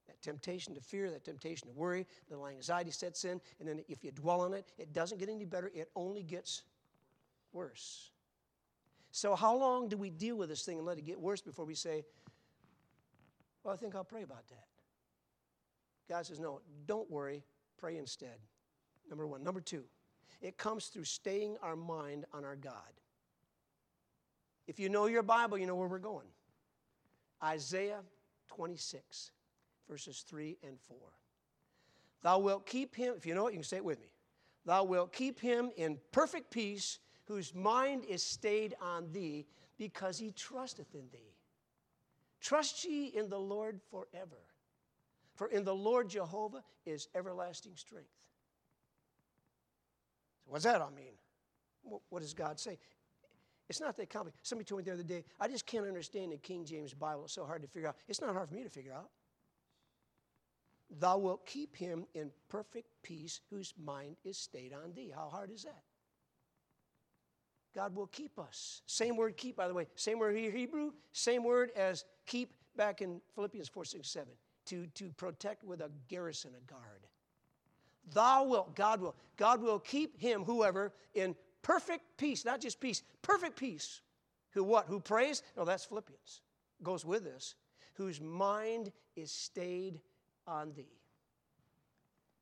That 0.07 0.21
temptation 0.23 0.75
to 0.75 0.81
fear, 0.81 1.11
that 1.11 1.25
temptation 1.25 1.69
to 1.69 1.75
worry, 1.75 2.07
the 2.31 2.43
anxiety 2.45 2.91
sets 2.91 3.25
in, 3.25 3.41
and 3.59 3.69
then 3.69 3.81
if 3.89 4.05
you 4.05 4.11
dwell 4.11 4.43
on 4.43 4.55
it, 4.55 4.67
it 4.79 4.93
doesn't 4.93 5.19
get 5.19 5.29
any 5.29 5.45
better, 5.45 5.71
it 5.75 5.91
only 5.97 6.23
gets 6.23 6.63
worse. 7.53 8.11
So, 9.11 9.35
how 9.35 9.57
long 9.57 9.89
do 9.89 9.97
we 9.97 10.11
deal 10.11 10.37
with 10.37 10.49
this 10.49 10.63
thing 10.63 10.79
and 10.79 10.87
let 10.87 10.99
it 10.99 11.05
get 11.05 11.21
worse 11.21 11.41
before 11.41 11.65
we 11.65 11.75
say, 11.75 12.05
Well, 13.63 13.73
I 13.73 13.77
think 13.77 13.95
I'll 13.95 14.05
pray 14.05 14.23
about 14.23 14.47
that? 14.49 14.67
God 16.09 16.27
says, 16.27 16.41
No, 16.41 16.61
don't 16.87 17.11
worry, 17.11 17.45
pray 17.79 17.97
instead. 17.97 18.39
Number 19.09 19.27
one. 19.27 19.43
Number 19.43 19.61
two, 19.61 19.85
it 20.41 20.57
comes 20.57 20.87
through 20.87 21.05
staying 21.05 21.57
our 21.63 21.77
mind 21.77 22.25
on 22.33 22.45
our 22.45 22.57
God. 22.57 22.73
If 24.67 24.81
you 24.81 24.89
know 24.89 25.07
your 25.07 25.23
Bible, 25.23 25.59
you 25.59 25.67
know 25.67 25.77
where 25.77 25.89
we're 25.89 25.99
going. 25.99 26.27
Isaiah 27.43 28.01
26, 28.49 29.31
verses 29.89 30.25
3 30.29 30.57
and 30.67 30.79
4. 30.81 30.97
Thou 32.23 32.39
wilt 32.39 32.67
keep 32.67 32.95
him, 32.95 33.15
if 33.17 33.27
you 33.27 33.35
know 33.35 33.49
it, 33.49 33.53
you 33.53 33.59
can 33.59 33.65
say 33.65 33.77
it 33.77 33.85
with 33.85 34.01
me. 34.01 34.09
Thou 34.65 34.85
wilt 34.85 35.13
keep 35.13 35.39
him 35.41 35.71
in 35.77 35.99
perfect 36.11 36.51
peace, 36.51 36.99
whose 37.27 37.55
mind 37.55 38.05
is 38.09 38.23
stayed 38.23 38.75
on 38.81 39.13
thee, 39.13 39.47
because 39.77 40.19
he 40.19 40.31
trusteth 40.31 40.95
in 40.95 41.09
thee. 41.13 41.35
Trust 42.41 42.85
ye 42.85 43.07
in 43.07 43.29
the 43.29 43.39
Lord 43.39 43.81
forever, 43.91 44.41
for 45.35 45.49
in 45.49 45.65
the 45.65 45.75
Lord 45.75 46.09
Jehovah 46.09 46.63
is 46.87 47.09
everlasting 47.15 47.73
strength. 47.77 48.09
What's 50.47 50.65
that 50.65 50.81
all 50.81 50.91
mean? 50.91 51.15
What 52.09 52.23
does 52.23 52.35
God 52.35 52.59
say? 52.59 52.79
It's 53.69 53.81
not 53.81 53.97
that 53.97 54.11
complicated. 54.11 54.47
Somebody 54.47 54.67
told 54.67 54.79
me 54.79 54.85
the 54.85 54.93
other 54.93 55.03
day, 55.03 55.25
I 55.41 55.49
just 55.49 55.67
can't 55.67 55.87
understand 55.87 56.33
the 56.33 56.37
King 56.37 56.65
James 56.65 56.93
Bible. 56.95 57.25
It's 57.25 57.33
so 57.33 57.45
hard 57.45 57.63
to 57.63 57.69
figure 57.69 57.89
out. 57.89 57.97
It's 58.09 58.21
not 58.21 58.35
hard 58.35 58.49
for 58.49 58.55
me 58.55 58.63
to 58.63 58.71
figure 58.71 58.93
out. 58.93 59.11
thou 61.01 61.19
wilt 61.19 61.47
keep 61.47 61.75
him 61.77 62.07
in 62.15 62.31
perfect 62.49 62.89
peace 63.03 63.41
whose 63.51 63.73
mind 63.83 64.17
is 64.25 64.37
stayed 64.37 64.73
on 64.73 64.93
thee. 64.95 65.13
How 65.15 65.29
hard 65.29 65.51
is 65.51 65.65
that? 65.65 65.83
God 67.75 67.95
will 67.95 68.07
keep 68.07 68.39
us. 68.39 68.83
Same 68.87 69.17
word 69.17 69.37
keep, 69.37 69.57
by 69.57 69.67
the 69.67 69.75
way. 69.75 69.87
Same 69.97 70.19
word 70.19 70.37
here, 70.37 70.51
Hebrew. 70.51 70.93
Same 71.13 71.43
word 71.43 71.73
as 71.75 72.05
keep 72.27 72.53
back 72.77 73.03
in 73.03 73.21
Philippians 73.35 73.69
4, 73.69 73.85
6, 73.85 74.09
7. 74.09 74.29
To, 74.67 74.87
to 74.87 75.11
protect 75.11 75.65
with 75.65 75.81
a 75.81 75.91
garrison, 76.09 76.53
a 76.57 76.71
guard. 76.71 77.07
Thou 78.13 78.45
wilt, 78.45 78.75
God 78.77 79.01
will. 79.01 79.15
God 79.37 79.61
will 79.61 79.79
keep 79.79 80.21
him, 80.21 80.45
whoever, 80.45 80.93
in 81.15 81.35
perfect 81.63 82.05
peace, 82.17 82.45
not 82.45 82.61
just 82.61 82.81
peace, 82.81 83.03
perfect 83.23 83.57
peace. 83.57 84.01
Who 84.51 84.63
what? 84.63 84.87
Who 84.87 85.01
prays? 85.01 85.43
No, 85.57 85.65
that's 85.65 85.85
Philippians. 85.85 86.41
Goes 86.83 87.05
with 87.05 87.25
this. 87.25 87.57
Whose 87.95 88.21
mind 88.21 88.93
is 89.17 89.31
stayed 89.31 90.01
on 90.47 90.73
thee. 90.75 91.01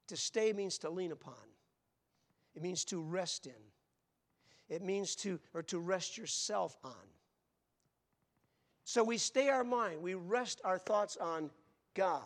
To 0.08 0.16
stay 0.16 0.52
means 0.52 0.78
to 0.78 0.90
lean 0.90 1.12
upon. 1.12 1.34
It 2.54 2.62
means 2.62 2.84
to 2.86 3.00
rest 3.00 3.46
in. 3.46 3.52
It 4.68 4.82
means 4.82 5.16
to, 5.16 5.38
or 5.54 5.62
to 5.64 5.78
rest 5.78 6.18
yourself 6.18 6.76
on. 6.84 6.92
So 8.84 9.04
we 9.04 9.16
stay 9.16 9.48
our 9.48 9.64
mind, 9.64 10.02
we 10.02 10.14
rest 10.14 10.60
our 10.64 10.78
thoughts 10.78 11.16
on 11.16 11.50
God, 11.94 12.22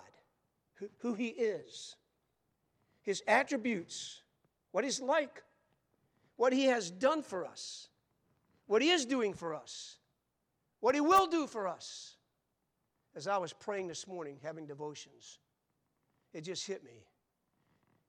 who, 0.75 0.89
who 0.99 1.15
He 1.15 1.29
is, 1.29 1.97
His 3.07 3.23
attributes, 3.29 4.21
what 4.73 4.85
He's 4.85 5.01
like, 5.01 5.45
what 6.35 6.53
He 6.53 6.65
has 6.65 6.91
done 6.91 7.23
for 7.23 7.47
us, 7.47 7.89
what 8.67 8.83
He 8.83 8.91
is 8.91 9.07
doing 9.07 9.33
for 9.33 9.55
us, 9.55 9.97
what 10.81 10.95
He 10.95 11.01
will 11.01 11.29
do 11.29 11.47
for 11.47 11.69
us. 11.69 12.17
As 13.15 13.27
I 13.27 13.39
was 13.39 13.55
praying 13.55 13.87
this 13.87 14.07
morning, 14.07 14.37
having 14.43 14.67
devotions, 14.67 15.39
it 16.35 16.43
just 16.43 16.67
hit 16.67 16.85
me. 16.85 17.07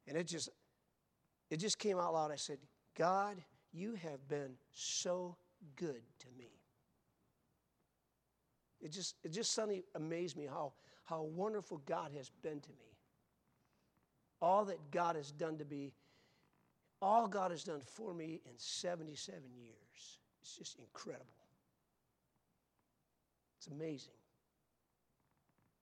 And 0.07 0.17
it 0.17 0.27
just, 0.27 0.49
it 1.49 1.57
just 1.57 1.79
came 1.79 1.97
out 1.97 2.13
loud. 2.13 2.31
I 2.31 2.35
said, 2.35 2.57
God, 2.97 3.37
you 3.71 3.93
have 3.93 4.27
been 4.27 4.55
so 4.73 5.37
good 5.75 6.01
to 6.19 6.27
me. 6.37 6.49
It 8.81 8.91
just, 8.91 9.15
it 9.23 9.31
just 9.31 9.53
suddenly 9.53 9.85
amazed 9.95 10.35
me 10.35 10.45
how, 10.45 10.73
how 11.03 11.21
wonderful 11.21 11.81
God 11.85 12.11
has 12.17 12.29
been 12.41 12.59
to 12.59 12.69
me. 12.71 12.96
All 14.41 14.65
that 14.65 14.91
God 14.91 15.15
has 15.15 15.31
done 15.31 15.57
to 15.57 15.65
me, 15.65 15.93
all 17.01 17.27
God 17.27 17.51
has 17.51 17.63
done 17.63 17.81
for 17.81 18.13
me 18.13 18.41
in 18.45 18.51
77 18.57 19.41
years. 19.55 20.19
It's 20.41 20.55
just 20.55 20.77
incredible. 20.77 21.25
It's 23.57 23.67
amazing. 23.67 24.13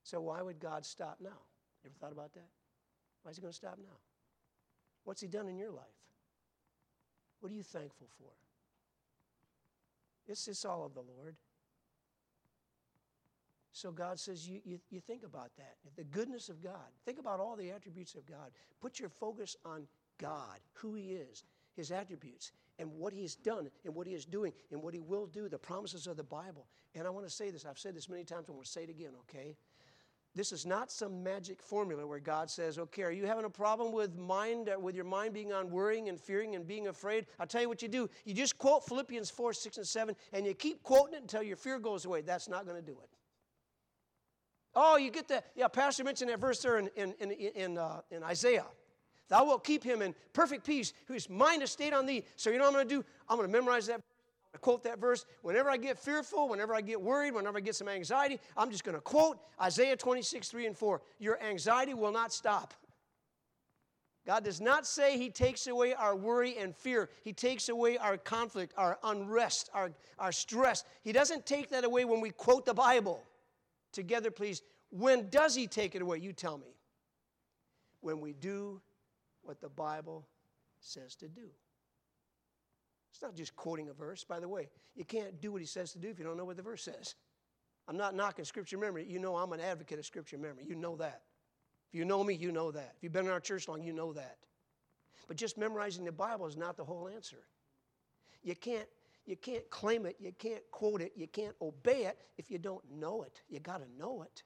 So, 0.03 0.21
why 0.21 0.41
would 0.41 0.59
God 0.59 0.85
stop 0.85 1.17
now? 1.21 1.41
Ever 1.85 1.93
thought 1.99 2.11
about 2.11 2.33
that? 2.33 2.49
Why 3.23 3.31
is 3.31 3.37
He 3.37 3.41
going 3.41 3.51
to 3.51 3.57
stop 3.57 3.77
now? 3.77 3.97
What's 5.03 5.21
He 5.21 5.27
done 5.27 5.47
in 5.47 5.57
your 5.57 5.71
life? 5.71 5.85
What 7.39 7.51
are 7.51 7.55
you 7.55 7.63
thankful 7.63 8.07
for? 8.17 8.31
It's, 10.27 10.47
it's 10.47 10.65
all 10.65 10.85
of 10.85 10.93
the 10.93 11.01
Lord. 11.01 11.35
So 13.75 13.91
God 13.91 14.17
says, 14.17 14.47
you, 14.47 14.61
you, 14.63 14.79
you 14.89 15.01
think 15.01 15.23
about 15.23 15.51
that. 15.57 15.75
The 15.97 16.05
goodness 16.05 16.47
of 16.47 16.63
God. 16.63 16.93
Think 17.03 17.19
about 17.19 17.41
all 17.41 17.57
the 17.57 17.71
attributes 17.71 18.15
of 18.15 18.25
God. 18.25 18.51
Put 18.79 19.01
your 19.01 19.09
focus 19.09 19.57
on 19.65 19.85
God, 20.17 20.59
who 20.75 20.93
He 20.93 21.11
is, 21.11 21.43
His 21.75 21.91
attributes, 21.91 22.53
and 22.79 22.89
what 22.93 23.11
He 23.11 23.23
has 23.23 23.35
done, 23.35 23.69
and 23.83 23.93
what 23.93 24.07
He 24.07 24.13
is 24.13 24.23
doing, 24.23 24.53
and 24.71 24.81
what 24.81 24.93
He 24.93 25.01
will 25.01 25.25
do, 25.25 25.49
the 25.49 25.57
promises 25.57 26.07
of 26.07 26.15
the 26.15 26.23
Bible. 26.23 26.67
And 26.95 27.05
I 27.05 27.09
want 27.09 27.27
to 27.27 27.29
say 27.29 27.51
this. 27.51 27.65
I've 27.65 27.77
said 27.77 27.97
this 27.97 28.07
many 28.07 28.23
times. 28.23 28.45
I 28.47 28.53
want 28.53 28.63
to 28.63 28.71
say 28.71 28.83
it 28.83 28.89
again, 28.89 29.11
okay? 29.29 29.57
This 30.35 30.53
is 30.53 30.65
not 30.65 30.89
some 30.89 31.21
magic 31.21 31.61
formula 31.61 32.07
where 32.07 32.19
God 32.19 32.49
says, 32.49 32.79
okay, 32.79 33.03
are 33.03 33.11
you 33.11 33.25
having 33.25 33.43
a 33.43 33.49
problem 33.49 33.91
with 33.91 34.15
mind, 34.17 34.69
uh, 34.69 34.79
with 34.79 34.95
your 34.95 35.03
mind 35.03 35.33
being 35.33 35.51
on 35.51 35.69
worrying 35.69 36.07
and 36.07 36.17
fearing 36.17 36.55
and 36.55 36.65
being 36.65 36.87
afraid? 36.87 37.25
I'll 37.41 37.47
tell 37.47 37.61
you 37.61 37.67
what 37.67 37.81
you 37.81 37.89
do. 37.89 38.09
You 38.23 38.33
just 38.33 38.57
quote 38.57 38.85
Philippians 38.85 39.29
4, 39.29 39.51
6, 39.51 39.77
and 39.77 39.87
7, 39.87 40.15
and 40.31 40.45
you 40.45 40.53
keep 40.53 40.81
quoting 40.81 41.15
it 41.15 41.21
until 41.23 41.43
your 41.43 41.57
fear 41.57 41.77
goes 41.77 42.05
away. 42.05 42.21
That's 42.21 42.47
not 42.47 42.65
going 42.65 42.77
to 42.77 42.81
do 42.81 42.97
it. 43.03 43.09
Oh, 44.75 44.97
you 44.97 45.09
get 45.11 45.27
that. 45.29 45.45
Yeah, 45.55 45.67
Pastor 45.67 46.03
mentioned 46.03 46.29
that 46.29 46.39
verse 46.39 46.61
there 46.61 46.77
in, 46.77 46.89
in, 46.95 47.13
in, 47.19 47.31
in, 47.31 47.77
uh, 47.77 48.01
in 48.11 48.23
Isaiah. 48.23 48.65
Thou 49.29 49.45
wilt 49.45 49.63
keep 49.63 49.83
him 49.83 50.01
in 50.01 50.13
perfect 50.33 50.65
peace, 50.65 50.93
whose 51.07 51.29
mind 51.29 51.63
is 51.63 51.71
stayed 51.71 51.93
on 51.93 52.05
thee. 52.05 52.25
So 52.35 52.49
you 52.49 52.57
know 52.57 52.65
what 52.65 52.69
I'm 52.69 52.73
going 52.73 52.87
to 52.89 52.95
do? 52.95 53.05
I'm 53.27 53.37
going 53.37 53.49
to 53.49 53.51
memorize 53.51 53.87
that 53.87 54.01
I 54.55 54.57
quote 54.57 54.83
that 54.83 54.99
verse. 54.99 55.25
Whenever 55.41 55.69
I 55.69 55.75
get 55.75 55.99
fearful, 55.99 56.47
whenever 56.47 56.73
I 56.73 56.79
get 56.79 57.01
worried, 57.01 57.33
whenever 57.33 57.57
I 57.57 57.61
get 57.61 57.75
some 57.75 57.89
anxiety, 57.89 58.39
I'm 58.55 58.71
just 58.71 58.85
going 58.85 58.95
to 58.95 59.01
quote 59.01 59.37
Isaiah 59.61 59.97
26, 59.97 60.47
3 60.47 60.67
and 60.67 60.77
4. 60.77 61.01
Your 61.19 61.41
anxiety 61.43 61.93
will 61.93 62.13
not 62.13 62.31
stop. 62.31 62.73
God 64.25 64.45
does 64.45 64.61
not 64.61 64.87
say 64.87 65.17
He 65.17 65.29
takes 65.29 65.67
away 65.67 65.93
our 65.93 66.15
worry 66.15 66.57
and 66.57 66.73
fear. 66.73 67.09
He 67.21 67.33
takes 67.33 67.67
away 67.67 67.97
our 67.97 68.17
conflict, 68.17 68.73
our 68.77 68.97
unrest, 69.03 69.69
our, 69.73 69.91
our 70.17 70.31
stress. 70.31 70.85
He 71.03 71.11
doesn't 71.11 71.45
take 71.45 71.69
that 71.71 71.83
away 71.83 72.05
when 72.05 72.21
we 72.21 72.31
quote 72.31 72.65
the 72.65 72.73
Bible. 72.73 73.23
Together, 73.95 74.29
please. 74.29 74.61
When 74.91 75.29
does 75.29 75.55
He 75.55 75.65
take 75.65 75.95
it 75.95 76.01
away? 76.01 76.19
You 76.19 76.33
tell 76.33 76.57
me. 76.57 76.75
When 78.01 78.21
we 78.21 78.33
do 78.33 78.81
what 79.41 79.61
the 79.61 79.69
Bible 79.69 80.27
says 80.79 81.15
to 81.15 81.27
do. 81.27 81.49
It's 83.11 83.21
not 83.21 83.33
just 83.33 83.55
quoting 83.55 83.89
a 83.89 83.93
verse. 83.93 84.23
By 84.23 84.39
the 84.39 84.47
way, 84.47 84.69
you 84.95 85.05
can't 85.05 85.39
do 85.39 85.51
what 85.51 85.61
he 85.61 85.67
says 85.67 85.93
to 85.93 85.99
do 85.99 86.09
if 86.09 86.19
you 86.19 86.25
don't 86.25 86.35
know 86.35 86.43
what 86.43 86.57
the 86.57 86.61
verse 86.61 86.83
says. 86.83 87.15
I'm 87.87 87.95
not 87.95 88.13
knocking 88.13 88.43
scripture 88.43 88.77
memory. 88.77 89.05
You 89.07 89.19
know 89.19 89.37
I'm 89.37 89.53
an 89.53 89.61
advocate 89.61 89.99
of 89.99 90.05
scripture 90.05 90.37
memory. 90.37 90.65
You 90.67 90.75
know 90.75 90.97
that. 90.97 91.21
If 91.87 91.97
you 91.97 92.03
know 92.03 92.23
me, 92.23 92.33
you 92.33 92.51
know 92.51 92.71
that. 92.71 92.93
If 92.97 93.03
you've 93.03 93.13
been 93.13 93.25
in 93.25 93.31
our 93.31 93.39
church 93.39 93.67
long, 93.67 93.81
you 93.83 93.93
know 93.93 94.11
that. 94.13 94.37
But 95.27 95.37
just 95.37 95.57
memorizing 95.57 96.03
the 96.03 96.11
Bible 96.11 96.45
is 96.45 96.57
not 96.57 96.75
the 96.77 96.83
whole 96.83 97.07
answer. 97.07 97.45
You 98.43 98.55
can't, 98.55 98.87
you 99.25 99.35
can't 99.35 99.69
claim 99.69 100.05
it, 100.05 100.15
you 100.19 100.31
can't 100.37 100.61
quote 100.71 101.01
it, 101.01 101.13
you 101.15 101.27
can't 101.27 101.55
obey 101.61 102.05
it 102.05 102.17
if 102.37 102.51
you 102.51 102.57
don't 102.57 102.83
know 102.91 103.23
it. 103.23 103.41
You 103.49 103.59
got 103.59 103.77
to 103.77 103.87
know 103.97 104.21
it. 104.23 104.43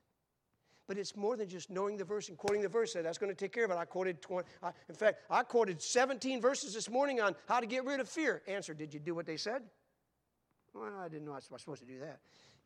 But 0.88 0.98
it's 0.98 1.16
more 1.16 1.38
than 1.38 1.48
just 1.48 1.70
knowing 1.70 1.98
the 1.98 2.04
verse 2.04 2.30
and 2.30 2.38
quoting 2.38 2.62
the 2.62 2.70
verse. 2.70 2.94
That's 2.94 3.20
going 3.20 3.30
to 3.30 3.36
take 3.36 3.54
care 3.54 3.66
of 3.66 3.72
it. 3.72 3.78
I 3.78 3.86
quoted 3.86 4.22
20, 4.22 4.48
I, 4.64 4.72
in 4.88 4.96
fact, 4.96 5.20
I 5.30 5.44
quoted 5.44 5.82
17 5.82 6.42
verses 6.42 6.74
this 6.74 6.90
morning 6.90 7.22
on 7.22 7.36
how 7.48 7.60
to 7.60 7.68
get 7.68 7.86
rid 7.86 8.00
of 8.00 8.10
fear. 8.10 8.42
Answer, 8.48 8.74
did 8.74 8.94
you 8.94 9.00
do 9.00 9.14
what 9.14 9.28
they 9.28 9.38
said? 9.38 9.62
Well, 10.74 10.92
I 11.00 11.08
didn't 11.08 11.26
know 11.26 11.34
I 11.34 11.36
was 11.36 11.62
supposed 11.62 11.82
to 11.82 11.88
do 11.88 12.00
that. 12.00 12.20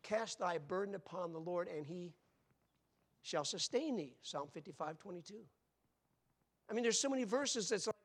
Cast 0.03 0.39
thy 0.39 0.57
burden 0.57 0.95
upon 0.95 1.34
the 1.34 1.39
Lord, 1.39 1.68
and 1.68 1.86
he 1.86 2.14
shall 3.24 3.45
sustain 3.45 3.95
thee. 3.95 4.16
Psalm 4.22 4.47
55, 4.53 4.99
22. 4.99 5.34
I 6.70 6.74
mean, 6.74 6.84
there's 6.84 6.99
so 6.99 7.09
many 7.09 7.24
verses 7.24 7.70
that's 7.70 7.88
like, 7.88 7.95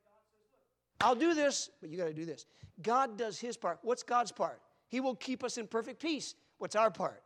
I'll 1.01 1.15
do 1.15 1.35
this, 1.35 1.71
but 1.81 1.91
you 1.91 1.97
got 1.97 2.07
to 2.07 2.15
do 2.15 2.25
this. 2.25 2.47
God 2.83 3.17
does 3.17 3.39
his 3.39 3.57
part. 3.57 3.79
What's 3.83 4.03
God's 4.03 4.33
part? 4.33 4.61
He 4.89 5.01
will 5.01 5.15
keep 5.15 5.45
us 5.45 5.59
in 5.59 5.67
perfect 5.67 6.01
peace. 6.01 6.35
What's 6.59 6.77
our 6.77 6.91
part? 6.91 7.23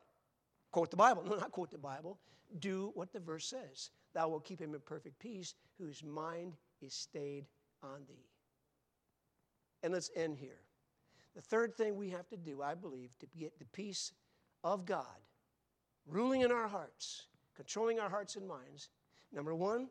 Quote 0.70 0.90
the 0.90 0.96
Bible. 0.96 1.22
No, 1.26 1.36
not 1.36 1.52
quote 1.52 1.70
the 1.70 1.78
Bible 1.78 2.18
do 2.60 2.90
what 2.94 3.12
the 3.12 3.20
verse 3.20 3.46
says. 3.46 3.90
Thou 4.14 4.28
wilt 4.28 4.44
keep 4.44 4.60
him 4.60 4.74
in 4.74 4.80
perfect 4.80 5.18
peace, 5.18 5.54
whose 5.78 6.04
mind 6.04 6.54
is 6.80 6.92
stayed 6.92 7.46
on 7.82 8.02
thee. 8.08 8.28
And 9.82 9.92
let's 9.92 10.10
end 10.14 10.36
here. 10.38 10.60
The 11.34 11.40
third 11.40 11.74
thing 11.74 11.96
we 11.96 12.10
have 12.10 12.28
to 12.28 12.36
do, 12.36 12.62
I 12.62 12.74
believe, 12.74 13.16
to 13.20 13.26
get 13.38 13.58
the 13.58 13.64
peace 13.66 14.12
of 14.62 14.84
God 14.84 15.06
ruling 16.06 16.42
in 16.42 16.52
our 16.52 16.68
hearts, 16.68 17.26
controlling 17.56 17.98
our 17.98 18.10
hearts 18.10 18.36
and 18.36 18.46
minds. 18.46 18.90
Number 19.32 19.54
one, 19.54 19.88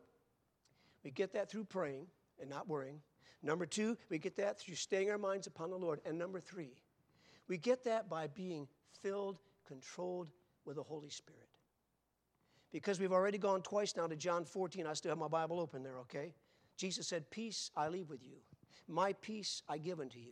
we 1.04 1.10
get 1.10 1.34
that 1.34 1.50
through 1.50 1.64
praying 1.64 2.06
and 2.40 2.50
not 2.50 2.68
worrying. 2.68 3.02
Number 3.44 3.66
two, 3.66 3.98
we 4.10 4.20
get 4.20 4.38
that 4.38 4.60
through 4.60 4.76
staying 4.76 5.10
our 5.10 5.18
minds 5.18 5.48
upon 5.48 5.70
the 5.70 5.78
Lord. 5.78 6.00
And 6.06 6.18
number 6.18 6.40
three, 6.40 6.76
we 7.48 7.58
get 7.58 7.84
that 7.86 8.10
by 8.10 8.28
being 8.28 8.68
filled, 9.02 9.40
controlled 9.68 10.30
with 10.66 10.76
the 10.76 10.84
Holy 10.84 11.10
Spirit. 11.10 11.50
Because 12.72 13.00
we've 13.00 13.12
already 13.12 13.38
gone 13.38 13.62
twice 13.62 13.96
now 13.98 14.08
to 14.08 14.16
John 14.16 14.46
14, 14.46 14.88
I 14.88 14.94
still 14.94 15.10
have 15.10 15.18
my 15.18 15.28
Bible 15.28 15.60
open 15.60 15.84
there, 15.84 15.98
okay? 16.00 16.34
Jesus 16.78 17.08
said, 17.08 17.30
Peace 17.30 17.70
I 17.76 17.90
leave 17.90 18.10
with 18.10 18.24
you, 18.24 18.38
my 18.88 19.14
peace 19.14 19.64
I 19.68 19.78
give 19.78 20.00
unto 20.00 20.20
you. 20.20 20.32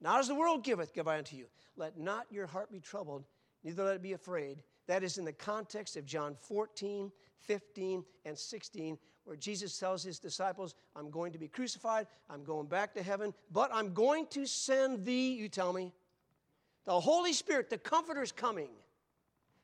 Not 0.00 0.20
as 0.20 0.28
the 0.28 0.34
world 0.34 0.64
giveth, 0.64 0.94
give 0.94 1.08
I 1.08 1.18
unto 1.18 1.36
you. 1.36 1.46
Let 1.76 1.98
not 1.98 2.26
your 2.30 2.46
heart 2.46 2.70
be 2.70 2.80
troubled, 2.80 3.24
neither 3.64 3.84
let 3.84 3.96
it 3.96 4.02
be 4.02 4.12
afraid. 4.12 4.62
That 4.86 5.02
is 5.02 5.18
in 5.18 5.24
the 5.24 5.32
context 5.32 5.96
of 5.96 6.06
John 6.06 6.36
14, 6.40 7.10
15, 7.38 8.04
and 8.24 8.38
16, 8.38 8.98
where 9.24 9.36
Jesus 9.36 9.78
tells 9.78 10.02
his 10.02 10.18
disciples, 10.18 10.74
I'm 10.96 11.10
going 11.10 11.32
to 11.32 11.38
be 11.38 11.48
crucified, 11.48 12.06
I'm 12.28 12.44
going 12.44 12.66
back 12.66 12.94
to 12.94 13.02
heaven, 13.02 13.34
but 13.52 13.70
I'm 13.72 13.92
going 13.92 14.26
to 14.28 14.46
send 14.46 15.04
thee, 15.04 15.32
you 15.32 15.48
tell 15.48 15.72
me, 15.72 15.92
the 16.84 16.98
Holy 16.98 17.32
Spirit, 17.32 17.70
the 17.70 17.78
Comforter 17.78 18.22
is 18.22 18.32
coming. 18.32 18.70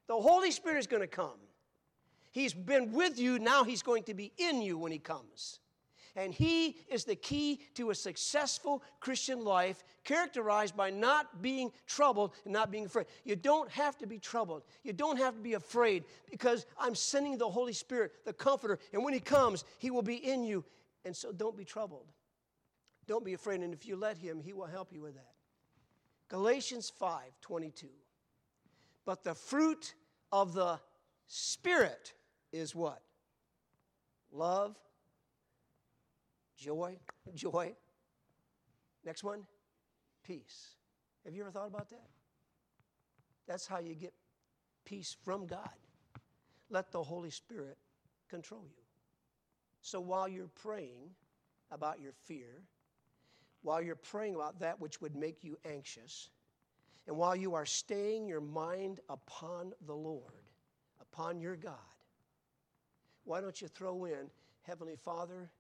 The 0.07 0.15
Holy 0.15 0.51
Spirit 0.51 0.79
is 0.79 0.87
going 0.87 1.03
to 1.03 1.09
come. 1.09 1.39
He's 2.31 2.55
been 2.55 2.93
with 2.93 3.19
you, 3.19 3.39
now 3.39 3.65
He's 3.65 3.83
going 3.83 4.05
to 4.05 4.15
be 4.15 4.33
in 4.37 4.63
you 4.63 4.79
when 4.79 4.93
He 4.93 4.99
comes. 4.99 5.59
And 6.17 6.33
He 6.33 6.79
is 6.89 7.05
the 7.05 7.15
key 7.15 7.61
to 7.75 7.91
a 7.91 7.95
successful 7.95 8.83
Christian 9.01 9.45
life, 9.45 9.85
characterized 10.03 10.75
by 10.75 10.89
not 10.89 11.43
being 11.43 11.71
troubled 11.87 12.33
and 12.45 12.55
not 12.55 12.71
being 12.71 12.87
afraid. 12.87 13.07
You 13.25 13.37
don't 13.37 13.71
have 13.71 13.99
to 13.99 14.07
be 14.07 14.19
troubled. 14.19 14.63
You 14.83 14.95
don't 14.95 15.19
have 15.19 15.35
to 15.35 15.41
be 15.41 15.55
afraid 15.55 16.05
because 16.31 16.65
I'm 16.79 16.95
sending 16.95 17.37
the 17.37 17.49
Holy 17.49 17.75
Spirit, 17.75 18.13
the 18.25 18.33
Comforter, 18.33 18.79
and 18.95 19.05
when 19.05 19.13
He 19.13 19.21
comes, 19.21 19.65
He 19.79 19.91
will 19.91 20.03
be 20.03 20.17
in 20.17 20.43
you. 20.43 20.65
And 21.05 21.15
so 21.15 21.33
don't 21.33 21.57
be 21.57 21.65
troubled. 21.65 22.07
Don't 23.07 23.25
be 23.25 23.35
afraid. 23.35 23.61
And 23.61 23.75
if 23.75 23.87
you 23.87 23.95
let 23.95 24.17
Him, 24.17 24.41
He 24.41 24.55
will 24.55 24.67
help 24.67 24.93
you 24.93 25.03
with 25.03 25.15
that. 25.15 25.35
Galatians 26.29 26.91
5 26.99 27.21
22. 27.43 27.89
But 29.05 29.23
the 29.23 29.35
fruit 29.35 29.95
of 30.33 30.55
the 30.55 30.81
Spirit 31.29 32.15
is 32.53 32.75
what? 32.75 33.03
Love, 34.33 34.77
joy, 36.57 36.99
joy. 37.35 37.75
Next 39.05 39.23
one, 39.23 39.47
peace. 40.25 40.71
Have 41.25 41.35
you 41.35 41.43
ever 41.43 41.51
thought 41.51 41.69
about 41.69 41.89
that? 41.91 42.09
That's 43.47 43.67
how 43.67 43.79
you 43.79 43.95
get 43.95 44.13
peace 44.85 45.17
from 45.25 45.47
God. 45.47 45.69
Let 46.71 46.91
the 46.91 47.03
Holy 47.03 47.31
Spirit 47.31 47.77
control 48.29 48.63
you. 48.65 48.83
So 49.81 50.01
while 50.01 50.29
you're 50.29 50.49
praying 50.49 51.11
about 51.71 52.01
your 52.01 52.13
fear, 52.25 52.63
while 53.63 53.81
you're 53.81 53.95
praying 53.95 54.35
about 54.35 54.61
that 54.61 54.81
which 54.81 55.01
would 55.01 55.15
make 55.15 55.45
you 55.45 55.57
anxious, 55.65 56.31
and 57.07 57.17
while 57.17 57.37
you 57.37 57.55
are 57.55 57.67
staying 57.67 58.27
your 58.27 58.41
mind 58.41 59.01
upon 59.09 59.73
the 59.87 59.95
Lord, 59.95 60.43
upon 61.01 61.41
your 61.41 61.55
God, 61.55 61.75
why 63.25 63.41
don't 63.41 63.61
you 63.61 63.69
throw 63.69 64.05
in, 64.07 64.31
Heavenly 64.63 64.97
Father, 64.97 65.51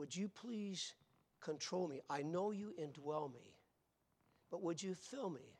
would 0.00 0.16
you 0.16 0.30
please 0.30 0.94
control 1.42 1.86
me? 1.86 2.00
I 2.08 2.22
know 2.22 2.52
you 2.52 2.72
indwell 2.80 3.30
me, 3.30 3.52
but 4.50 4.62
would 4.62 4.82
you 4.82 4.94
fill 4.94 5.28
me? 5.28 5.58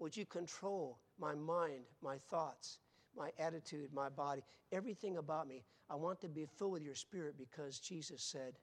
Would 0.00 0.16
you 0.16 0.26
control 0.26 0.98
my 1.20 1.36
mind, 1.36 1.84
my 2.02 2.16
thoughts, 2.30 2.78
my 3.16 3.30
attitude, 3.38 3.90
my 3.94 4.08
body, 4.08 4.42
everything 4.72 5.18
about 5.18 5.46
me? 5.46 5.62
I 5.88 5.94
want 5.94 6.20
to 6.22 6.28
be 6.28 6.46
filled 6.58 6.72
with 6.72 6.82
your 6.82 6.96
spirit 6.96 7.36
because 7.38 7.78
Jesus 7.78 8.24
said, 8.24 8.58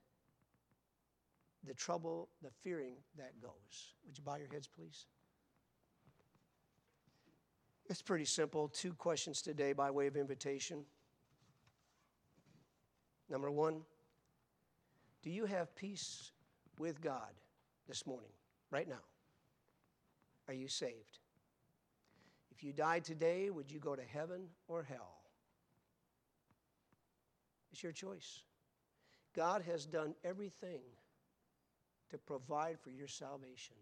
the 1.64 1.72
trouble, 1.72 2.28
the 2.42 2.50
fearing 2.62 2.96
that 3.16 3.40
goes. 3.40 3.94
Would 4.06 4.18
you 4.18 4.22
bow 4.22 4.36
your 4.36 4.48
heads, 4.52 4.68
please? 4.68 5.06
It's 7.88 8.02
pretty 8.02 8.26
simple. 8.26 8.68
Two 8.68 8.92
questions 8.92 9.40
today 9.40 9.72
by 9.72 9.90
way 9.90 10.06
of 10.06 10.18
invitation. 10.18 10.84
Number 13.30 13.50
one, 13.50 13.80
do 15.22 15.30
you 15.30 15.46
have 15.46 15.74
peace 15.74 16.32
with 16.78 17.00
God 17.00 17.32
this 17.88 18.06
morning, 18.06 18.30
right 18.70 18.88
now? 18.88 19.02
Are 20.46 20.54
you 20.54 20.68
saved? 20.68 21.18
If 22.50 22.62
you 22.64 22.72
died 22.72 23.04
today, 23.04 23.50
would 23.50 23.70
you 23.70 23.78
go 23.78 23.94
to 23.94 24.02
heaven 24.02 24.48
or 24.66 24.82
hell? 24.82 25.18
It's 27.72 27.82
your 27.82 27.92
choice. 27.92 28.42
God 29.36 29.62
has 29.62 29.86
done 29.86 30.14
everything 30.24 30.80
to 32.10 32.18
provide 32.18 32.78
for 32.80 32.90
your 32.90 33.06
salvation. 33.06 33.76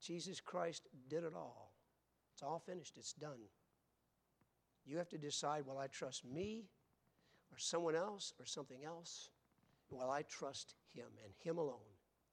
Jesus 0.00 0.40
Christ 0.40 0.88
did 1.08 1.24
it 1.24 1.34
all. 1.36 1.72
It's 2.32 2.42
all 2.42 2.58
finished, 2.58 2.96
it's 2.96 3.12
done. 3.12 3.38
You 4.86 4.96
have 4.96 5.08
to 5.10 5.18
decide 5.18 5.66
will 5.66 5.78
I 5.78 5.88
trust 5.88 6.24
me 6.24 6.64
or 7.52 7.58
someone 7.58 7.94
else 7.94 8.32
or 8.40 8.46
something 8.46 8.84
else? 8.84 9.28
Will 9.90 10.10
I 10.10 10.22
trust 10.22 10.74
him 10.94 11.06
and 11.24 11.32
him 11.42 11.58
alone? 11.58 11.78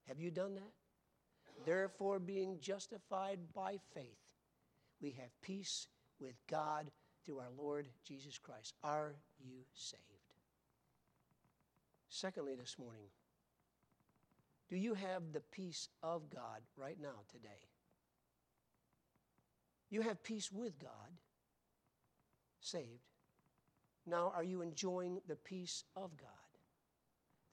Have 0.06 0.20
you 0.20 0.30
done 0.30 0.54
that? 0.54 0.72
Therefore, 1.66 2.18
being 2.18 2.58
justified 2.60 3.40
by 3.54 3.78
faith, 3.94 4.18
we 5.00 5.10
have 5.12 5.40
peace 5.42 5.88
with 6.20 6.34
God 6.48 6.90
through 7.24 7.40
our 7.40 7.50
Lord 7.56 7.88
Jesus 8.06 8.38
Christ. 8.38 8.74
Are 8.82 9.16
you 9.38 9.64
saved? 9.74 10.02
Secondly, 12.08 12.54
this 12.54 12.76
morning, 12.78 13.08
do 14.68 14.76
you 14.76 14.94
have 14.94 15.32
the 15.32 15.40
peace 15.40 15.88
of 16.02 16.30
God 16.30 16.62
right 16.76 16.98
now, 17.00 17.24
today? 17.30 17.68
You 19.90 20.02
have 20.02 20.22
peace 20.22 20.50
with 20.52 20.78
God, 20.78 21.18
saved. 22.60 23.08
Now, 24.06 24.32
are 24.34 24.44
you 24.44 24.62
enjoying 24.62 25.20
the 25.26 25.36
peace 25.36 25.84
of 25.96 26.16
God? 26.16 26.37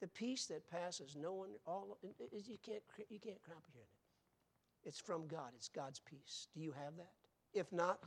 The 0.00 0.08
peace 0.08 0.46
that 0.46 0.70
passes 0.70 1.16
no 1.16 1.32
one, 1.32 1.50
all, 1.66 1.98
is 2.32 2.48
you 2.48 2.58
can't, 2.62 2.82
you 3.08 3.18
can't 3.18 3.42
comprehend 3.42 3.88
it. 3.90 4.88
It's 4.88 5.00
from 5.00 5.26
God, 5.26 5.50
it's 5.56 5.68
God's 5.68 6.00
peace. 6.00 6.48
Do 6.54 6.60
you 6.60 6.72
have 6.72 6.96
that? 6.96 7.12
If 7.54 7.72
not, 7.72 7.98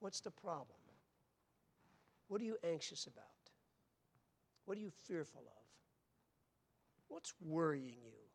what's 0.00 0.20
the 0.20 0.30
problem? 0.30 0.78
What 2.28 2.40
are 2.40 2.44
you 2.44 2.56
anxious 2.64 3.06
about? 3.06 3.24
What 4.64 4.76
are 4.76 4.80
you 4.80 4.90
fearful 4.90 5.42
of? 5.46 5.64
What's 7.08 7.32
worrying 7.40 7.98
you? 8.04 8.26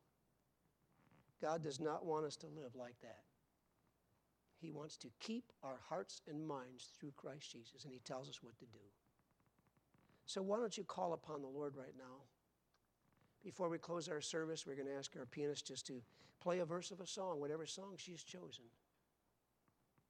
God 1.41 1.61
does 1.61 1.79
not 1.79 2.05
want 2.05 2.25
us 2.25 2.37
to 2.37 2.47
live 2.47 2.75
like 2.75 2.95
that. 3.01 3.23
He 4.61 4.71
wants 4.71 4.95
to 4.97 5.07
keep 5.19 5.51
our 5.63 5.79
hearts 5.89 6.21
and 6.29 6.47
minds 6.47 6.89
through 6.99 7.13
Christ 7.17 7.51
Jesus, 7.51 7.83
and 7.83 7.91
He 7.91 7.99
tells 7.99 8.29
us 8.29 8.43
what 8.43 8.57
to 8.59 8.65
do. 8.65 8.79
So, 10.25 10.41
why 10.41 10.57
don't 10.57 10.77
you 10.77 10.83
call 10.83 11.13
upon 11.13 11.41
the 11.41 11.47
Lord 11.47 11.75
right 11.75 11.95
now? 11.97 12.21
Before 13.43 13.69
we 13.69 13.77
close 13.77 14.07
our 14.07 14.21
service, 14.21 14.65
we're 14.67 14.75
going 14.75 14.87
to 14.87 14.95
ask 14.95 15.11
our 15.17 15.25
pianist 15.25 15.67
just 15.67 15.87
to 15.87 16.01
play 16.41 16.59
a 16.59 16.65
verse 16.65 16.91
of 16.91 16.99
a 16.99 17.07
song, 17.07 17.39
whatever 17.39 17.65
song 17.65 17.93
she's 17.97 18.23
chosen. 18.23 18.65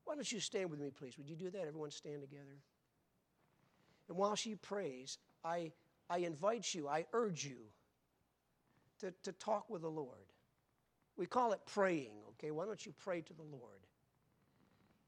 Why 0.04 0.16
don't 0.16 0.32
you 0.32 0.40
stand 0.40 0.70
with 0.70 0.80
me, 0.80 0.90
please? 0.90 1.18
Would 1.18 1.30
you 1.30 1.36
do 1.36 1.50
that? 1.52 1.68
Everyone 1.68 1.92
stand 1.92 2.22
together. 2.22 2.58
And 4.10 4.18
while 4.18 4.36
she 4.36 4.56
prays, 4.56 5.18
I, 5.46 5.72
I 6.10 6.20
invite 6.20 6.74
you, 6.74 6.88
I 6.88 7.06
urge 7.14 7.46
you 7.46 7.58
to, 9.00 9.14
to 9.24 9.32
talk 9.34 9.70
with 9.70 9.84
the 9.84 9.90
Lord. 9.90 10.34
We 11.16 11.26
call 11.26 11.54
it 11.54 11.62
praying, 11.66 12.12
okay? 12.32 12.52
Why 12.52 12.66
don't 12.66 12.86
you 12.86 12.94
pray 13.04 13.22
to 13.22 13.34
the 13.34 13.44
Lord? 13.44 13.80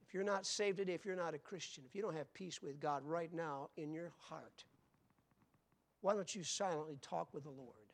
If 0.08 0.14
you're 0.14 0.24
not 0.24 0.46
saved 0.46 0.78
today, 0.78 0.94
if 0.94 1.06
you're 1.06 1.16
not 1.16 1.34
a 1.34 1.40
Christian, 1.40 1.84
if 1.88 1.96
you 1.96 2.02
don't 2.02 2.16
have 2.16 2.34
peace 2.34 2.62
with 2.62 2.80
God 2.80 3.02
right 3.04 3.34
now 3.34 3.70
in 3.78 3.94
your 3.94 4.12
heart, 4.30 4.64
why 6.02 6.14
don't 6.14 6.36
you 6.36 6.44
silently 6.44 6.98
talk 7.02 7.34
with 7.34 7.44
the 7.44 7.50
Lord? 7.50 7.93